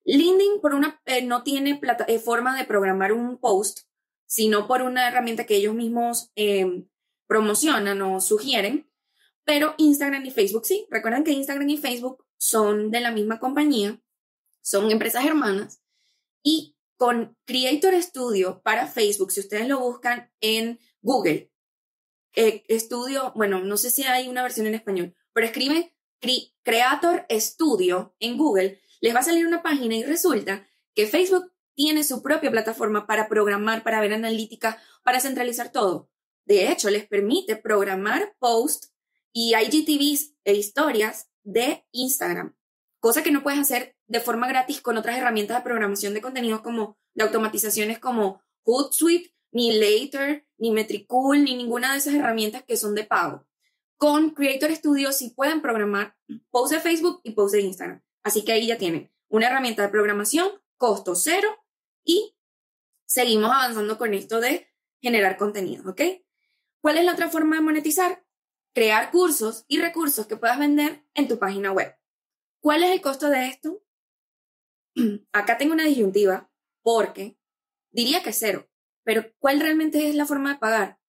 LinkedIn 0.04 0.60
por 0.60 0.74
una, 0.74 1.00
eh, 1.04 1.22
no 1.22 1.42
tiene 1.42 1.76
plata, 1.76 2.04
eh, 2.08 2.18
forma 2.18 2.56
de 2.56 2.64
programar 2.64 3.12
un 3.12 3.38
post, 3.38 3.80
sino 4.26 4.66
por 4.66 4.82
una 4.82 5.08
herramienta 5.08 5.44
que 5.44 5.56
ellos 5.56 5.74
mismos 5.74 6.30
em, 6.36 6.88
promocionan 7.26 8.00
o 8.02 8.20
sugieren, 8.20 8.85
pero 9.46 9.74
Instagram 9.78 10.26
y 10.26 10.30
Facebook 10.30 10.66
sí. 10.66 10.86
Recuerden 10.90 11.24
que 11.24 11.30
Instagram 11.30 11.70
y 11.70 11.78
Facebook 11.78 12.26
son 12.36 12.90
de 12.90 13.00
la 13.00 13.12
misma 13.12 13.38
compañía, 13.38 13.98
son 14.60 14.90
empresas 14.90 15.24
hermanas, 15.24 15.80
y 16.42 16.76
con 16.96 17.36
Creator 17.44 17.94
Studio 18.02 18.60
para 18.62 18.86
Facebook, 18.86 19.30
si 19.30 19.40
ustedes 19.40 19.68
lo 19.68 19.78
buscan 19.78 20.30
en 20.40 20.78
Google, 21.00 21.50
eh, 22.34 22.64
bueno, 23.34 23.60
no 23.60 23.76
sé 23.76 23.90
si 23.90 24.02
hay 24.02 24.28
una 24.28 24.42
versión 24.42 24.66
en 24.66 24.74
español, 24.74 25.14
pero 25.32 25.46
escriben 25.46 25.92
Creator 26.62 27.26
Studio 27.30 28.14
en 28.18 28.36
Google, 28.36 28.80
les 29.00 29.14
va 29.14 29.20
a 29.20 29.24
salir 29.24 29.46
una 29.46 29.62
página 29.62 29.94
y 29.94 30.02
resulta 30.02 30.66
que 30.94 31.06
Facebook 31.06 31.52
tiene 31.74 32.02
su 32.02 32.20
propia 32.20 32.50
plataforma 32.50 33.06
para 33.06 33.28
programar, 33.28 33.84
para 33.84 34.00
ver 34.00 34.12
analítica, 34.12 34.82
para 35.04 35.20
centralizar 35.20 35.70
todo. 35.70 36.10
De 36.44 36.72
hecho, 36.72 36.90
les 36.90 37.06
permite 37.06 37.56
programar 37.56 38.34
posts 38.38 38.95
y 39.38 39.54
IGTVs 39.54 40.34
e 40.44 40.54
historias 40.54 41.30
de 41.44 41.84
Instagram, 41.92 42.56
cosa 43.00 43.22
que 43.22 43.30
no 43.30 43.42
puedes 43.42 43.60
hacer 43.60 43.94
de 44.06 44.20
forma 44.20 44.48
gratis 44.48 44.80
con 44.80 44.96
otras 44.96 45.18
herramientas 45.18 45.58
de 45.58 45.62
programación 45.62 46.14
de 46.14 46.22
contenidos 46.22 46.62
como 46.62 46.96
de 47.12 47.24
automatizaciones 47.24 47.98
como 47.98 48.40
Hootsuite, 48.62 49.34
ni 49.52 49.78
Later, 49.78 50.48
ni 50.56 50.70
Metricool, 50.70 51.44
ni 51.44 51.54
ninguna 51.54 51.92
de 51.92 51.98
esas 51.98 52.14
herramientas 52.14 52.64
que 52.64 52.78
son 52.78 52.94
de 52.94 53.04
pago. 53.04 53.46
Con 53.98 54.30
Creator 54.30 54.74
Studio 54.74 55.12
sí 55.12 55.34
pueden 55.36 55.60
programar 55.60 56.16
posts 56.50 56.70
de 56.70 56.80
Facebook 56.80 57.20
y 57.22 57.32
posts 57.32 57.52
de 57.52 57.60
Instagram. 57.60 58.02
Así 58.22 58.42
que 58.42 58.52
ahí 58.52 58.66
ya 58.66 58.78
tienen 58.78 59.12
una 59.28 59.48
herramienta 59.48 59.82
de 59.82 59.90
programación, 59.90 60.48
costo 60.78 61.14
cero 61.14 61.48
y 62.04 62.34
seguimos 63.04 63.50
avanzando 63.50 63.98
con 63.98 64.14
esto 64.14 64.40
de 64.40 64.66
generar 65.02 65.36
contenido, 65.36 65.90
¿ok? 65.90 66.00
¿Cuál 66.80 66.96
es 66.96 67.04
la 67.04 67.12
otra 67.12 67.28
forma 67.28 67.56
de 67.56 67.62
monetizar? 67.62 68.25
Crear 68.76 69.10
cursos 69.10 69.64
y 69.68 69.80
recursos 69.80 70.26
que 70.26 70.36
puedas 70.36 70.58
vender 70.58 71.02
en 71.14 71.28
tu 71.28 71.38
página 71.38 71.72
web. 71.72 71.96
¿Cuál 72.60 72.84
es 72.84 72.90
el 72.90 73.00
costo 73.00 73.30
de 73.30 73.46
esto? 73.46 73.82
Acá 75.32 75.56
tengo 75.56 75.72
una 75.72 75.86
disyuntiva 75.86 76.50
porque 76.82 77.38
diría 77.90 78.22
que 78.22 78.34
cero, 78.34 78.68
pero 79.02 79.32
¿cuál 79.38 79.60
realmente 79.60 80.10
es 80.10 80.14
la 80.14 80.26
forma 80.26 80.52
de 80.52 80.58
pagar? 80.58 81.00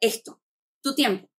Esto, 0.00 0.42
tu 0.82 0.96
tiempo. 0.96 1.30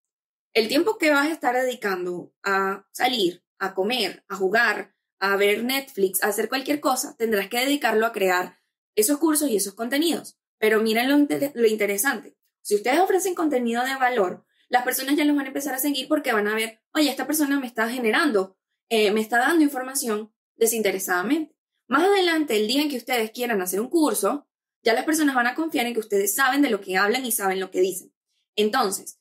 El 0.52 0.68
tiempo 0.68 0.96
que 0.96 1.10
vas 1.10 1.26
a 1.26 1.32
estar 1.32 1.56
dedicando 1.56 2.32
a 2.44 2.86
salir, 2.92 3.44
a 3.58 3.74
comer, 3.74 4.24
a 4.28 4.36
jugar, 4.36 4.94
a 5.18 5.34
ver 5.34 5.64
Netflix, 5.64 6.22
a 6.22 6.28
hacer 6.28 6.48
cualquier 6.48 6.78
cosa, 6.78 7.16
tendrás 7.16 7.48
que 7.48 7.58
dedicarlo 7.58 8.06
a 8.06 8.12
crear 8.12 8.60
esos 8.94 9.18
cursos 9.18 9.50
y 9.50 9.56
esos 9.56 9.74
contenidos. 9.74 10.38
Pero 10.58 10.80
miren 10.80 11.08
lo, 11.08 11.66
interesante. 11.66 12.36
Si 12.62 12.76
ustedes 12.76 13.00
ofrecen 13.00 13.34
contenido 13.34 13.82
de 13.84 13.96
valor, 13.96 14.46
las 14.68 14.84
personas 14.84 15.16
ya 15.16 15.24
los 15.24 15.36
van 15.36 15.46
a 15.46 15.48
empezar 15.48 15.74
a 15.74 15.78
seguir 15.78 16.08
porque 16.08 16.32
van 16.32 16.48
a 16.48 16.54
ver, 16.54 16.80
oye, 16.92 17.10
esta 17.10 17.26
persona 17.26 17.60
me 17.60 17.66
está 17.66 17.88
generando, 17.88 18.56
eh, 18.88 19.10
me 19.12 19.20
está 19.20 19.38
dando 19.38 19.64
información 19.64 20.32
desinteresadamente. 20.56 21.56
Más 21.86 22.04
adelante, 22.04 22.56
el 22.56 22.66
día 22.66 22.82
en 22.82 22.88
que 22.88 22.96
ustedes 22.96 23.30
quieran 23.30 23.60
hacer 23.60 23.80
un 23.80 23.88
curso, 23.88 24.48
ya 24.82 24.94
las 24.94 25.04
personas 25.04 25.34
van 25.34 25.46
a 25.46 25.54
confiar 25.54 25.86
en 25.86 25.94
que 25.94 26.00
ustedes 26.00 26.34
saben 26.34 26.62
de 26.62 26.70
lo 26.70 26.80
que 26.80 26.96
hablan 26.96 27.24
y 27.24 27.32
saben 27.32 27.60
lo 27.60 27.70
que 27.70 27.80
dicen. 27.80 28.14
Entonces, 28.56 29.18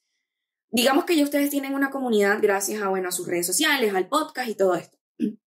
digamos 0.70 1.06
que 1.06 1.16
ya 1.16 1.24
ustedes 1.24 1.50
tienen 1.50 1.74
una 1.74 1.90
comunidad 1.90 2.40
gracias 2.42 2.82
a, 2.82 2.90
bueno, 2.90 3.10
a 3.10 3.12
sus 3.12 3.28
redes 3.28 3.48
sociales, 3.48 3.94
al 3.94 4.10
podcast 4.10 4.50
y 4.50 4.56
todo 4.56 4.76
esto. 4.76 4.98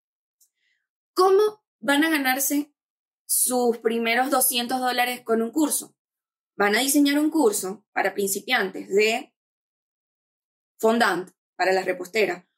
¿Cómo 1.15 1.65
van 1.81 2.05
a 2.05 2.11
ganarse 2.11 2.73
sus 3.27 3.79
primeros 3.79 4.31
200 4.31 4.81
dólares 4.81 5.23
con 5.23 5.43
un 5.43 5.51
curso? 5.51 5.97
Van 6.57 6.75
a 6.75 6.81
diseñar 6.81 7.19
un 7.19 7.31
curso 7.31 7.85
para 7.93 8.15
principiantes 8.15 8.89
de 8.89 9.35
fondant, 10.79 11.31
para 11.57 11.73
la 11.73 11.83
repostera, 11.83 12.49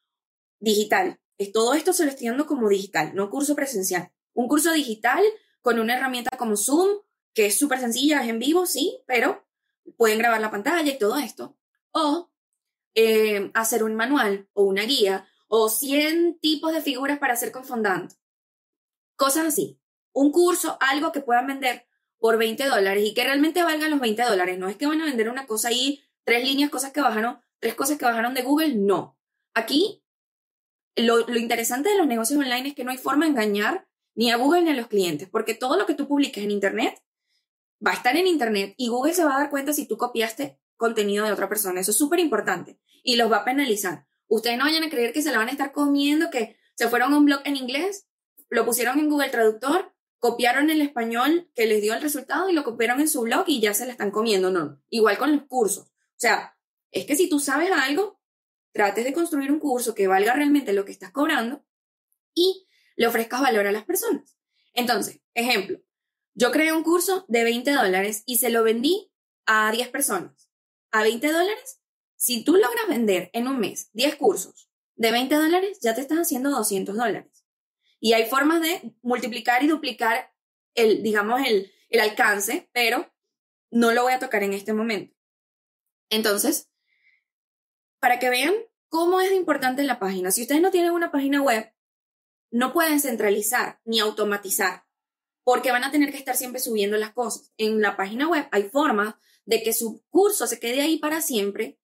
digital. 0.59 1.19
Todo 1.53 1.73
esto 1.73 1.93
se 1.93 2.03
lo 2.03 2.11
estoy 2.11 2.27
dando 2.27 2.45
como 2.45 2.67
digital, 2.67 3.15
no 3.15 3.29
curso 3.29 3.55
presencial. 3.55 4.11
Un 4.33 4.47
curso 4.47 4.71
digital 4.73 5.23
con 5.61 5.79
una 5.79 5.95
herramienta 5.95 6.37
como 6.37 6.57
Zoom, 6.57 7.01
que 7.33 7.47
es 7.47 7.57
súper 7.57 7.79
sencilla, 7.79 8.21
es 8.21 8.29
en 8.29 8.39
vivo, 8.39 8.65
sí, 8.65 9.01
pero 9.07 9.47
pueden 9.97 10.19
grabar 10.19 10.41
la 10.41 10.51
pantalla 10.51 10.91
y 10.91 10.97
todo 10.97 11.17
esto. 11.17 11.57
O 11.91 12.31
eh, 12.95 13.51
hacer 13.53 13.83
un 13.83 13.95
manual 13.95 14.49
o 14.53 14.63
una 14.63 14.83
guía 14.83 15.27
o 15.47 15.69
100 15.69 16.39
tipos 16.39 16.73
de 16.73 16.81
figuras 16.81 17.19
para 17.19 17.33
hacer 17.33 17.51
con 17.51 17.65
fondant 17.65 18.13
Cosas 19.15 19.47
así. 19.47 19.79
Un 20.13 20.31
curso, 20.31 20.77
algo 20.79 21.11
que 21.11 21.21
puedan 21.21 21.47
vender 21.47 21.87
por 22.19 22.37
20 22.37 22.65
dólares 22.65 23.03
y 23.05 23.13
que 23.13 23.23
realmente 23.23 23.63
valgan 23.63 23.91
los 23.91 23.99
20 23.99 24.23
dólares. 24.23 24.57
No 24.57 24.69
es 24.69 24.77
que 24.77 24.87
van 24.87 25.01
a 25.01 25.05
vender 25.05 25.29
una 25.29 25.45
cosa 25.45 25.69
ahí, 25.69 26.01
tres 26.23 26.43
líneas, 26.43 26.69
cosas 26.69 26.91
que 26.91 27.01
bajaron, 27.01 27.39
tres 27.59 27.75
cosas 27.75 27.97
que 27.97 28.05
bajaron 28.05 28.33
de 28.33 28.41
Google. 28.41 28.75
No. 28.75 29.17
Aquí, 29.53 30.03
lo, 30.95 31.19
interesante 31.35 31.89
de 31.89 31.97
los 31.97 32.07
negocios 32.07 32.39
online 32.39 32.69
es 32.69 32.75
que 32.75 32.83
no 32.83 32.91
hay 32.91 32.97
forma 32.97 33.25
de 33.25 33.31
engañar 33.31 33.87
ni 34.15 34.31
a 34.31 34.37
Google 34.37 34.63
ni 34.63 34.71
a 34.71 34.75
los 34.75 34.87
clientes, 34.87 35.29
porque 35.29 35.53
todo 35.53 35.77
lo 35.77 35.85
que 35.85 35.93
tú 35.93 36.07
publiques 36.07 36.43
en 36.43 36.51
Internet 36.51 37.01
va 37.85 37.91
a 37.91 37.95
estar 37.95 38.17
en 38.17 38.27
Internet 38.27 38.73
y 38.77 38.89
Google 38.89 39.13
se 39.13 39.23
va 39.23 39.35
a 39.35 39.39
dar 39.39 39.49
cuenta 39.49 39.73
si 39.73 39.87
tú 39.87 39.97
copiaste 39.97 40.59
contenido 40.75 41.25
de 41.25 41.31
otra 41.31 41.47
persona. 41.47 41.79
Eso 41.79 41.91
es 41.91 41.97
súper 41.97 42.19
importante 42.19 42.79
y 43.03 43.15
los 43.15 43.31
va 43.31 43.37
a 43.37 43.45
penalizar. 43.45 44.05
Ustedes 44.27 44.57
no 44.57 44.65
vayan 44.65 44.83
a 44.83 44.89
creer 44.89 45.13
que 45.13 45.21
se 45.21 45.31
la 45.31 45.37
van 45.37 45.47
a 45.47 45.51
estar 45.51 45.71
comiendo, 45.71 46.29
que 46.29 46.57
se 46.75 46.87
fueron 46.87 47.13
a 47.13 47.17
un 47.17 47.25
blog 47.25 47.41
en 47.45 47.55
inglés 47.55 48.09
lo 48.49 48.65
pusieron 48.65 48.99
en 48.99 49.09
Google 49.09 49.29
Traductor, 49.29 49.93
copiaron 50.17 50.69
el 50.69 50.81
español 50.81 51.49
que 51.55 51.67
les 51.67 51.81
dio 51.81 51.93
el 51.93 52.01
resultado 52.01 52.49
y 52.49 52.53
lo 52.53 52.63
copiaron 52.63 52.99
en 52.99 53.07
su 53.07 53.21
blog 53.21 53.43
y 53.47 53.61
ya 53.61 53.73
se 53.73 53.85
la 53.85 53.91
están 53.91 54.11
comiendo. 54.11 54.49
No, 54.51 54.81
igual 54.89 55.17
con 55.17 55.31
los 55.31 55.43
cursos. 55.43 55.85
O 55.87 56.17
sea, 56.17 56.57
es 56.91 57.05
que 57.05 57.15
si 57.15 57.29
tú 57.29 57.39
sabes 57.39 57.71
algo, 57.71 58.19
trates 58.71 59.05
de 59.05 59.13
construir 59.13 59.51
un 59.51 59.59
curso 59.59 59.95
que 59.95 60.07
valga 60.07 60.33
realmente 60.33 60.73
lo 60.73 60.85
que 60.85 60.91
estás 60.91 61.11
cobrando 61.11 61.65
y 62.33 62.67
le 62.95 63.07
ofrezcas 63.07 63.41
valor 63.41 63.67
a 63.67 63.71
las 63.71 63.85
personas. 63.85 64.37
Entonces, 64.73 65.21
ejemplo, 65.33 65.79
yo 66.33 66.51
creé 66.51 66.73
un 66.73 66.83
curso 66.83 67.25
de 67.27 67.43
20 67.43 67.71
dólares 67.71 68.23
y 68.25 68.37
se 68.37 68.49
lo 68.49 68.63
vendí 68.63 69.11
a 69.45 69.71
10 69.71 69.89
personas. 69.89 70.49
A 70.91 71.03
20 71.03 71.31
dólares, 71.31 71.81
si 72.15 72.43
tú 72.43 72.53
logras 72.53 72.87
vender 72.87 73.29
en 73.33 73.47
un 73.47 73.59
mes 73.59 73.89
10 73.93 74.15
cursos 74.15 74.69
de 74.95 75.11
20 75.11 75.35
dólares, 75.35 75.79
ya 75.81 75.93
te 75.95 76.01
estás 76.01 76.19
haciendo 76.19 76.49
200 76.49 76.95
dólares. 76.95 77.45
Y 77.99 78.13
hay 78.13 78.29
formas 78.29 78.61
de 78.61 78.93
multiplicar 79.01 79.63
y 79.63 79.67
duplicar 79.67 80.33
el, 80.75 81.03
digamos, 81.03 81.41
el, 81.45 81.71
el 81.89 81.99
alcance, 81.99 82.69
pero 82.73 83.11
no 83.71 83.91
lo 83.91 84.03
voy 84.03 84.13
a 84.13 84.19
tocar 84.19 84.43
en 84.43 84.53
este 84.53 84.73
momento. 84.73 85.15
Entonces, 86.09 86.68
para 87.99 88.19
que 88.19 88.29
vean 88.29 88.53
cómo 88.89 89.21
es 89.21 89.31
importante 89.31 89.83
la 89.83 89.99
página. 89.99 90.31
Si 90.31 90.41
ustedes 90.41 90.61
no 90.61 90.71
tienen 90.71 90.91
una 90.91 91.11
página 91.11 91.41
web, 91.41 91.71
no 92.51 92.73
pueden 92.73 92.99
centralizar 92.99 93.79
ni 93.85 93.99
automatizar, 93.99 94.85
porque 95.43 95.71
van 95.71 95.83
a 95.83 95.91
tener 95.91 96.11
que 96.11 96.17
estar 96.17 96.35
siempre 96.35 96.59
subiendo 96.59 96.97
las 96.97 97.13
cosas. 97.13 97.53
En 97.57 97.81
la 97.81 97.95
página 97.95 98.27
web 98.27 98.47
hay 98.51 98.63
formas 98.63 99.15
de 99.45 99.63
que 99.63 99.73
su 99.73 100.03
curso 100.09 100.47
se 100.47 100.59
quede 100.59 100.81
ahí 100.81 100.97
para 100.97 101.21
siempre 101.21 101.79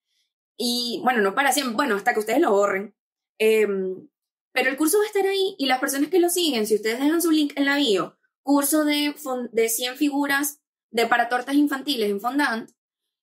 y, 0.58 1.02
bueno, 1.04 1.22
no 1.22 1.36
para 1.36 1.52
siempre, 1.52 1.76
bueno, 1.76 1.96
hasta 1.96 2.14
que 2.14 2.20
ustedes 2.20 2.40
lo 2.40 2.52
borren. 2.52 2.96
Em, 3.38 4.08
pero 4.54 4.70
el 4.70 4.78
curso 4.78 4.98
va 4.98 5.04
a 5.04 5.08
estar 5.08 5.26
ahí 5.28 5.56
y 5.58 5.66
las 5.66 5.80
personas 5.80 6.10
que 6.10 6.20
lo 6.20 6.30
siguen, 6.30 6.66
si 6.66 6.76
ustedes 6.76 7.00
dejan 7.00 7.22
su 7.22 7.32
link 7.32 7.54
en 7.56 7.66
la 7.66 7.76
bio, 7.76 8.18
curso 8.42 8.86
de, 8.86 9.14
de 9.52 9.70
100 9.70 9.98
figuras 9.98 10.62
de 10.92 11.08
para 11.08 11.28
tortas 11.28 11.56
infantiles 11.56 12.10
en 12.10 12.22
Fondant, 12.22 12.70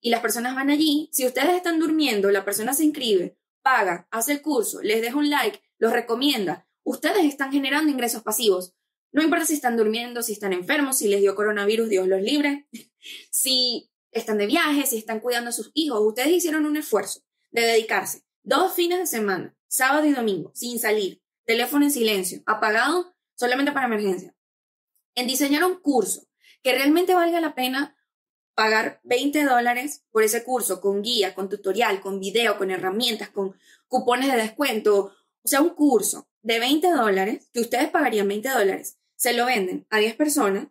y 0.03 0.11
las 0.11 0.21
personas 0.21 0.55
van 0.57 0.69
allí, 0.69 1.09
si 1.13 1.25
ustedes 1.25 1.55
están 1.55 1.79
durmiendo, 1.79 2.31
la 2.31 2.45
persona 2.45 2.75
se 2.75 2.85
inscribe, 2.85 3.39
paga, 3.63 4.09
hace 4.11 4.33
el 4.33 4.43
curso, 4.43 4.83
les 4.83 5.01
deja 5.01 5.17
un 5.17 5.31
like, 5.31 5.63
los 5.79 5.93
recomienda, 5.93 6.69
ustedes 6.83 7.25
están 7.25 7.53
generando 7.53 7.91
ingresos 7.91 8.23
pasivos. 8.23 8.75
No 9.13 9.23
importa 9.23 9.47
si 9.47 9.55
están 9.55 9.77
durmiendo, 9.77 10.23
si 10.23 10.33
están 10.33 10.53
enfermos, 10.53 10.99
si 10.99 11.09
les 11.09 11.21
dio 11.21 11.37
coronavirus, 11.37 11.89
Dios 11.89 12.09
los 12.09 12.21
libre, 12.21 12.67
si 13.31 13.91
están 14.11 14.39
de 14.39 14.47
viaje, 14.47 14.87
si 14.87 14.99
están 14.99 15.21
cuidando 15.21 15.51
a 15.51 15.53
sus 15.53 15.71
hijos, 15.73 16.01
ustedes 16.03 16.33
hicieron 16.33 16.67
un 16.67 16.77
esfuerzo 16.77 17.23
de 17.53 17.63
dedicarse 17.63 18.25
dos 18.43 18.75
fines 18.75 18.99
de 18.99 19.07
semana, 19.07 19.57
sábado 19.69 20.05
y 20.07 20.13
domingo, 20.13 20.51
sin 20.55 20.81
salir, 20.81 21.23
teléfono 21.45 21.85
en 21.85 21.93
silencio, 21.93 22.43
apagado 22.45 23.15
solamente 23.37 23.71
para 23.71 23.87
emergencia, 23.87 24.35
en 25.15 25.29
diseñar 25.29 25.65
un 25.65 25.77
curso 25.77 26.27
que 26.63 26.73
realmente 26.73 27.15
valga 27.15 27.41
la 27.41 27.55
pena 27.55 27.97
pagar 28.55 29.01
20 29.05 29.45
dólares 29.45 30.05
por 30.11 30.23
ese 30.23 30.45
curso, 30.45 30.81
con 30.81 31.03
guía, 31.03 31.35
con 31.35 31.49
tutorial, 31.49 32.01
con 32.01 32.21
video, 32.21 32.59
con 32.59 32.71
herramientas, 32.71 33.31
con 33.31 33.57
cupones 33.89 34.31
de 34.31 34.39
descuento, 34.39 35.13
o 35.43 35.49
sea, 35.49 35.61
un 35.61 35.71
curso 35.71 36.29
de 36.43 36.59
20 36.59 36.91
dólares, 36.91 37.49
que 37.53 37.61
ustedes 37.61 37.89
pagarían 37.91 38.29
20 38.29 38.49
dólares, 38.49 38.99
se 39.17 39.33
lo 39.33 39.47
venden 39.47 39.87
a 39.91 39.99
10 39.99 40.17
personas, 40.17 40.69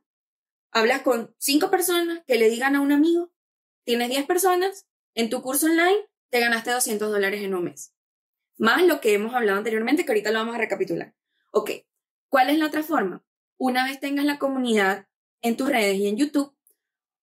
hablas 0.72 1.02
con 1.02 1.36
5 1.38 1.70
personas 1.70 2.24
que 2.28 2.38
le 2.38 2.50
digan 2.50 2.76
a 2.76 2.82
un 2.82 2.92
amigo, 2.92 3.32
tienes 3.84 4.10
10 4.10 4.26
personas, 4.26 4.88
en 5.16 5.30
tu 5.30 5.42
curso 5.42 5.66
online 5.66 6.10
te 6.30 6.40
ganaste 6.40 6.72
200 6.72 7.12
dólares 7.12 7.42
en 7.44 7.54
un 7.54 7.66
mes 7.66 7.94
más 8.58 8.84
lo 8.84 9.02
que 9.02 9.16
hemos 9.16 9.34
hablado 9.34 9.58
anteriormente, 9.58 10.06
que 10.06 10.12
ahorita 10.12 10.30
lo 10.30 10.38
vamos 10.38 10.54
a 10.54 10.60
recapitular. 10.60 11.16
Ok, 11.50 11.72
¿cuál 12.30 12.52
es 12.52 12.60
la 12.60 12.68
otra 12.68 12.84
forma? 12.84 13.26
una 13.62 13.86
vez 13.86 14.00
tengas 14.00 14.26
la 14.26 14.40
comunidad 14.40 15.08
en 15.44 15.56
tus 15.56 15.70
redes 15.70 15.96
y 15.98 16.08
en 16.08 16.18
YouTube, 16.18 16.52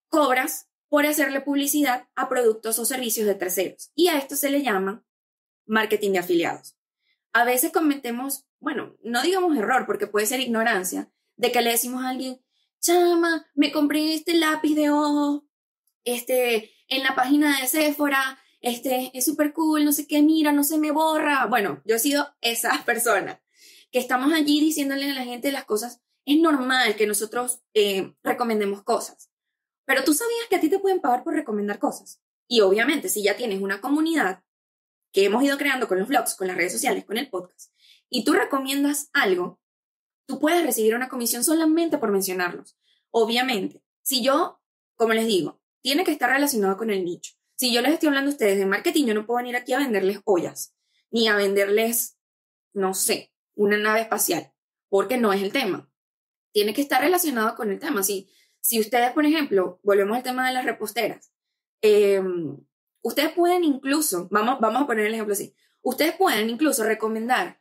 cobras 0.09 0.69
por 0.89 1.07
hacerle 1.07 1.41
publicidad 1.41 2.09
a 2.15 2.29
productos 2.29 2.79
o 2.79 2.85
servicios 2.85 3.27
de 3.27 3.35
terceros. 3.35 3.91
Y 3.95 4.09
a 4.09 4.19
esto 4.19 4.37
se 4.37 4.51
le 4.51 4.63
llama 4.63 5.05
marketing 5.67 6.13
de 6.13 6.19
afiliados. 6.19 6.77
A 7.33 7.45
veces 7.45 7.73
cometemos, 7.73 8.47
bueno, 8.59 8.97
no 9.03 9.23
digamos 9.23 9.57
error, 9.57 9.85
porque 9.87 10.07
puede 10.07 10.27
ser 10.27 10.41
ignorancia, 10.41 11.11
de 11.37 11.53
que 11.53 11.63
le 11.63 11.71
decimos 11.71 12.05
a 12.05 12.09
alguien, 12.09 12.43
chama, 12.81 13.47
me 13.55 13.71
compré 13.71 14.15
este 14.15 14.35
lápiz 14.35 14.75
de 14.75 14.91
ojo, 14.91 15.47
este, 16.05 16.73
en 16.89 17.03
la 17.03 17.15
página 17.15 17.61
de 17.61 17.67
Sephora, 17.67 18.39
este, 18.61 19.11
es 19.15 19.25
súper 19.25 19.53
cool, 19.53 19.85
no 19.85 19.93
sé 19.93 20.07
qué, 20.07 20.23
mira, 20.23 20.53
no 20.53 20.65
se 20.65 20.79
me 20.79 20.91
borra. 20.91 21.47
Bueno, 21.47 21.83
yo 21.85 21.97
he 21.97 22.01
sido 22.01 22.29
esa 22.41 22.83
persona 22.87 23.41
que 23.91 23.99
estamos 23.99 24.33
allí 24.33 24.61
diciéndole 24.61 25.11
a 25.11 25.15
la 25.15 25.25
gente 25.25 25.53
las 25.53 25.65
cosas. 25.65 26.01
Es 26.25 26.39
normal 26.39 26.97
que 26.97 27.07
nosotros 27.07 27.61
eh, 27.75 28.15
recomendemos 28.23 28.83
cosas, 28.83 29.31
pero 29.89 30.05
tú 30.05 30.12
sabías 30.12 30.47
que 30.51 30.57
a 30.57 30.61
ti 30.61 30.68
te 30.68 30.78
pueden 30.78 31.01
pagar 31.01 31.24
por 31.24 31.32
recomendar 31.32 31.78
cosas. 31.78 32.20
Y 32.47 32.61
obviamente, 32.61 33.09
si 33.09 33.22
ya 33.22 33.39
tienes 33.39 33.62
una 33.62 33.80
comunidad 33.80 34.45
que 35.12 35.24
hemos 35.24 35.43
ido 35.43 35.57
creando 35.57 35.89
con 35.89 35.99
los 35.99 36.07
blogs, 36.07 36.34
con 36.34 36.47
las 36.47 36.59
redes 36.59 36.72
sociales, 36.72 37.07
con 37.07 37.16
el 37.16 37.30
podcast, 37.30 37.72
y 38.11 38.22
tú 38.22 38.34
recomiendas 38.34 39.09
algo, 39.14 39.62
tú 40.26 40.39
puedes 40.39 40.62
recibir 40.62 40.95
una 40.95 41.09
comisión 41.09 41.43
solamente 41.43 41.97
por 41.97 42.11
mencionarlos. 42.11 42.78
Obviamente, 43.11 43.82
si 44.03 44.22
yo, 44.22 44.61
como 44.95 45.14
les 45.14 45.26
digo, 45.26 45.59
tiene 45.80 46.05
que 46.05 46.12
estar 46.12 46.28
relacionado 46.28 46.76
con 46.76 46.91
el 46.91 47.03
nicho. 47.03 47.32
Si 47.57 47.72
yo 47.72 47.80
les 47.80 47.95
estoy 47.95 48.09
hablando 48.09 48.28
a 48.28 48.34
ustedes 48.34 48.59
de 48.59 48.66
marketing, 48.66 49.07
yo 49.07 49.14
no 49.14 49.24
puedo 49.24 49.39
venir 49.39 49.57
aquí 49.57 49.72
a 49.72 49.78
venderles 49.78 50.20
ollas, 50.26 50.74
ni 51.11 51.28
a 51.28 51.34
venderles, 51.34 52.18
no 52.74 52.93
sé, 52.93 53.32
una 53.55 53.78
nave 53.78 54.03
espacial, 54.03 54.53
porque 54.91 55.16
no 55.16 55.32
es 55.32 55.43
el 55.43 55.51
tema. 55.51 55.91
Tiene 56.53 56.74
que 56.74 56.82
estar 56.82 57.01
relacionado 57.01 57.55
con 57.55 57.70
el 57.70 57.78
tema. 57.78 58.03
Si, 58.03 58.28
si 58.61 58.81
ustedes, 58.81 59.13
por 59.13 59.25
ejemplo, 59.27 59.81
volvemos 59.83 60.17
al 60.17 60.23
tema 60.23 60.47
de 60.47 60.55
las 60.55 60.65
reposteras, 60.65 61.33
em, 61.81 62.57
ustedes 63.03 63.33
pueden 63.33 63.65
incluso, 63.65 64.29
vamos, 64.31 64.59
vamos 64.61 64.83
a 64.83 64.87
poner 64.87 65.07
el 65.07 65.15
ejemplo 65.15 65.33
así, 65.33 65.55
ustedes 65.83 66.15
pueden 66.17 66.51
incluso 66.51 66.85
recomendar 66.85 67.61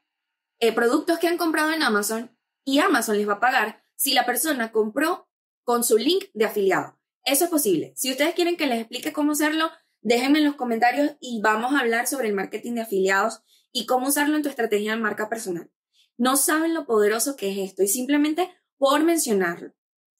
eh, 0.59 0.73
productos 0.73 1.19
que 1.19 1.27
han 1.27 1.37
comprado 1.37 1.71
en 1.71 1.83
Amazon 1.83 2.35
y 2.65 2.79
Amazon 2.79 3.17
les 3.17 3.29
va 3.29 3.33
a 3.33 3.39
pagar 3.39 3.83
si 3.95 4.13
la 4.13 4.25
persona 4.25 4.71
compró 4.71 5.29
con 5.63 5.83
su 5.83 5.97
link 5.97 6.25
de 6.33 6.45
afiliado. 6.45 6.99
Eso 7.23 7.45
es 7.45 7.49
posible. 7.49 7.93
Si 7.95 8.09
ustedes 8.09 8.33
quieren 8.33 8.57
que 8.57 8.67
les 8.67 8.79
explique 8.79 9.13
cómo 9.13 9.33
hacerlo, 9.33 9.69
déjenme 10.01 10.39
en 10.39 10.45
los 10.45 10.55
comentarios 10.55 11.11
y 11.19 11.41
vamos 11.41 11.73
a 11.73 11.79
hablar 11.79 12.07
sobre 12.07 12.29
el 12.29 12.33
marketing 12.33 12.75
de 12.75 12.81
afiliados 12.81 13.41
y 13.71 13.85
cómo 13.85 14.07
usarlo 14.07 14.35
en 14.35 14.43
tu 14.43 14.49
estrategia 14.49 14.95
de 14.95 15.01
marca 15.01 15.29
personal. 15.29 15.69
No 16.17 16.37
saben 16.37 16.73
lo 16.73 16.85
poderoso 16.85 17.35
que 17.35 17.51
es 17.51 17.57
esto 17.69 17.83
y 17.83 17.87
simplemente 17.87 18.49
por 18.77 19.03
mencionarlo. 19.03 19.73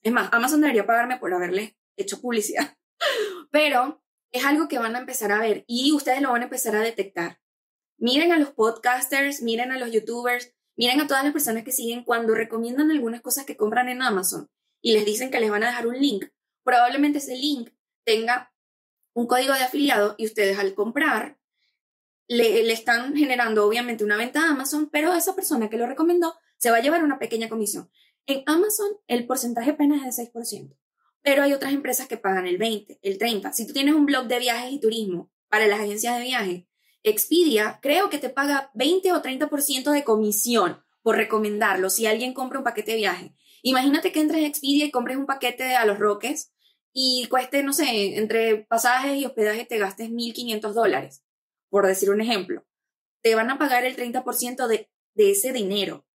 Es 0.07 0.13
más, 0.13 0.29
Amazon 0.31 0.61
debería 0.61 0.85
pagarme 0.85 1.17
por 1.17 1.33
haberle 1.33 1.77
hecho 1.97 2.21
publicidad. 2.21 2.77
Pero 3.51 4.01
es 4.31 4.45
algo 4.45 4.67
que 4.67 4.79
van 4.79 4.95
a 4.95 4.99
empezar 4.99 5.31
a 5.31 5.39
ver 5.39 5.63
y 5.67 5.91
ustedes 5.93 6.21
lo 6.21 6.31
van 6.31 6.41
a 6.41 6.45
empezar 6.45 6.75
a 6.75 6.81
detectar. 6.81 7.39
Miren 7.97 8.31
a 8.31 8.37
los 8.37 8.51
podcasters, 8.51 9.41
miren 9.41 9.71
a 9.71 9.79
los 9.79 9.91
youtubers, 9.91 10.53
Miren 10.77 11.01
a 11.01 11.07
todas 11.07 11.23
las 11.23 11.33
personas 11.33 11.63
que 11.63 11.71
siguen 11.71 12.03
cuando 12.03 12.35
recomiendan 12.35 12.91
algunas 12.91 13.21
cosas 13.21 13.45
que 13.45 13.57
compran 13.57 13.89
en 13.89 14.03
Amazon 14.03 14.47
y 14.79 14.93
les 14.93 15.05
dicen 15.05 15.31
que 15.31 15.39
les 15.39 15.49
van 15.49 15.63
a 15.63 15.67
dejar 15.67 15.87
un 15.87 15.99
link. 15.99 16.25
Probablemente 16.63 17.17
ese 17.17 17.35
link 17.35 17.71
tenga 18.05 18.53
un 19.15 19.25
código 19.25 19.53
de 19.53 19.63
afiliado 19.63 20.13
y 20.19 20.27
ustedes 20.27 20.59
al 20.59 20.75
comprar 20.75 21.39
le, 22.27 22.71
están 22.71 23.15
generando 23.15 23.65
obviamente 23.65 24.03
una 24.03 24.17
venta 24.17 24.43
a 24.43 24.51
Amazon, 24.51 24.89
pero 24.91 25.15
esa 25.15 25.33
persona 25.33 25.67
que 25.67 25.77
lo 25.77 25.87
recomendó 25.87 26.35
se 26.57 26.69
va 26.69 26.77
a 26.77 26.81
llevar 26.81 27.03
una 27.03 27.17
pequeña 27.17 27.49
comisión. 27.49 27.89
En 28.29 28.43
Amazon 28.45 28.89
el 29.07 29.25
porcentaje 29.25 29.71
apenas 29.71 30.05
es 30.05 30.17
de 30.17 30.31
6%, 30.33 30.75
pero 31.21 31.43
hay 31.43 31.53
otras 31.53 31.71
empresas 31.71 32.09
que 32.09 32.17
pagan 32.17 32.45
el 32.45 32.57
20, 32.57 32.99
el 33.01 33.17
30. 33.17 33.53
Si 33.53 33.65
tú 33.65 33.71
tienes 33.71 33.95
un 33.95 34.05
blog 34.05 34.27
de 34.27 34.39
viajes 34.39 34.73
y 34.73 34.81
turismo 34.81 35.31
para 35.47 35.65
las 35.65 35.79
agencias 35.79 36.17
de 36.17 36.23
viajes, 36.25 36.63
Expedia 37.03 37.79
creo 37.81 38.09
que 38.09 38.17
te 38.17 38.29
paga 38.29 38.69
20 38.73 39.13
o 39.13 39.21
30% 39.21 39.91
de 39.91 40.03
comisión 40.03 40.83
por 41.01 41.15
recomendarlo 41.15 41.89
si 41.89 42.05
alguien 42.05 42.33
compra 42.33 42.57
un 42.59 42.65
paquete 42.65 42.91
de 42.91 42.97
viaje. 42.97 43.33
Imagínate 43.61 44.11
que 44.11 44.19
entres 44.19 44.43
a 44.43 44.47
Expedia 44.47 44.83
y 44.83 44.91
compres 44.91 45.15
un 45.15 45.25
paquete 45.25 45.75
a 45.77 45.85
los 45.85 45.97
Roques 45.97 46.51
y 46.91 47.27
cueste, 47.29 47.63
no 47.63 47.71
sé, 47.71 48.17
entre 48.17 48.65
pasajes 48.65 49.15
y 49.15 49.25
hospedaje 49.25 49.63
te 49.63 49.77
gastes 49.77 50.09
1.500 50.09 50.73
dólares, 50.73 51.23
por 51.69 51.87
decir 51.87 52.09
un 52.09 52.19
ejemplo. 52.19 52.65
Te 53.21 53.35
van 53.35 53.49
a 53.51 53.57
pagar 53.57 53.85
el 53.85 53.95
30% 53.95 54.67
de, 54.67 54.89
de 55.13 55.31
ese 55.31 55.53
dinero. 55.53 56.05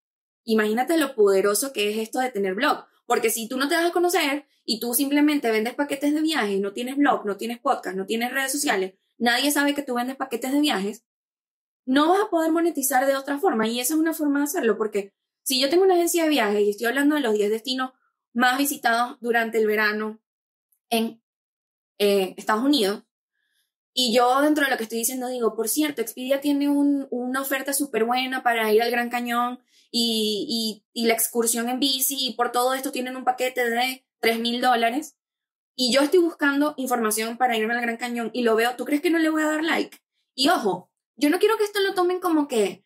Imagínate 0.45 0.97
lo 0.97 1.15
poderoso 1.15 1.73
que 1.73 1.91
es 1.91 1.99
esto 1.99 2.21
de 2.21 2.31
tener 2.31 2.55
blog. 2.55 2.85
Porque 3.07 3.31
si 3.31 3.49
tú 3.49 3.59
no 3.59 3.69
te 3.69 3.75
das 3.75 3.91
a 3.91 3.93
conocer 3.93 4.47
y 4.65 4.81
tú 4.81 4.95
simplemente 4.95 5.51
vendes 5.51 5.75
paquetes 5.75 6.15
de 6.15 6.21
viaje, 6.21 6.59
no 6.61 6.73
tienes 6.73 6.97
blog, 6.97 7.27
no 7.27 7.37
tienes 7.37 7.59
podcast, 7.59 7.97
no 7.97 8.07
tienes 8.07 8.33
redes 8.33 8.53
sociales, 8.53 8.95
nadie 9.19 9.51
sabe 9.51 9.75
que 9.75 9.83
tú 9.83 9.95
vendes 9.95 10.17
paquetes 10.17 10.53
de 10.53 10.61
viajes, 10.61 11.05
no 11.85 12.09
vas 12.09 12.21
a 12.23 12.31
poder 12.31 12.53
monetizar 12.53 13.07
de 13.07 13.17
otra 13.17 13.39
forma. 13.39 13.67
Y 13.69 13.81
esa 13.81 13.95
es 13.95 14.01
una 14.01 14.15
forma 14.15 14.39
de 14.39 14.45
hacerlo, 14.45 14.79
porque 14.79 15.13
si 15.43 15.61
yo 15.61 15.69
tengo 15.69 15.85
una 15.85 15.95
agencia 15.95 16.25
de 16.25 16.31
viajes 16.31 16.61
y 16.63 16.71
estoy 16.71 16.87
hablando 16.87 17.17
de 17.17 17.21
los 17.21 17.35
10 17.35 17.51
destinos 17.51 17.93
más 18.33 18.57
visitados 18.57 19.19
durante 19.21 19.59
el 19.59 19.67
verano 19.67 20.21
en 20.91 21.23
eh, 21.99 22.35
Estados 22.37 22.65
Unidos, 22.65 23.03
y 23.95 24.15
yo 24.15 24.41
dentro 24.41 24.65
de 24.65 24.71
lo 24.71 24.77
que 24.77 24.85
estoy 24.85 24.99
diciendo 24.99 25.29
digo, 25.29 25.55
por 25.55 25.69
cierto, 25.69 26.01
Expedia 26.01 26.41
tiene 26.41 26.69
una 26.69 27.41
oferta 27.41 27.73
súper 27.73 28.05
buena 28.05 28.43
para 28.43 28.73
ir 28.73 28.83
al 28.83 28.91
Gran 28.91 29.11
Cañón 29.11 29.61
y, 29.91 30.83
y, 30.95 31.07
la 31.07 31.13
excursión 31.13 31.69
en 31.69 31.79
bici 31.79 32.17
y 32.19 32.35
por 32.35 32.51
todo 32.53 32.73
esto 32.73 32.93
tienen 32.93 33.17
un 33.17 33.25
paquete 33.25 33.69
de 33.69 34.07
3 34.21 34.39
mil 34.39 34.63
dólares 34.63 35.17
y 35.75 35.93
yo 35.93 36.01
estoy 36.01 36.21
buscando 36.21 36.75
información 36.79 37.37
para 37.37 37.57
irme 37.57 37.75
al 37.75 37.83
Gran 37.83 37.99
Cañón 37.99 38.31
y 38.33 38.43
lo 38.43 38.57
veo, 38.57 38.77
¿tú 38.77 38.85
crees 38.85 39.03
que 39.03 39.11
no 39.11 39.19
le 39.19 39.31
voy 39.31 39.43
a 39.43 39.49
dar 39.49 39.65
like? 39.65 39.99
Y 40.35 40.49
ojo, 40.49 40.91
yo 41.17 41.31
no 41.31 41.39
quiero 41.39 41.59
que 41.59 41.65
esto 41.65 41.81
lo 41.81 41.93
tomen 41.95 42.21
como 42.21 42.49
que, 42.49 42.85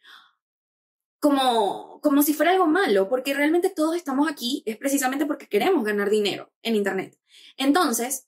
como, 1.20 2.00
como 2.00 2.22
si 2.22 2.34
fuera 2.34 2.52
algo 2.52 2.66
malo, 2.66 3.08
porque 3.08 3.34
realmente 3.34 3.70
todos 3.70 3.96
estamos 3.96 4.28
aquí 4.28 4.62
es 4.66 4.76
precisamente 4.76 5.26
porque 5.26 5.48
queremos 5.48 5.84
ganar 5.84 6.10
dinero 6.10 6.52
en 6.62 6.76
Internet. 6.76 7.18
Entonces, 7.56 8.25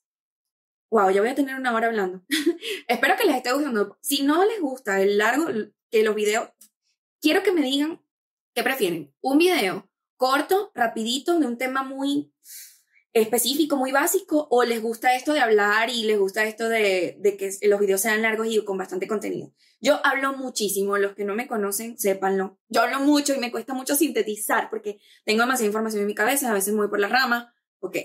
wow, 0.89 1.09
ya 1.09 1.21
voy 1.21 1.29
a 1.29 1.35
tener 1.35 1.55
una 1.55 1.73
hora 1.73 1.87
hablando. 1.87 2.23
Espero 2.87 3.15
que 3.17 3.25
les 3.25 3.35
esté 3.35 3.51
gustando. 3.53 3.97
Si 4.01 4.23
no 4.23 4.45
les 4.45 4.59
gusta 4.59 5.01
el 5.01 5.17
largo, 5.17 5.45
que 5.89 6.03
los 6.03 6.15
videos, 6.15 6.49
quiero 7.21 7.43
que 7.43 7.51
me 7.51 7.61
digan 7.61 8.01
qué 8.53 8.63
prefieren. 8.63 9.13
Un 9.21 9.37
video 9.37 9.89
corto, 10.17 10.71
rapidito, 10.75 11.39
de 11.39 11.47
un 11.47 11.57
tema 11.57 11.83
muy 11.83 12.33
específico, 13.13 13.75
muy 13.77 13.91
básico, 13.91 14.47
o 14.51 14.63
les 14.63 14.81
gusta 14.81 15.15
esto 15.15 15.33
de 15.33 15.39
hablar 15.39 15.89
y 15.89 16.03
les 16.03 16.19
gusta 16.19 16.43
esto 16.43 16.69
de, 16.69 17.17
que 17.39 17.67
los 17.67 17.79
videos 17.79 18.01
sean 18.01 18.21
largos 18.21 18.47
y 18.47 18.63
con 18.63 18.77
bastante 18.77 19.07
contenido. 19.07 19.53
Yo 19.81 19.99
hablo 20.05 20.33
muchísimo, 20.33 20.97
los 20.97 21.15
que 21.15 21.23
no 21.23 21.35
me 21.35 21.47
conocen, 21.47 21.97
sépanlo. 21.97 22.59
Yo 22.67 22.81
hablo 22.81 22.99
mucho 22.99 23.33
y 23.33 23.39
me 23.39 23.51
cuesta 23.51 23.73
mucho 23.73 23.95
sintetizar 23.95 24.69
porque 24.69 24.99
tengo 25.25 25.41
demasiada 25.41 25.67
información 25.67 26.01
en 26.01 26.07
mi 26.07 26.15
cabeza, 26.15 26.51
a 26.51 26.53
veces 26.53 26.73
me 26.73 26.81
voy 26.81 26.89
por 26.89 26.99
la 26.99 27.07
rama. 27.07 27.53
Ok, 27.79 27.95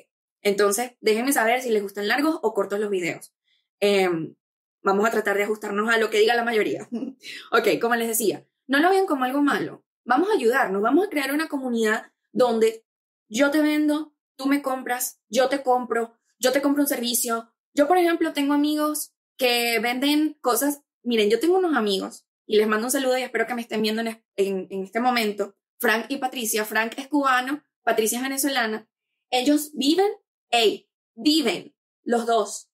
entonces 0.45 0.93
déjenme 1.01 1.33
saber 1.33 1.61
si 1.61 1.71
les 1.71 1.83
gustan 1.83 2.07
largos 2.07 2.39
o 2.43 2.55
cortos 2.55 2.79
los 2.79 2.91
videos. 2.91 3.35
Em, 3.81 4.37
vamos 4.83 5.07
a 5.07 5.11
tratar 5.11 5.37
de 5.37 5.43
ajustarnos 5.43 5.93
a 5.93 5.99
lo 5.99 6.11
que 6.11 6.19
diga 6.19 6.37
la 6.37 6.45
mayoría. 6.45 6.89
ok, 7.51 7.81
como 7.81 7.97
les 7.97 8.09
decía, 8.09 8.47
no 8.69 8.79
lo 8.79 8.91
vean 8.91 9.07
como 9.07 9.25
algo 9.25 9.43
malo. 9.43 9.85
Vamos 10.05 10.29
a 10.31 10.35
ayudarnos, 10.35 10.83
vamos 10.83 11.07
a 11.07 11.11
crear 11.11 11.33
una 11.33 11.49
comunidad 11.49 12.13
donde 12.33 12.85
yo 13.29 13.51
te 13.51 13.61
vendo, 13.61 14.15
tú 14.37 14.47
me 14.47 14.63
compras, 14.63 15.21
yo 15.29 15.49
te 15.49 15.63
compro, 15.63 16.15
yo 16.39 16.53
te 16.53 16.63
compro 16.63 16.83
un 16.83 16.89
servicio. 16.89 17.51
Yo, 17.75 17.89
por 17.89 17.99
ejemplo, 17.99 18.33
tengo 18.33 18.55
amigos 18.55 19.15
que 19.37 19.79
venden 19.81 20.37
cosas. 20.41 20.83
Miren, 21.03 21.31
yo 21.31 21.41
tengo 21.41 21.59
unos 21.59 21.75
amigos 21.75 22.27
y 22.47 22.57
les 22.57 22.69
mando 22.69 22.87
un 22.87 22.91
saludo 22.91 23.17
y 23.19 23.23
espero 23.23 23.47
que 23.47 23.55
me 23.55 23.63
estén 23.63 23.83
viendo 23.83 24.03
en, 24.03 24.23
en, 24.37 24.85
este 24.85 25.01
momento. 25.01 25.57
Frank 25.81 26.07
y 26.09 26.19
Patricia. 26.19 26.65
Frank 26.65 26.95
es 26.99 27.09
cubano, 27.09 27.63
Patricia 27.83 28.19
es 28.19 28.23
venezolana. 28.23 28.89
Ellos 29.31 29.73
viven, 29.75 30.11
hey, 30.51 30.89
viven 31.15 31.75
los 32.03 32.27
dos 32.27 32.69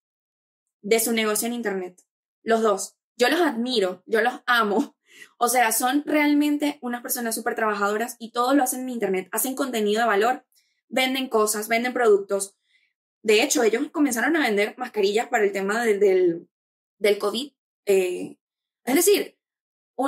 de 0.82 1.00
su 1.00 1.12
negocio 1.12 1.46
en 1.46 1.54
Internet. 1.54 2.00
Los 2.42 2.62
dos. 2.62 2.96
Yo 3.16 3.28
los 3.28 3.40
admiro, 3.40 4.02
yo 4.06 4.20
los 4.22 4.34
amo. 4.46 4.96
O 5.38 5.48
sea, 5.48 5.72
son 5.72 6.02
realmente 6.06 6.78
unas 6.80 7.02
personas 7.02 7.34
súper 7.34 7.54
trabajadoras 7.54 8.16
y 8.18 8.30
todo 8.30 8.54
lo 8.54 8.62
hacen 8.62 8.80
en 8.80 8.90
Internet. 8.90 9.28
Hacen 9.32 9.54
contenido 9.54 10.00
de 10.00 10.06
valor 10.06 10.44
venden 10.90 11.28
cosas, 11.28 11.68
venden 11.68 11.94
productos. 11.94 12.56
De 13.22 13.42
hecho, 13.42 13.62
ellos 13.62 13.88
comenzaron 13.90 14.36
a 14.36 14.46
vender 14.46 14.74
mascarillas 14.76 15.28
para 15.28 15.44
el 15.44 15.52
tema 15.52 15.84
del, 15.84 16.48
del 16.98 17.18
COVID. 17.18 17.52
Eh, 17.86 18.36
es 18.84 18.94
decir, 18.94 19.38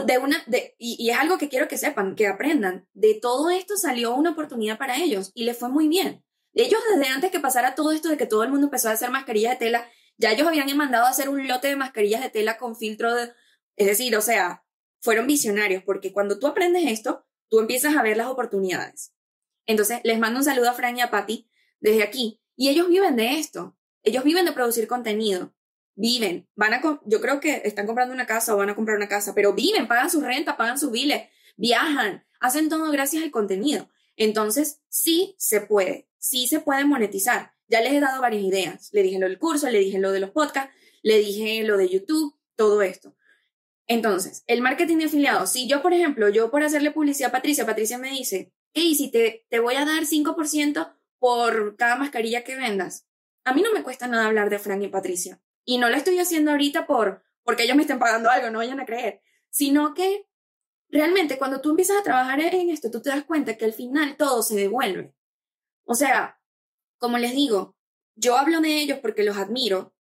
de 0.07 0.19
una, 0.19 0.43
de, 0.47 0.75
y, 0.79 1.11
es 1.11 1.17
algo 1.17 1.39
que 1.39 1.49
quiero 1.49 1.69
que 1.69 1.79
sepan, 1.79 2.15
que 2.15 2.27
aprendan. 2.27 2.87
De 2.93 3.15
todo 3.15 3.51
esto 3.51 3.77
salió 3.77 4.15
una 4.15 4.31
oportunidad 4.31 4.79
para 4.79 4.99
ellos 4.99 5.31
y 5.35 5.45
les 5.45 5.59
fue 5.59 5.69
muy 5.69 5.89
bien. 5.89 6.25
Ellos 6.55 6.81
desde 6.95 7.09
antes 7.09 7.31
que 7.31 7.41
pasara 7.41 7.75
todo 7.75 7.93
esto 7.93 8.09
de 8.09 8.17
que 8.17 8.27
todo 8.27 8.43
el 8.43 8.51
mundo 8.51 8.67
empezó 8.67 8.89
a 8.89 8.93
hacer 8.93 9.11
mascarillas 9.11 9.53
de 9.53 9.67
tela, 9.67 9.89
ya 10.19 10.33
ellos 10.33 10.47
habían 10.47 10.77
mandado 10.77 11.07
a 11.07 11.11
hacer 11.11 11.29
un 11.29 11.47
lote 11.49 11.69
de 11.69 11.77
mascarillas 11.77 12.23
de 12.23 12.31
tela 12.31 12.59
con 12.59 12.77
filtro 12.77 13.15
de... 13.15 13.33
Es 13.77 13.87
decir, 13.87 14.15
o 14.17 14.21
sea, 14.21 14.65
fueron 15.01 15.27
visionarios 15.27 15.83
porque 15.83 16.13
cuando 16.13 16.39
tú 16.39 16.47
aprendes 16.47 16.85
esto, 16.87 17.27
tú 17.49 17.61
empiezas 17.61 17.97
a 17.97 18.03
ver 18.03 18.17
las 18.17 18.29
oportunidades. 18.29 19.15
Entonces, 19.67 20.01
les 20.05 20.19
mando 20.19 20.41
un 20.41 20.45
saludo 20.45 20.71
a 20.71 20.75
Fran 20.75 20.97
y 20.97 21.01
a 21.01 21.11
Patty 21.11 21.49
desde 21.81 22.03
aquí. 22.03 22.41
Y 22.57 22.69
ellos 22.69 22.89
viven 22.89 23.17
de 23.17 23.39
esto. 23.39 23.77
Ellos 24.03 24.25
viven 24.25 24.45
de 24.45 24.53
producir 24.53 24.87
contenido. 24.87 25.55
Viven. 25.95 26.49
Van 26.55 26.75
a, 26.75 27.01
yo 27.05 27.21
creo 27.21 27.41
que 27.41 27.63
están 27.65 27.87
comprando 27.87 28.15
una 28.15 28.27
casa 28.27 28.55
o 28.55 28.59
van 28.59 28.71
a 28.71 28.75
comprar 28.75 28.97
una 28.97 29.09
casa, 29.09 29.35
pero 29.35 29.55
viven, 29.55 29.89
pagan 29.89 30.11
su 30.11 30.21
renta, 30.21 30.57
pagan 30.57 30.79
sus 30.79 30.91
biles, 30.91 31.29
viajan, 31.57 32.27
hacen 32.41 32.69
todo 32.69 32.91
gracias 32.91 33.23
al 33.23 33.31
contenido. 33.31 33.89
Entonces, 34.17 34.81
sí 34.89 35.35
se 35.39 35.61
puede, 35.61 36.09
sí 36.19 36.47
se 36.47 36.61
puede 36.61 36.85
monetizar. 36.85 37.53
Ya 37.69 37.81
les 37.81 37.93
he 37.93 38.01
dado 38.01 38.21
varias 38.21 38.43
ideas. 38.43 38.91
Le 38.93 39.03
dije 39.03 39.19
lo 39.19 39.29
del 39.29 39.39
curso, 39.39 39.69
le 39.71 39.79
dije 39.79 39.99
lo 39.99 40.13
de 40.13 40.21
los 40.21 40.31
podcasts, 40.31 40.75
le 41.03 41.19
dije 41.19 41.63
lo 41.65 41.77
de 41.77 41.89
YouTube, 41.89 42.37
todo 42.57 42.83
esto. 42.83 43.17
Entonces, 43.87 44.45
el 44.47 44.63
marketing 44.63 44.99
de 44.99 45.05
afiliados. 45.07 45.51
Si 45.51 45.67
yo, 45.67 45.83
por 45.83 45.93
ejemplo, 45.93 46.29
yo 46.29 46.51
por 46.51 46.63
hacerle 46.63 46.91
publicidad 46.93 47.31
a 47.31 47.33
Patricia, 47.33 47.67
Patricia 47.67 47.99
me 47.99 48.11
dice, 48.11 48.53
hey, 48.75 48.95
si 48.95 49.11
te, 49.11 49.47
te 49.49 49.59
voy 49.59 49.75
a 49.75 49.85
dar 49.85 50.05
5% 50.05 50.95
por 51.19 51.77
cada 51.77 51.97
mascarilla 51.97 52.45
que 52.45 52.57
vendas. 52.57 53.07
A 53.45 53.55
mí 53.55 53.63
no 53.63 53.73
me 53.73 53.83
cuesta 53.83 54.07
nada 54.07 54.27
hablar 54.27 54.51
de 54.51 54.59
Frank 54.59 54.83
y 54.83 54.89
Patricia. 54.89 55.41
Y 55.65 55.79
no 55.79 55.89
lo 55.89 55.97
estoy 55.97 56.19
haciendo 56.19 56.53
ahorita 56.53 56.87
por, 56.87 57.23
porque 57.43 57.65
ellos 57.65 57.77
me 57.77 57.83
estén 57.83 57.99
pagando 57.99 58.31
algo, 58.31 58.51
no 58.51 58.59
vayan 58.59 58.81
a 58.81 58.87
creer. 58.87 59.21
Sino 59.51 59.95
que 59.95 60.27
realmente 60.93 61.38
cuando 61.38 61.61
tú 61.61 61.70
empiezas 61.70 61.99
a 61.99 62.03
trabajar 62.03 62.40
en 62.40 62.70
esto, 62.70 62.90
tú 62.90 63.01
te 63.01 63.11
das 63.11 63.24
cuenta 63.24 63.57
que 63.57 63.64
al 63.64 63.72
final 63.72 64.16
todo 64.16 64.43
se 64.43 64.55
devuelve. 64.55 65.14
O 65.84 65.95
sea, 65.95 66.38
como 66.99 67.18
les 67.18 67.34
digo, 67.34 67.74
yo 68.14 68.36
hablo 68.36 68.61
de 68.61 68.80
ellos 68.80 68.99
porque 69.01 69.24
los 69.24 69.38
admiro, 69.38 69.95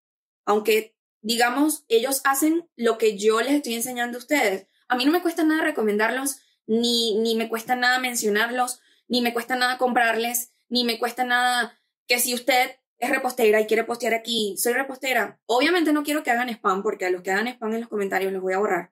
aunque 0.44 0.94
digamos, 1.22 1.84
ellos 1.88 2.20
hacen 2.24 2.68
lo 2.76 2.98
que 2.98 3.16
yo 3.16 3.40
les 3.40 3.54
estoy 3.54 3.74
enseñando 3.74 4.18
a 4.18 4.20
ustedes. 4.20 4.66
A 4.88 4.96
mí 4.96 5.04
no 5.04 5.12
me 5.12 5.22
cuesta 5.22 5.44
nada 5.44 5.62
recomendarlos, 5.62 6.40
ni, 6.66 7.18
ni 7.18 7.36
me 7.36 7.48
cuesta 7.48 7.74
nada 7.74 7.98
mencionarlos, 7.98 8.80
ni 9.08 9.22
me 9.22 9.32
cuesta 9.32 9.56
nada 9.56 9.78
comprarles, 9.78 10.52
ni 10.68 10.84
me 10.84 10.98
cuesta 10.98 11.24
nada 11.24 11.80
que 12.06 12.18
si 12.18 12.34
usted 12.34 12.76
es 12.98 13.10
repostera 13.10 13.60
y 13.60 13.66
quiere 13.66 13.84
postear 13.84 14.14
aquí, 14.14 14.56
soy 14.58 14.74
repostera. 14.74 15.40
Obviamente 15.46 15.92
no 15.92 16.02
quiero 16.02 16.22
que 16.22 16.30
hagan 16.30 16.50
spam, 16.50 16.82
porque 16.82 17.06
a 17.06 17.10
los 17.10 17.22
que 17.22 17.30
hagan 17.30 17.48
spam 17.48 17.72
en 17.72 17.80
los 17.80 17.88
comentarios 17.88 18.32
los 18.32 18.42
voy 18.42 18.52
a 18.52 18.58
borrar. 18.58 18.91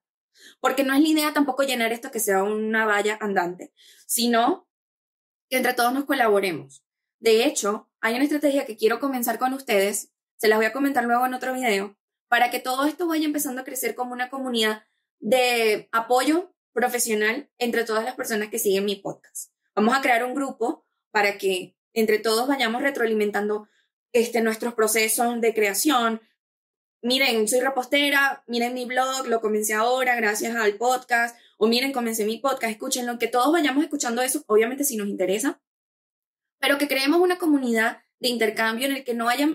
Porque 0.61 0.85
no 0.85 0.95
es 0.95 1.01
la 1.01 1.09
idea 1.09 1.33
tampoco 1.33 1.63
llenar 1.63 1.93
esto 1.93 2.11
que 2.11 2.21
sea 2.21 2.43
una 2.43 2.87
valla 2.87 3.19
andante, 3.21 3.73
sino 4.07 4.69
que 5.49 5.57
entre 5.59 5.75
todos 5.75 5.93
nos 5.93 6.05
colaboremos. 6.05 6.85
De 7.19 7.45
hecho, 7.45 7.91
hay 8.01 8.15
una 8.15 8.25
estrategia 8.25 8.65
que 8.65 8.77
quiero 8.77 9.01
comenzar 9.01 9.39
con 9.39 9.53
ustedes, 9.53 10.13
se 10.37 10.49
las 10.49 10.59
voy 10.59 10.67
a 10.67 10.73
comentar 10.73 11.05
luego 11.05 11.27
en 11.27 11.35
otro 11.35 11.53
video, 11.53 11.99
para 12.29 12.51
que 12.51 12.61
todo 12.61 12.87
esto 12.87 13.07
vaya 13.07 13.27
empezando 13.27 13.61
a 13.61 13.65
crecer 13.65 13.95
como 13.95 14.13
una 14.13 14.31
comunidad 14.31 14.85
de 15.19 15.89
apoyo 15.93 16.55
profesional 16.73 17.51
entre 17.59 17.85
todas 17.85 18.05
las 18.05 18.15
personas 18.15 18.49
que 18.49 18.59
siguen 18.59 18.85
mi 18.85 18.97
podcast. 18.97 19.53
Vamos 19.75 19.97
a 19.97 20.01
crear 20.01 20.25
un 20.25 20.35
grupo 20.35 20.87
para 21.11 21.39
que 21.39 21.77
entre 21.93 22.19
todos 22.19 22.49
vayamos 22.49 22.83
retroalimentando 22.83 23.69
este, 24.13 24.41
nuestros 24.41 24.75
procesos 24.75 25.41
de 25.41 25.55
creación. 25.55 26.21
Miren, 27.03 27.49
soy 27.49 27.61
repostera, 27.61 28.45
miren 28.47 28.75
mi 28.75 28.85
blog, 28.85 29.27
lo 29.27 29.41
comencé 29.41 29.73
ahora 29.73 30.17
gracias 30.17 30.55
al 30.55 30.75
podcast, 30.75 31.35
o 31.57 31.67
miren, 31.67 31.93
comencé 31.93 32.27
mi 32.27 32.37
podcast, 32.37 32.73
escúchenlo, 32.73 33.19
que 33.19 33.27
todos 33.27 33.51
vayamos 33.51 33.83
escuchando 33.83 34.21
eso, 34.21 34.45
obviamente 34.47 34.85
si 34.85 34.99
nos 34.99 35.09
interesa, 35.09 35.63
pero 36.59 36.77
que 36.77 36.89
creemos 36.89 37.21
una 37.21 37.39
comunidad 37.39 38.03
de 38.19 38.29
intercambio 38.29 38.87
en 38.87 38.97
el 38.97 39.05
que 39.05 39.15
no 39.15 39.31
haya 39.31 39.49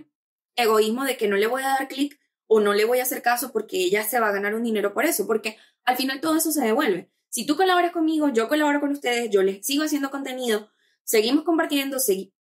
egoísmo 0.55 1.03
de 1.03 1.17
que 1.17 1.27
no 1.27 1.35
le 1.35 1.45
voy 1.45 1.61
a 1.61 1.67
dar 1.67 1.87
clic 1.87 2.19
o 2.47 2.61
no 2.61 2.73
le 2.73 2.85
voy 2.85 2.99
a 2.99 3.03
hacer 3.03 3.21
caso 3.21 3.51
porque 3.51 3.77
ella 3.77 4.03
se 4.03 4.19
va 4.19 4.29
a 4.29 4.31
ganar 4.31 4.55
un 4.55 4.63
dinero 4.63 4.95
por 4.95 5.05
eso, 5.05 5.27
porque 5.27 5.57
al 5.83 5.97
final 5.97 6.21
todo 6.21 6.37
eso 6.37 6.51
se 6.51 6.65
devuelve. 6.65 7.11
Si 7.29 7.45
tú 7.45 7.55
colaboras 7.55 7.91
conmigo, 7.91 8.29
yo 8.29 8.47
colaboro 8.47 8.79
con 8.79 8.89
ustedes, 8.89 9.29
yo 9.29 9.43
les 9.43 9.63
sigo 9.63 9.83
haciendo 9.83 10.09
contenido, 10.09 10.71
seguimos 11.03 11.43
compartiendo, 11.43 11.99
si 11.99 12.33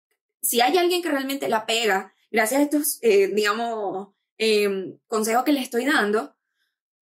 hay 0.63 0.79
alguien 0.79 1.03
que 1.03 1.11
realmente 1.11 1.49
la 1.49 1.67
pega, 1.67 2.15
gracias 2.31 2.61
a 2.61 2.65
estos, 2.65 2.99
eh, 3.03 3.29
digamos, 3.29 4.14
em, 4.39 4.99
consejos 5.07 5.45
que 5.45 5.53
les 5.53 5.65
estoy 5.65 5.85
dando, 5.85 6.37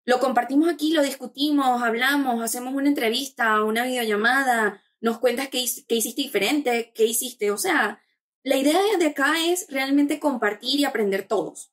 lo 0.05 0.18
compartimos 0.18 0.68
aquí, 0.68 0.93
lo 0.93 1.03
discutimos, 1.03 1.83
hablamos, 1.83 2.43
hacemos 2.43 2.75
una 2.75 2.89
entrevista, 2.89 3.62
una 3.62 3.85
videollamada, 3.85 4.83
nos 5.01 5.18
cuentas 5.18 5.49
qué, 5.49 5.64
qué 5.87 5.97
hiciste 5.97 6.23
diferente, 6.23 6.93
qué 6.95 7.05
hiciste, 7.05 7.51
o 7.51 7.59
sea, 7.59 8.03
la 8.43 8.57
idea 8.57 8.79
de 8.99 9.07
acá 9.07 9.35
es 9.47 9.66
realmente 9.68 10.18
compartir 10.18 10.81
y 10.81 10.85
aprender 10.85 11.29
todos. 11.29 11.73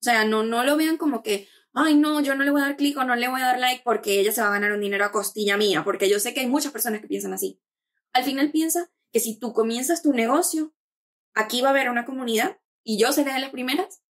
O 0.00 0.04
sea, 0.04 0.24
no, 0.24 0.42
no 0.42 0.64
lo 0.64 0.76
vean 0.76 0.98
como 0.98 1.22
que, 1.22 1.48
ay, 1.72 1.94
no, 1.94 2.20
yo 2.20 2.34
no 2.34 2.44
le 2.44 2.50
voy 2.50 2.60
a 2.60 2.66
dar 2.66 2.76
clic 2.76 2.96
o 2.98 3.04
no 3.04 3.16
le 3.16 3.28
voy 3.28 3.40
a 3.40 3.46
dar 3.46 3.58
like 3.58 3.82
porque 3.84 4.20
ella 4.20 4.32
se 4.32 4.42
va 4.42 4.48
a 4.48 4.52
ganar 4.52 4.72
un 4.72 4.80
dinero 4.80 5.04
a 5.04 5.12
costilla 5.12 5.56
mía, 5.56 5.82
porque 5.82 6.10
yo 6.10 6.20
sé 6.20 6.34
que 6.34 6.40
hay 6.40 6.46
muchas 6.46 6.72
personas 6.72 7.00
que 7.00 7.08
piensan 7.08 7.32
así. 7.32 7.58
Al 8.12 8.24
final 8.24 8.50
piensa 8.50 8.90
que 9.12 9.20
si 9.20 9.38
tú 9.38 9.54
comienzas 9.54 10.02
tu 10.02 10.12
negocio, 10.12 10.74
aquí 11.32 11.62
va 11.62 11.68
a 11.68 11.70
haber 11.70 11.88
una 11.88 12.04
comunidad 12.04 12.58
y 12.82 12.98
yo 12.98 13.12
seré 13.12 13.32
de 13.32 13.40
las 13.40 13.50
primeras 13.50 14.03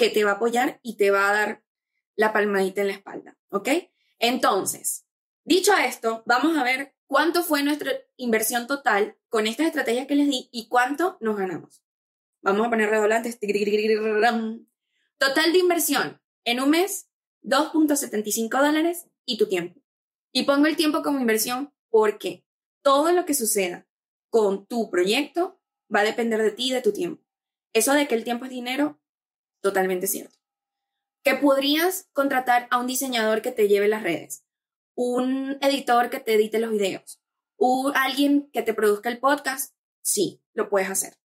que 0.00 0.08
te 0.08 0.24
va 0.24 0.30
a 0.30 0.34
apoyar 0.36 0.80
y 0.82 0.96
te 0.96 1.10
va 1.10 1.28
a 1.28 1.32
dar 1.34 1.62
la 2.16 2.32
palmadita 2.32 2.80
en 2.80 2.86
la 2.86 2.94
espalda, 2.94 3.36
¿ok? 3.50 3.68
Entonces, 4.18 5.06
dicho 5.44 5.76
esto, 5.76 6.22
vamos 6.24 6.56
a 6.56 6.64
ver 6.64 6.94
cuánto 7.06 7.44
fue 7.44 7.62
nuestra 7.62 7.92
inversión 8.16 8.66
total 8.66 9.18
con 9.28 9.46
estas 9.46 9.66
estrategias 9.66 10.06
que 10.06 10.14
les 10.14 10.26
di 10.26 10.48
y 10.52 10.68
cuánto 10.68 11.18
nos 11.20 11.36
ganamos. 11.36 11.84
Vamos 12.40 12.66
a 12.66 12.70
poner 12.70 12.88
redoblantes. 12.88 13.38
Total 15.18 15.52
de 15.52 15.58
inversión 15.58 16.18
en 16.44 16.60
un 16.62 16.70
mes, 16.70 17.10
2.75 17.42 18.48
dólares 18.48 19.06
y 19.26 19.36
tu 19.36 19.48
tiempo. 19.48 19.82
Y 20.32 20.44
pongo 20.44 20.66
el 20.66 20.76
tiempo 20.76 21.02
como 21.02 21.20
inversión 21.20 21.74
porque 21.90 22.46
todo 22.80 23.12
lo 23.12 23.26
que 23.26 23.34
suceda 23.34 23.86
con 24.30 24.64
tu 24.64 24.90
proyecto 24.90 25.60
va 25.94 26.00
a 26.00 26.04
depender 26.04 26.40
de 26.40 26.52
ti 26.52 26.70
y 26.70 26.72
de 26.72 26.80
tu 26.80 26.94
tiempo. 26.94 27.22
Eso 27.74 27.92
de 27.92 28.08
que 28.08 28.14
el 28.14 28.24
tiempo 28.24 28.46
es 28.46 28.50
dinero, 28.50 28.98
totalmente 29.60 30.06
cierto. 30.06 30.38
Que 31.22 31.34
podrías 31.34 32.08
contratar 32.12 32.66
a 32.70 32.78
un 32.78 32.86
diseñador 32.86 33.42
que 33.42 33.52
te 33.52 33.68
lleve 33.68 33.88
las 33.88 34.02
redes, 34.02 34.44
un 34.94 35.58
editor 35.60 36.10
que 36.10 36.20
te 36.20 36.34
edite 36.34 36.58
los 36.58 36.70
videos, 36.70 37.20
o 37.56 37.92
alguien 37.94 38.50
que 38.52 38.62
te 38.62 38.74
produzca 38.74 39.10
el 39.10 39.18
podcast, 39.18 39.74
sí, 40.02 40.42
lo 40.54 40.68
puedes 40.68 40.88
hacer. 40.88 41.18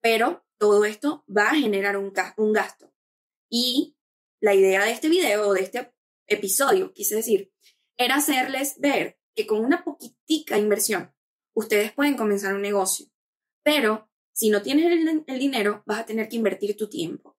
Pero 0.00 0.44
todo 0.58 0.84
esto 0.84 1.24
va 1.28 1.50
a 1.50 1.54
generar 1.54 1.96
un, 1.96 2.12
gasto. 2.52 2.92
Y 3.50 3.96
la 4.40 4.54
idea 4.54 4.84
de 4.84 4.92
este 4.92 5.08
video, 5.08 5.52
de 5.52 5.60
este 5.60 5.94
episodio, 6.26 6.92
quise 6.92 7.16
decir, 7.16 7.52
era 7.96 8.16
hacerles 8.16 8.80
ver 8.80 9.18
que 9.34 9.46
con 9.46 9.64
una 9.64 9.84
poquitica 9.84 10.58
inversión 10.58 11.14
ustedes 11.54 11.92
pueden 11.92 12.16
comenzar 12.16 12.54
un 12.54 12.62
negocio, 12.62 13.06
pero 13.62 14.08
si 14.32 14.50
no 14.50 14.62
tienes 14.62 14.86
el, 15.26 15.38
dinero, 15.38 15.82
vas 15.86 16.00
a 16.00 16.06
tener 16.06 16.28
que 16.28 16.36
invertir 16.36 16.76
tu 16.76 16.88
tiempo. 16.88 17.33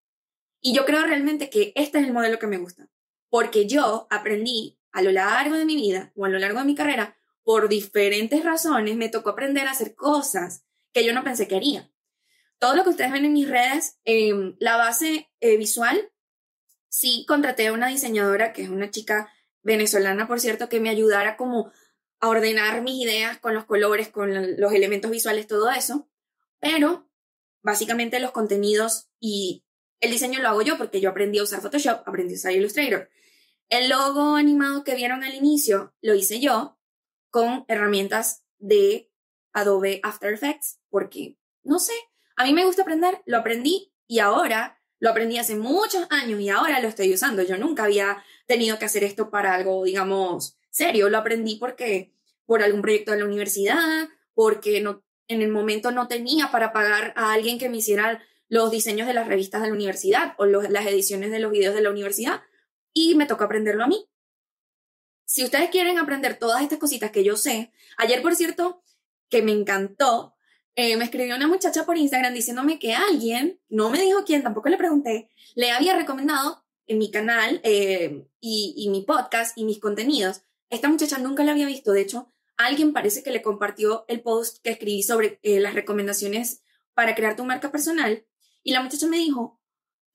Y 0.65 0.73
yo 0.73 0.85
creo 0.85 1.03
realmente 1.03 1.49
que 1.49 1.73
este 1.75 1.99
es 1.99 2.05
el 2.05 2.13
modelo 2.13 2.39
que 2.39 2.47
me 2.47 2.57
gusta, 2.57 2.89
porque 3.29 3.67
yo 3.67 4.07
aprendí 4.09 4.79
a 4.91 5.01
lo 5.01 5.11
largo 5.11 5.55
de 5.55 5.65
mi 5.65 5.75
vida 5.75 6.11
o 6.15 6.25
a 6.25 6.29
lo 6.29 6.39
largo 6.39 6.59
de 6.59 6.65
mi 6.65 6.73
carrera, 6.73 7.17
por 7.43 7.69
diferentes 7.69 8.43
razones, 8.43 8.95
me 8.95 9.09
tocó 9.09 9.29
aprender 9.29 9.67
a 9.67 9.71
hacer 9.71 9.93
cosas 9.93 10.65
que 10.91 11.05
yo 11.05 11.13
no 11.13 11.23
pensé 11.23 11.47
que 11.47 11.57
haría 11.57 11.91
todo 12.59 12.75
lo 12.75 12.83
que 12.83 12.89
ustedes 12.89 13.11
ven 13.11 13.25
en 13.25 13.33
mis 13.33 13.49
redes, 13.49 13.99
em, 14.05 14.55
la 14.59 14.77
base 14.77 15.29
eh, 15.39 15.57
visual, 15.57 16.11
sí 16.89 17.25
contraté 17.27 17.67
a 17.67 17.73
una 17.73 17.87
diseñadora 17.87 18.53
que 18.53 18.63
es 18.63 18.69
una 18.69 18.91
chica 18.91 19.31
venezolana, 19.61 20.27
por 20.27 20.39
cierto, 20.39 20.69
que 20.69 20.79
me 20.79 20.89
ayudara 20.89 21.37
como 21.37 21.71
a 22.19 22.29
ordenar 22.29 22.81
mis 22.81 23.03
ideas 23.03 23.37
con 23.39 23.53
los 23.53 23.65
colores, 23.65 24.09
con 24.09 24.59
los 24.59 24.73
elementos 24.73 25.11
visuales, 25.11 25.47
todo 25.47 25.69
eso. 25.71 26.09
Pero 26.59 27.09
básicamente 27.61 28.19
los 28.19 28.31
contenidos 28.31 29.09
y 29.19 29.64
el 29.99 30.11
diseño 30.11 30.41
lo 30.41 30.49
hago 30.49 30.61
yo 30.61 30.77
porque 30.77 31.01
yo 31.01 31.09
aprendí 31.09 31.39
a 31.39 31.43
usar 31.43 31.61
Photoshop, 31.61 32.07
aprendí 32.07 32.33
a 32.33 32.37
usar 32.37 32.53
Illustrator. 32.53 33.09
El 33.69 33.89
logo 33.89 34.35
animado 34.35 34.83
que 34.83 34.95
vieron 34.95 35.23
al 35.23 35.33
inicio 35.33 35.93
lo 36.01 36.13
hice 36.13 36.39
yo 36.39 36.77
con 37.29 37.65
herramientas 37.67 38.43
de 38.59 39.11
Adobe 39.53 39.99
After 40.03 40.33
Effects 40.33 40.79
porque, 40.89 41.37
no 41.63 41.79
sé, 41.79 41.93
a 42.35 42.43
mí 42.43 42.53
me 42.53 42.65
gusta 42.65 42.83
aprender, 42.83 43.21
lo 43.25 43.37
aprendí 43.37 43.93
y 44.07 44.19
ahora 44.19 44.79
lo 44.99 45.09
aprendí 45.09 45.37
hace 45.37 45.55
muchos 45.55 46.07
años 46.09 46.39
y 46.39 46.49
ahora 46.49 46.79
lo 46.79 46.87
estoy 46.87 47.13
usando. 47.13 47.43
Yo 47.43 47.57
nunca 47.57 47.83
había 47.83 48.23
tenido 48.47 48.79
que 48.79 48.85
hacer 48.85 49.03
esto 49.03 49.29
para 49.29 49.53
algo, 49.53 49.83
digamos, 49.83 50.57
serio. 50.69 51.09
Lo 51.09 51.17
aprendí 51.17 51.57
porque 51.57 52.13
por 52.45 52.63
algún 52.63 52.81
proyecto 52.81 53.11
de 53.11 53.19
la 53.19 53.25
universidad, 53.25 54.09
porque 54.33 54.81
no, 54.81 55.03
en 55.27 55.41
el 55.41 55.49
momento 55.49 55.91
no 55.91 56.07
tenía 56.07 56.51
para 56.51 56.71
pagar 56.71 57.13
a 57.15 57.33
alguien 57.33 57.57
que 57.57 57.69
me 57.69 57.77
hiciera 57.77 58.21
los 58.47 58.71
diseños 58.71 59.07
de 59.07 59.13
las 59.13 59.27
revistas 59.27 59.61
de 59.61 59.67
la 59.67 59.73
universidad 59.73 60.35
o 60.37 60.45
las 60.45 60.85
ediciones 60.85 61.31
de 61.31 61.39
los 61.39 61.51
videos 61.51 61.75
de 61.75 61.81
la 61.81 61.89
universidad 61.89 62.41
y 62.93 63.15
me 63.15 63.25
tocó 63.25 63.43
aprenderlo 63.43 63.83
a 63.83 63.87
mí. 63.87 64.07
Si 65.25 65.43
ustedes 65.43 65.69
quieren 65.69 65.97
aprender 65.97 66.37
todas 66.37 66.61
estas 66.61 66.79
cositas 66.79 67.11
que 67.11 67.23
yo 67.23 67.35
sé, 67.35 67.71
ayer 67.97 68.21
por 68.21 68.35
cierto, 68.35 68.83
que 69.29 69.41
me 69.41 69.51
encantó, 69.51 70.35
eh, 70.75 70.97
me 70.97 71.05
escribió 71.05 71.35
una 71.35 71.47
muchacha 71.47 71.85
por 71.85 71.97
Instagram 71.97 72.33
diciéndome 72.33 72.79
que 72.79 72.93
alguien, 72.93 73.59
no 73.69 73.89
me 73.89 74.01
dijo 74.01 74.23
quién, 74.25 74.43
tampoco 74.43 74.69
le 74.69 74.77
pregunté, 74.77 75.29
le 75.55 75.71
había 75.71 75.95
recomendado 75.95 76.63
en 76.85 76.99
mi 76.99 77.09
canal 77.09 77.59
eh, 77.63 78.27
y, 78.39 78.87
mi 78.91 79.01
podcast 79.01 79.57
y 79.57 79.65
mis 79.65 79.79
contenidos. 79.79 80.41
Esta 80.69 80.89
muchacha 80.89 81.17
nunca 81.17 81.43
la 81.43 81.53
había 81.53 81.65
visto, 81.65 81.91
de 81.91 82.01
hecho, 82.01 82.31
alguien 82.57 82.93
parece 82.93 83.23
que 83.23 83.31
le 83.31 83.41
compartió 83.41 84.05
el 84.07 84.21
post 84.21 84.61
que 84.63 84.71
escribí 84.71 85.01
sobre 85.01 85.39
eh, 85.41 85.59
las 85.59 85.73
recomendaciones 85.73 86.61
para 86.93 87.15
crear 87.15 87.35
tu 87.35 87.43
marca 87.43 87.71
personal 87.71 88.25
y 88.65 88.73
la 88.73 88.81
muchacha 88.81 89.07
me 89.07 89.17
dijo 89.17 89.61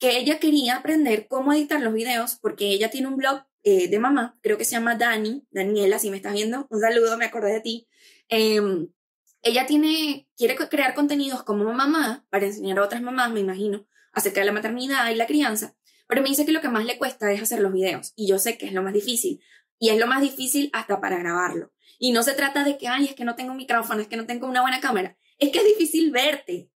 que 0.00 0.18
ella 0.18 0.40
quería 0.40 0.76
aprender 0.76 1.28
cómo 1.28 1.52
editar 1.52 1.80
los 1.80 1.94
videos 1.94 2.36
porque 2.42 2.70
ella 2.72 2.90
tiene 2.90 3.06
un 3.06 3.16
blog 3.16 3.44
eh, 3.62 3.88
de 3.88 3.98
mamá, 3.98 4.38
creo 4.42 4.58
que 4.58 4.64
se 4.64 4.72
llama 4.72 4.96
Dani, 4.96 5.46
Daniela, 5.50 5.98
si 5.98 6.10
me 6.10 6.16
estás 6.16 6.32
viendo, 6.32 6.66
un 6.68 6.80
saludo, 6.80 7.16
me 7.16 7.26
acordé 7.26 7.52
de 7.52 7.60
ti. 7.60 7.88
Em, 8.28 8.88
ella 9.42 9.66
tiene, 9.66 10.28
quiere 10.36 10.56
crear 10.56 10.94
contenidos 10.94 11.44
como 11.44 11.64
mamá 11.72 12.26
para 12.28 12.46
enseñar 12.46 12.78
a 12.80 12.84
otras 12.84 13.02
mamás, 13.02 13.30
me 13.30 13.40
imagino, 13.40 13.86
acerca 14.12 14.40
de 14.40 14.46
la 14.46 14.52
maternidad 14.52 15.08
y 15.10 15.14
la 15.14 15.26
crianza, 15.26 15.76
pero 16.08 16.20
me 16.20 16.28
dice 16.28 16.44
que 16.44 16.52
lo 16.52 16.60
que 16.60 16.68
más 16.68 16.84
le 16.84 16.98
cuesta 16.98 17.30
es 17.30 17.40
hacer 17.40 17.60
los 17.60 17.72
videos 17.72 18.12
y 18.16 18.26
yo 18.26 18.40
sé 18.40 18.58
que 18.58 18.66
es 18.66 18.72
lo 18.72 18.82
más 18.82 18.92
difícil 18.92 19.40
y 19.78 19.90
es 19.90 19.98
lo 19.98 20.08
más 20.08 20.22
difícil 20.22 20.70
hasta 20.72 21.00
para 21.00 21.18
grabarlo. 21.18 21.72
Y 22.00 22.10
no 22.10 22.24
se 22.24 22.32
trata 22.32 22.64
de 22.64 22.78
que, 22.78 22.88
ay, 22.88 23.04
es 23.04 23.14
que 23.14 23.24
no 23.24 23.36
tengo 23.36 23.52
un 23.52 23.58
micrófono, 23.58 24.00
es 24.00 24.08
que 24.08 24.16
no 24.16 24.26
tengo 24.26 24.48
una 24.48 24.62
buena 24.62 24.80
cámara, 24.80 25.16
es 25.38 25.50
que 25.50 25.58
es 25.58 25.64
difícil 25.64 26.10
verte 26.10 26.68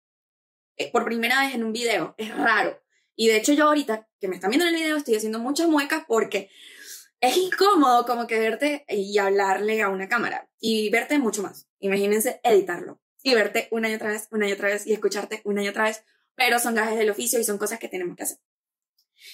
por 0.93 1.05
primera 1.05 1.41
vez 1.41 1.55
en 1.55 1.64
un 1.64 1.72
video, 1.72 2.14
es 2.18 2.37
raro. 2.37 2.81
Y 3.16 3.29
de 3.29 3.37
hecho 3.37 3.53
yo 3.53 3.66
ahorita 3.66 4.09
que 4.20 4.29
me 4.29 4.37
están 4.37 4.51
viendo 4.51 4.66
en 4.66 4.75
el 4.75 4.81
video 4.81 4.97
estoy 4.97 5.14
haciendo 5.16 5.39
muchas 5.39 5.68
muecas 5.68 6.05
porque 6.07 6.51
es 7.20 7.37
incómodo 7.37 8.05
como 8.07 8.27
que 8.27 8.39
verte 8.39 8.85
y 8.89 9.16
hablarle 9.18 9.83
a 9.83 9.89
una 9.89 10.09
cámara 10.09 10.51
y 10.59 10.91
verte 10.91 11.18
mucho 11.18 11.43
más. 11.43 11.68
Imagínense 11.79 12.41
editarlo 12.43 13.01
y 13.22 13.35
verte 13.35 13.68
una 13.70 13.89
y 13.89 13.95
otra 13.95 14.11
vez, 14.11 14.29
una 14.31 14.49
y 14.49 14.53
otra 14.53 14.68
vez 14.68 14.87
y 14.87 14.93
escucharte 14.93 15.41
una 15.45 15.62
y 15.62 15.68
otra 15.68 15.85
vez, 15.85 16.05
pero 16.35 16.59
son 16.59 16.75
gajes 16.75 16.99
del 16.99 17.11
oficio 17.11 17.39
y 17.39 17.45
son 17.45 17.57
cosas 17.57 17.79
que 17.79 17.89
tenemos 17.89 18.16
que 18.16 18.25
hacer. 18.25 18.39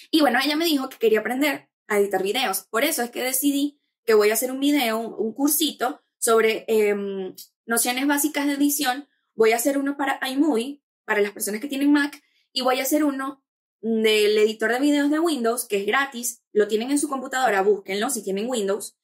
Y 0.09 0.21
bueno, 0.21 0.39
ella 0.43 0.55
me 0.55 0.65
dijo 0.65 0.89
que 0.89 0.97
quería 0.97 1.19
aprender 1.19 1.69
a 1.87 1.99
editar 1.99 2.23
videos. 2.23 2.67
Por 2.69 2.83
eso 2.83 3.03
es 3.03 3.11
que 3.11 3.21
decidí 3.21 3.81
que 4.05 4.13
voy 4.13 4.29
a 4.29 4.33
hacer 4.33 4.51
un 4.51 4.59
video, 4.59 4.99
un, 4.99 5.33
cursito 5.33 6.01
sobre 6.17 6.63
em, 6.67 7.35
nociones 7.65 8.07
básicas 8.07 8.47
de 8.47 8.53
edición. 8.53 9.09
Voy 9.35 9.51
a 9.51 9.57
hacer 9.57 9.77
uno 9.77 9.97
para 9.97 10.19
iMovie, 10.29 10.80
para 11.11 11.21
las 11.21 11.33
personas 11.33 11.59
que 11.59 11.67
tienen 11.67 11.91
Mac, 11.91 12.23
y 12.53 12.61
voy 12.61 12.79
a 12.79 12.83
hacer 12.83 13.03
uno 13.03 13.43
del 13.81 14.37
editor 14.37 14.71
de 14.71 14.79
videos 14.79 15.11
de 15.11 15.19
Windows, 15.19 15.67
que 15.67 15.81
es 15.81 15.85
gratis, 15.85 16.41
lo 16.53 16.69
tienen 16.69 16.89
en 16.89 16.99
su 16.99 17.09
computadora, 17.09 17.61
búsquenlo 17.63 18.09
si 18.09 18.23
tienen 18.23 18.49
Windows. 18.49 18.97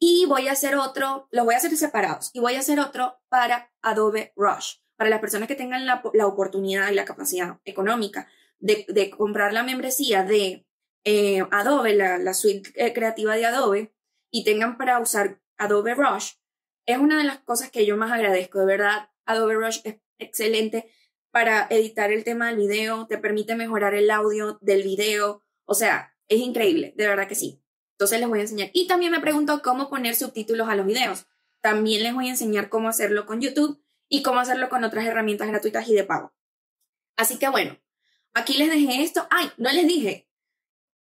Y 0.00 0.26
voy 0.26 0.48
a 0.48 0.52
hacer 0.52 0.74
otro, 0.74 1.28
los 1.30 1.44
voy 1.44 1.54
a 1.54 1.58
hacer 1.58 1.76
separados, 1.76 2.30
y 2.32 2.40
voy 2.40 2.56
a 2.56 2.58
hacer 2.58 2.80
otro 2.80 3.20
para 3.28 3.72
Adobe 3.80 4.32
Rush, 4.34 4.78
para 4.96 5.08
las 5.08 5.20
personas 5.20 5.46
que 5.46 5.54
tengan 5.54 5.86
la, 5.86 6.02
oportunidad 6.26 6.90
y 6.90 6.96
la 6.96 7.04
capacidad 7.04 7.60
económica 7.64 8.26
de, 8.58 9.08
comprar 9.16 9.52
la 9.52 9.62
membresía 9.62 10.24
de 10.24 10.66
eh, 11.04 11.44
Adobe, 11.52 11.94
la, 11.94 12.34
suite 12.34 12.72
eh, 12.74 12.92
creativa 12.92 13.36
de 13.36 13.46
Adobe, 13.46 13.94
y 14.32 14.42
tengan 14.42 14.76
para 14.76 14.98
usar 14.98 15.40
Adobe 15.58 15.94
Rush. 15.94 16.32
Es 16.86 16.98
una 16.98 17.18
de 17.18 17.24
las 17.24 17.38
cosas 17.38 17.70
que 17.70 17.86
yo 17.86 17.96
más 17.96 18.10
agradezco, 18.10 18.58
de 18.58 18.66
verdad. 18.66 19.10
Adobe 19.26 19.54
Rush 19.54 19.78
es 19.84 20.00
excelente 20.18 20.90
para 21.30 21.66
editar 21.70 22.12
el 22.12 22.24
tema 22.24 22.48
del 22.48 22.56
video, 22.56 23.06
te 23.06 23.18
permite 23.18 23.54
mejorar 23.54 23.94
el 23.94 24.10
audio 24.10 24.58
del 24.60 24.82
video, 24.82 25.42
o 25.64 25.74
sea, 25.74 26.14
es 26.28 26.40
increíble, 26.40 26.94
de 26.96 27.06
verdad 27.06 27.28
que 27.28 27.34
sí. 27.34 27.62
Entonces 27.92 28.20
les 28.20 28.28
voy 28.28 28.38
a 28.38 28.42
enseñar. 28.42 28.70
Y 28.72 28.86
también 28.86 29.12
me 29.12 29.20
pregunto 29.20 29.60
cómo 29.62 29.90
poner 29.90 30.14
subtítulos 30.14 30.68
a 30.68 30.74
los 30.74 30.86
videos. 30.86 31.26
También 31.60 32.02
les 32.02 32.14
voy 32.14 32.28
a 32.28 32.30
enseñar 32.30 32.70
cómo 32.70 32.88
hacerlo 32.88 33.26
con 33.26 33.40
YouTube 33.40 33.82
y 34.08 34.22
cómo 34.22 34.40
hacerlo 34.40 34.68
con 34.70 34.84
otras 34.84 35.04
herramientas 35.04 35.48
gratuitas 35.48 35.86
y 35.88 35.94
de 35.94 36.04
pago. 36.04 36.32
Así 37.16 37.38
que 37.38 37.48
bueno, 37.48 37.78
aquí 38.32 38.56
les 38.56 38.70
dejé 38.70 39.02
esto. 39.02 39.26
Ay, 39.30 39.50
no 39.58 39.70
les 39.70 39.86
dije. 39.86 40.28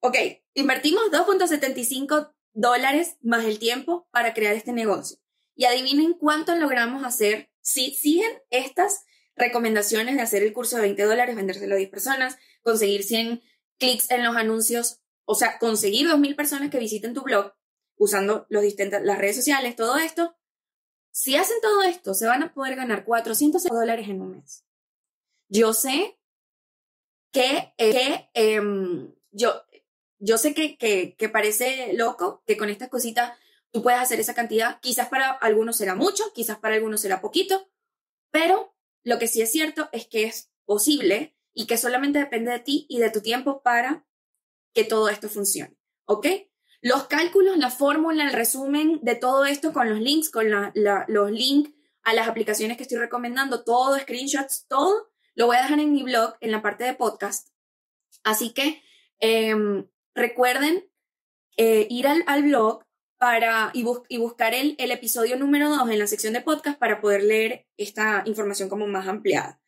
Ok, 0.01 0.17
invertimos 0.53 1.03
2.75 1.11 2.34
dólares 2.53 3.17
más 3.22 3.45
el 3.45 3.59
tiempo 3.59 4.09
para 4.11 4.34
crear 4.34 4.53
este 4.53 4.74
negocio. 4.74 5.17
Y 5.55 5.65
adivinen 5.65 6.13
cuánto 6.13 6.55
logramos 6.55 7.05
hacer 7.05 7.49
si 7.61 7.93
siguen 7.93 8.32
estas 8.49 9.05
recomendaciones 9.42 10.16
de 10.16 10.22
hacer 10.22 10.44
el 10.44 10.54
curso 10.54 10.78
de 10.78 10.84
20 10.84 11.04
dólares, 11.04 11.36
vendérselo 11.36 11.76
a 11.76 11.78
10 11.78 11.89
personas, 11.89 12.38
conseguir 12.62 13.04
100 13.04 13.42
clics 13.78 14.10
en 14.12 14.24
los 14.24 14.36
anuncios, 14.36 15.02
o 15.26 15.36
sea, 15.36 15.60
conseguir 15.60 16.08
2.000 16.08 16.36
personas 16.36 16.70
que 16.70 16.80
visiten 16.80 17.14
tu 17.14 17.24
blog 17.24 17.54
usando 17.98 18.46
los 18.50 18.64
distintas, 18.64 19.04
las 19.04 19.18
redes 19.18 19.36
sociales, 19.36 19.76
todo 19.76 19.98
esto. 19.98 20.36
Si 21.12 21.36
hacen 21.36 21.58
todo 21.62 21.84
esto, 21.84 22.14
se 22.14 22.26
van 22.26 22.44
a 22.44 22.54
poder 22.54 22.76
ganar 22.76 23.04
400 23.04 23.64
dólares 23.66 24.08
en 24.08 24.22
un 24.22 24.32
mes. 24.32 24.66
Yo 25.50 25.74
sé 25.74 26.18
que, 27.32 27.74
que 27.78 28.30
em, 28.34 29.14
yo, 29.32 29.64
yo 30.20 30.38
sé 30.38 30.54
que, 30.54 30.78
que, 30.78 31.16
que 31.18 31.30
parece 31.30 31.94
loco 31.94 32.44
que 32.46 32.58
con 32.58 32.70
estas 32.70 32.89
cositas 32.89 33.38
tú 33.72 33.84
puedes 33.84 34.00
hacer 34.00 34.20
esa 34.20 34.34
cantidad. 34.34 34.80
Quizás 34.80 35.10
para 35.10 35.32
algunos 35.32 35.78
será 35.78 35.96
mucho, 35.96 36.32
quizás 36.34 36.58
para 36.60 36.76
algunos 36.76 37.02
será 37.02 37.22
poquito, 37.22 37.70
pero 38.32 38.74
lo 39.04 39.20
que 39.20 39.28
sí 39.28 39.41
es 39.41 39.52
cierto 39.52 39.89
es 39.91 40.08
que 40.08 40.24
es 40.24 40.52
posible 40.66 41.36
y 41.54 41.68
que 41.68 41.78
solamente 41.78 42.20
depende 42.20 42.52
de 42.52 42.60
ti 42.60 42.86
y 42.89 42.99
de 42.99 43.10
tu 43.10 43.22
tiempo 43.22 43.62
para 43.62 44.06
que 44.74 44.84
todo 44.84 45.10
esto 45.10 45.30
funcione. 45.30 45.78
¿Ok? 46.06 46.28
Los 46.82 47.04
cálculos, 47.04 47.58
la 47.58 47.70
fórmula, 47.70 48.24
el 48.24 48.34
resumen 48.34 48.99
de 49.04 49.16
todo 49.16 49.45
esto 49.45 49.74
con 49.74 49.89
los 49.89 49.99
links, 49.99 50.32
con 50.32 50.49
los 50.49 51.32
links 51.32 51.72
a 52.04 52.14
las 52.14 52.28
aplicaciones 52.28 52.78
que 52.78 52.84
estoy 52.84 52.97
recomendando, 52.97 53.64
todo, 53.64 53.97
screenshots, 53.99 54.66
todo, 54.68 55.12
lo 55.36 55.45
voy 55.45 55.58
a 55.58 55.62
dejar 55.62 55.80
en 55.80 55.91
mi 55.91 56.04
blog, 56.04 56.36
en 56.39 56.52
la 56.52 56.62
parte 56.62 56.84
de 56.84 56.95
podcast. 56.95 57.49
Así 58.24 58.54
que 58.54 58.82
em, 59.20 59.88
recuerden 60.16 60.89
eh, 61.58 61.86
ir 61.89 62.08
al, 62.08 62.24
al 62.26 62.43
blog, 62.43 62.84
para, 63.22 63.69
y, 63.76 63.86
y 64.09 64.17
buscar 64.17 64.55
el, 64.55 64.76
episodio 64.80 65.38
número 65.38 65.69
2 65.69 65.91
en 65.91 65.99
la 65.99 66.07
sección 66.07 66.34
de 66.34 66.41
podcast 66.41 66.80
para 66.80 67.01
poder 67.01 67.22
leer 67.22 67.67
esta 67.78 68.24
información 68.26 68.67
como 68.67 68.88
más 68.88 69.07
ampliada. 69.07 69.61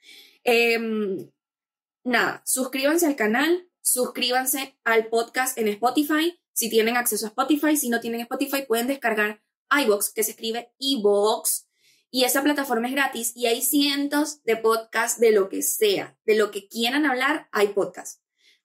Em, 0.44 1.30
nada, 2.04 2.42
suscríbanse 2.48 3.06
al 3.06 3.16
canal, 3.16 3.70
suscríbanse 3.80 4.76
al 4.84 5.06
podcast 5.06 5.56
en 5.60 5.68
Spotify, 5.68 6.42
si 6.52 6.68
tienen 6.68 6.98
acceso 6.98 7.28
a 7.28 7.30
Spotify, 7.30 7.78
si 7.78 7.90
no 7.90 8.00
tienen 8.00 8.22
Spotify 8.22 8.66
pueden 8.68 8.88
descargar 8.88 9.44
iBox, 9.70 10.12
que 10.14 10.24
se 10.24 10.32
escribe 10.32 10.74
iBox, 10.80 11.68
y 12.10 12.24
esa 12.24 12.42
plataforma 12.42 12.88
es 12.88 12.94
gratis 12.94 13.34
y 13.36 13.46
hay 13.46 13.62
cientos 13.62 14.44
de 14.46 14.58
podcasts 14.58 15.20
de 15.20 15.32
lo 15.32 15.50
que 15.50 15.62
sea, 15.62 16.18
de 16.26 16.34
lo 16.34 16.50
que 16.50 16.68
quieran 16.68 17.06
hablar, 17.06 17.50
hay 17.52 17.68
podcasts. 17.68 18.20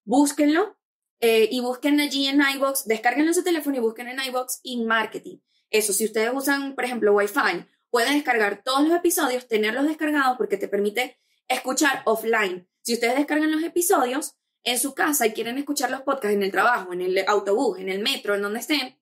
Búsquenlo, 0.05 0.78
eh, 1.21 1.49
y 1.51 1.61
busquen 1.61 2.01
allí 2.01 2.27
en 2.27 2.41
iBox, 2.57 2.87
descarguenlo 2.87 3.31
en 3.31 3.35
su 3.35 3.43
teléfono 3.43 3.77
y 3.77 3.81
busquen 3.81 4.09
en 4.09 4.21
iBox 4.21 4.61
in 4.63 4.87
marketing. 4.87 5.39
Eso, 5.71 5.93
si 5.93 6.05
ustedes 6.05 6.31
usan, 6.33 6.75
por 6.75 6.85
ejemplo, 6.85 7.13
Wi-Fi, 7.13 7.67
pueden 7.91 8.15
descargar 8.15 8.63
todos 8.63 8.87
los 8.87 8.97
episodios, 8.97 9.49
tenerlos 9.49 9.87
descargados 9.87 10.37
porque 10.37 10.57
te 10.57 10.69
permite 10.69 11.19
escuchar 11.49 12.03
offline. 12.05 12.69
Si 12.83 12.95
ustedes 12.95 13.17
descargan 13.17 13.51
los 13.51 13.63
episodios 13.63 14.37
en 14.65 14.79
su 14.79 14.95
casa 14.95 15.27
y 15.27 15.33
quieren 15.33 15.59
escuchar 15.59 15.91
los 15.91 16.03
podcasts 16.03 16.35
en 16.35 16.43
el 16.43 16.51
trabajo, 16.51 16.93
en 16.93 17.01
el 17.01 17.25
autobús, 17.27 17.79
en 17.79 17.89
el 17.89 18.01
metro, 18.01 18.35
en 18.35 18.43
donde 18.43 18.61
estén, 18.61 18.99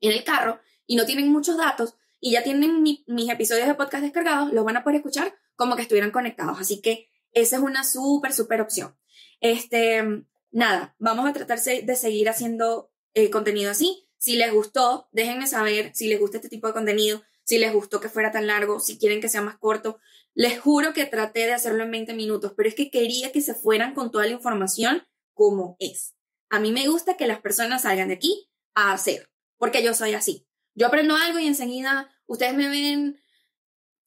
en 0.00 0.12
el 0.12 0.24
carro, 0.24 0.60
y 0.86 0.96
no 0.96 1.04
tienen 1.04 1.30
muchos 1.30 1.56
datos 1.56 1.94
y 2.20 2.32
ya 2.32 2.42
tienen 2.42 2.82
mis 2.82 3.30
episodios 3.30 3.66
de 3.66 3.74
podcast 3.74 4.02
descargados, 4.02 4.52
los 4.52 4.64
van 4.64 4.76
a 4.76 4.82
poder 4.82 4.96
escuchar 4.96 5.34
como 5.56 5.76
que 5.76 5.82
estuvieran 5.82 6.10
conectados. 6.10 6.58
Así 6.60 6.80
que 6.80 7.08
esa 7.32 7.56
es 7.56 7.62
una 7.62 7.84
súper, 7.84 8.32
súper 8.32 8.60
opción. 8.60 8.96
Este, 9.40 10.24
nada, 10.50 10.94
vamos 10.98 11.28
a 11.28 11.32
tratar 11.32 11.60
de 11.60 11.96
seguir 11.96 12.28
haciendo 12.28 12.90
eh, 13.14 13.30
contenido 13.30 13.70
así. 13.70 14.08
Si 14.18 14.36
les 14.36 14.52
gustó, 14.52 15.08
déjenme 15.12 15.46
saber 15.46 15.92
si 15.94 16.08
les 16.08 16.20
gusta 16.20 16.36
este 16.36 16.48
tipo 16.48 16.66
de 16.66 16.72
contenido, 16.74 17.22
si 17.44 17.58
les 17.58 17.72
gustó 17.72 18.00
que 18.00 18.08
fuera 18.08 18.30
tan 18.30 18.46
largo, 18.46 18.80
si 18.80 18.98
quieren 18.98 19.20
que 19.20 19.28
sea 19.28 19.40
más 19.40 19.58
corto. 19.58 19.98
Les 20.34 20.60
juro 20.60 20.92
que 20.92 21.06
traté 21.06 21.40
de 21.40 21.54
hacerlo 21.54 21.84
en 21.84 21.90
20 21.90 22.14
minutos, 22.14 22.52
pero 22.56 22.68
es 22.68 22.74
que 22.74 22.90
quería 22.90 23.32
que 23.32 23.40
se 23.40 23.54
fueran 23.54 23.94
con 23.94 24.10
toda 24.10 24.26
la 24.26 24.32
información 24.32 25.02
como 25.34 25.76
es. 25.78 26.14
A 26.50 26.60
mí 26.60 26.72
me 26.72 26.86
gusta 26.86 27.16
que 27.16 27.26
las 27.26 27.40
personas 27.40 27.82
salgan 27.82 28.08
de 28.08 28.14
aquí 28.14 28.50
a 28.74 28.92
hacer, 28.92 29.30
porque 29.56 29.82
yo 29.82 29.94
soy 29.94 30.14
así. 30.14 30.46
Yo 30.74 30.86
aprendo 30.86 31.16
algo 31.16 31.38
y 31.38 31.46
enseguida 31.46 32.10
ustedes 32.26 32.54
me 32.54 32.68
ven 32.68 33.20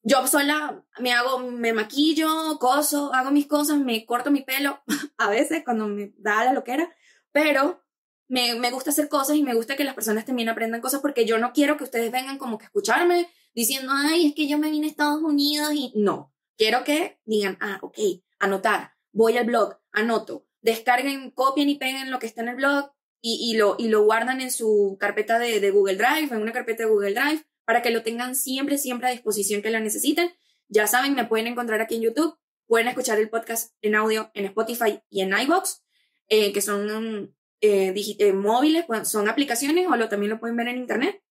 yo 0.04 0.26
sola 0.26 0.84
me 0.98 1.12
hago, 1.12 1.38
me 1.38 1.72
maquillo, 1.72 2.58
coso, 2.60 3.12
hago 3.14 3.30
mis 3.30 3.46
cosas, 3.46 3.78
me 3.78 4.04
corto 4.04 4.30
mi 4.30 4.42
pelo, 4.42 4.82
a 5.18 5.30
veces 5.30 5.62
cuando 5.64 5.88
me 5.88 6.12
da 6.18 6.44
la 6.44 6.52
loquera, 6.52 6.94
pero 7.32 7.82
me, 8.28 8.54
me, 8.54 8.70
gusta 8.70 8.90
hacer 8.90 9.08
cosas 9.08 9.36
y 9.36 9.42
me 9.42 9.54
gusta 9.54 9.76
que 9.76 9.84
las 9.84 9.94
personas 9.94 10.26
también 10.26 10.48
aprendan 10.48 10.80
cosas 10.80 11.00
porque 11.00 11.24
yo 11.24 11.38
no 11.38 11.52
quiero 11.52 11.76
que 11.76 11.84
ustedes 11.84 12.12
vengan 12.12 12.38
como 12.38 12.58
que 12.58 12.64
a 12.64 12.66
escucharme 12.66 13.28
diciendo, 13.54 13.92
ay, 13.94 14.26
es 14.26 14.34
que 14.34 14.46
yo 14.46 14.58
me 14.58 14.70
vine 14.70 14.86
a 14.86 14.90
Estados 14.90 15.22
Unidos 15.22 15.72
y 15.74 15.92
no. 15.96 16.32
Quiero 16.56 16.84
que 16.84 17.20
digan, 17.24 17.56
ah, 17.60 17.78
ok, 17.82 17.98
anotar, 18.38 18.92
voy 19.12 19.38
al 19.38 19.46
blog, 19.46 19.78
anoto, 19.92 20.46
descarguen, 20.60 21.30
copien 21.30 21.68
y 21.68 21.76
peguen 21.76 22.10
lo 22.10 22.18
que 22.18 22.26
está 22.26 22.42
en 22.42 22.48
el 22.48 22.56
blog 22.56 22.92
y, 23.20 23.50
y, 23.50 23.56
lo, 23.56 23.76
y 23.78 23.88
lo 23.88 24.04
guardan 24.04 24.40
en 24.40 24.50
su 24.50 24.96
carpeta 25.00 25.38
de, 25.38 25.60
de 25.60 25.70
Google 25.70 25.96
Drive, 25.96 26.34
en 26.34 26.42
una 26.42 26.52
carpeta 26.52 26.82
de 26.82 26.90
Google 26.90 27.14
Drive 27.14 27.44
para 27.64 27.82
que 27.82 27.90
lo 27.90 28.02
tengan 28.02 28.36
siempre, 28.36 28.78
siempre 28.78 29.08
a 29.08 29.12
disposición 29.12 29.62
que 29.62 29.70
lo 29.70 29.80
necesiten. 29.80 30.30
Ya 30.68 30.86
saben, 30.86 31.14
me 31.14 31.24
pueden 31.24 31.46
encontrar 31.46 31.80
aquí 31.80 31.96
en 31.96 32.02
YouTube, 32.02 32.36
pueden 32.66 32.88
escuchar 32.88 33.18
el 33.18 33.30
podcast 33.30 33.74
en 33.82 33.94
audio 33.94 34.30
en 34.34 34.46
Spotify 34.46 35.00
y 35.10 35.20
en 35.20 35.38
iBox, 35.38 35.82
eh, 36.28 36.52
que 36.52 36.60
son 36.60 37.34
eh, 37.60 37.94
eh, 38.18 38.32
móviles, 38.32 38.84
pues, 38.86 39.08
son 39.08 39.28
aplicaciones 39.28 39.86
o 39.88 39.96
lo, 39.96 40.08
también 40.08 40.30
lo 40.30 40.40
pueden 40.40 40.56
ver 40.56 40.68
en 40.68 40.78
Internet. 40.78 41.22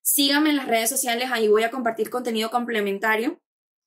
Síganme 0.00 0.50
en 0.50 0.56
las 0.56 0.66
redes 0.66 0.90
sociales, 0.90 1.28
ahí 1.30 1.48
voy 1.48 1.62
a 1.62 1.70
compartir 1.70 2.10
contenido 2.10 2.50
complementario. 2.50 3.40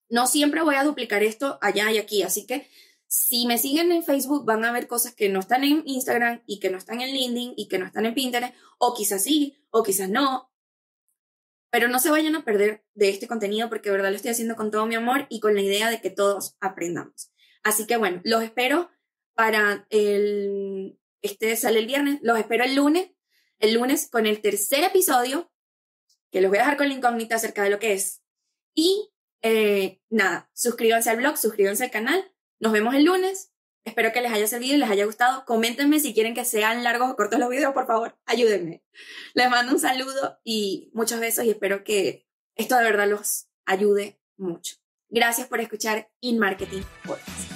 No 0.10 0.28
siempre 0.28 0.62
voy 0.62 0.76
a 0.76 0.84
duplicar 0.84 1.24
esto 1.24 1.58
allá 1.62 1.91
y 1.91 1.98
aquí, 1.98 2.24
así 2.24 2.46
que 2.46 2.70
si 3.08 3.46
me 3.48 3.58
siguen 3.58 3.91
en 3.91 4.04
Facebook 4.04 4.46
van 4.46 4.66
a 4.66 4.72
ver 4.72 4.88
cosas 4.88 5.16
que 5.16 5.30
no 5.30 5.39
están 5.39 5.64
en 5.64 5.84
Instagram 5.86 6.41
y 6.46 6.60
que 6.60 6.70
no 6.70 6.78
están 6.78 7.02
en 7.02 7.14
LinkedIn 7.14 7.54
y 7.56 7.68
que 7.68 7.80
no 7.80 7.86
están 7.86 8.06
en 8.06 8.14
Pinterest, 8.14 8.54
o 8.78 8.93
quizás 8.93 9.24
sí, 9.24 9.58
o 9.70 9.84
quizás 9.84 10.10
no. 10.10 10.50
Pero 11.70 11.88
no 11.88 11.99
se 11.99 12.09
vayan 12.09 12.36
a 12.36 12.45
perder 12.45 12.84
de 12.93 13.09
este 13.09 13.28
contenido 13.28 13.70
porque 13.70 13.89
de 13.89 13.95
verdad 13.95 14.09
lo 14.09 14.16
estoy 14.16 14.32
haciendo 14.32 14.55
con 14.55 14.72
todo 14.72 14.86
mi 14.86 14.95
amor 14.95 15.26
y 15.30 15.39
con 15.39 15.55
la 15.55 15.61
idea 15.61 15.89
de 15.89 16.01
que 16.01 16.09
todos 16.09 16.55
aprendamos. 16.59 17.32
Así 17.63 17.86
que 17.86 17.97
bueno, 17.97 18.22
los 18.24 18.43
espero 18.43 18.89
para 19.34 19.86
el... 19.89 20.97
Este 21.22 21.55
sale 21.55 21.80
el 21.80 21.88
viernes, 21.88 22.20
los 22.22 22.38
espero 22.38 22.63
el 22.63 22.76
lunes, 22.76 23.09
el 23.59 23.74
lunes 23.74 24.09
con 24.09 24.28
el 24.28 24.41
tercer 24.41 24.84
episodio, 24.84 25.51
que 26.32 26.39
los 26.41 26.49
voy 26.49 26.59
a 26.59 26.61
dejar 26.61 26.78
con 26.78 26.88
la 26.88 26.93
incógnita 26.93 27.36
acerca 27.36 27.63
de 27.63 27.72
lo 27.72 27.80
que 27.80 27.93
es. 27.93 28.22
Y 28.76 29.11
eh, 29.41 30.01
nada, 30.09 30.49
suscríbanse 30.53 31.09
al 31.09 31.18
blog, 31.18 31.38
suscríbanse 31.38 31.86
al 31.86 31.91
canal. 31.91 32.32
Nos 32.59 32.74
vemos 32.74 32.93
el 32.93 33.05
lunes. 33.05 33.51
Espero 33.86 34.12
que 34.12 34.22
les 34.22 34.34
haya 34.34 34.48
servido 34.48 34.76
y 34.76 34.80
les 34.80 34.90
haya 34.90 35.06
gustado. 35.06 35.46
Coméntenme 35.46 36.00
si 36.00 36.14
quieren 36.14 36.34
que 36.34 36.44
sean 36.44 36.84
largos 36.84 37.12
o 37.12 37.16
cortos 37.16 37.40
los 37.40 37.50
videos, 37.50 37.74
por 37.74 37.86
favor. 37.86 38.18
Ayúdenme. 38.26 38.84
Les 39.36 39.50
mando 39.50 39.74
un 39.74 39.80
saludo 39.80 40.40
y 40.44 40.90
muchos 40.94 41.20
besos 41.20 41.46
y 41.46 41.52
espero 41.52 41.84
que 41.84 42.28
esto 42.56 42.76
de 42.76 42.84
verdad 42.84 43.08
los 43.08 43.48
ayude 43.66 44.20
mucho. 44.38 44.76
Gracias 45.10 45.48
por 45.48 45.62
escuchar 45.62 46.10
In 46.20 46.40
Marketing 46.40 46.82
Podcast. 47.06 47.55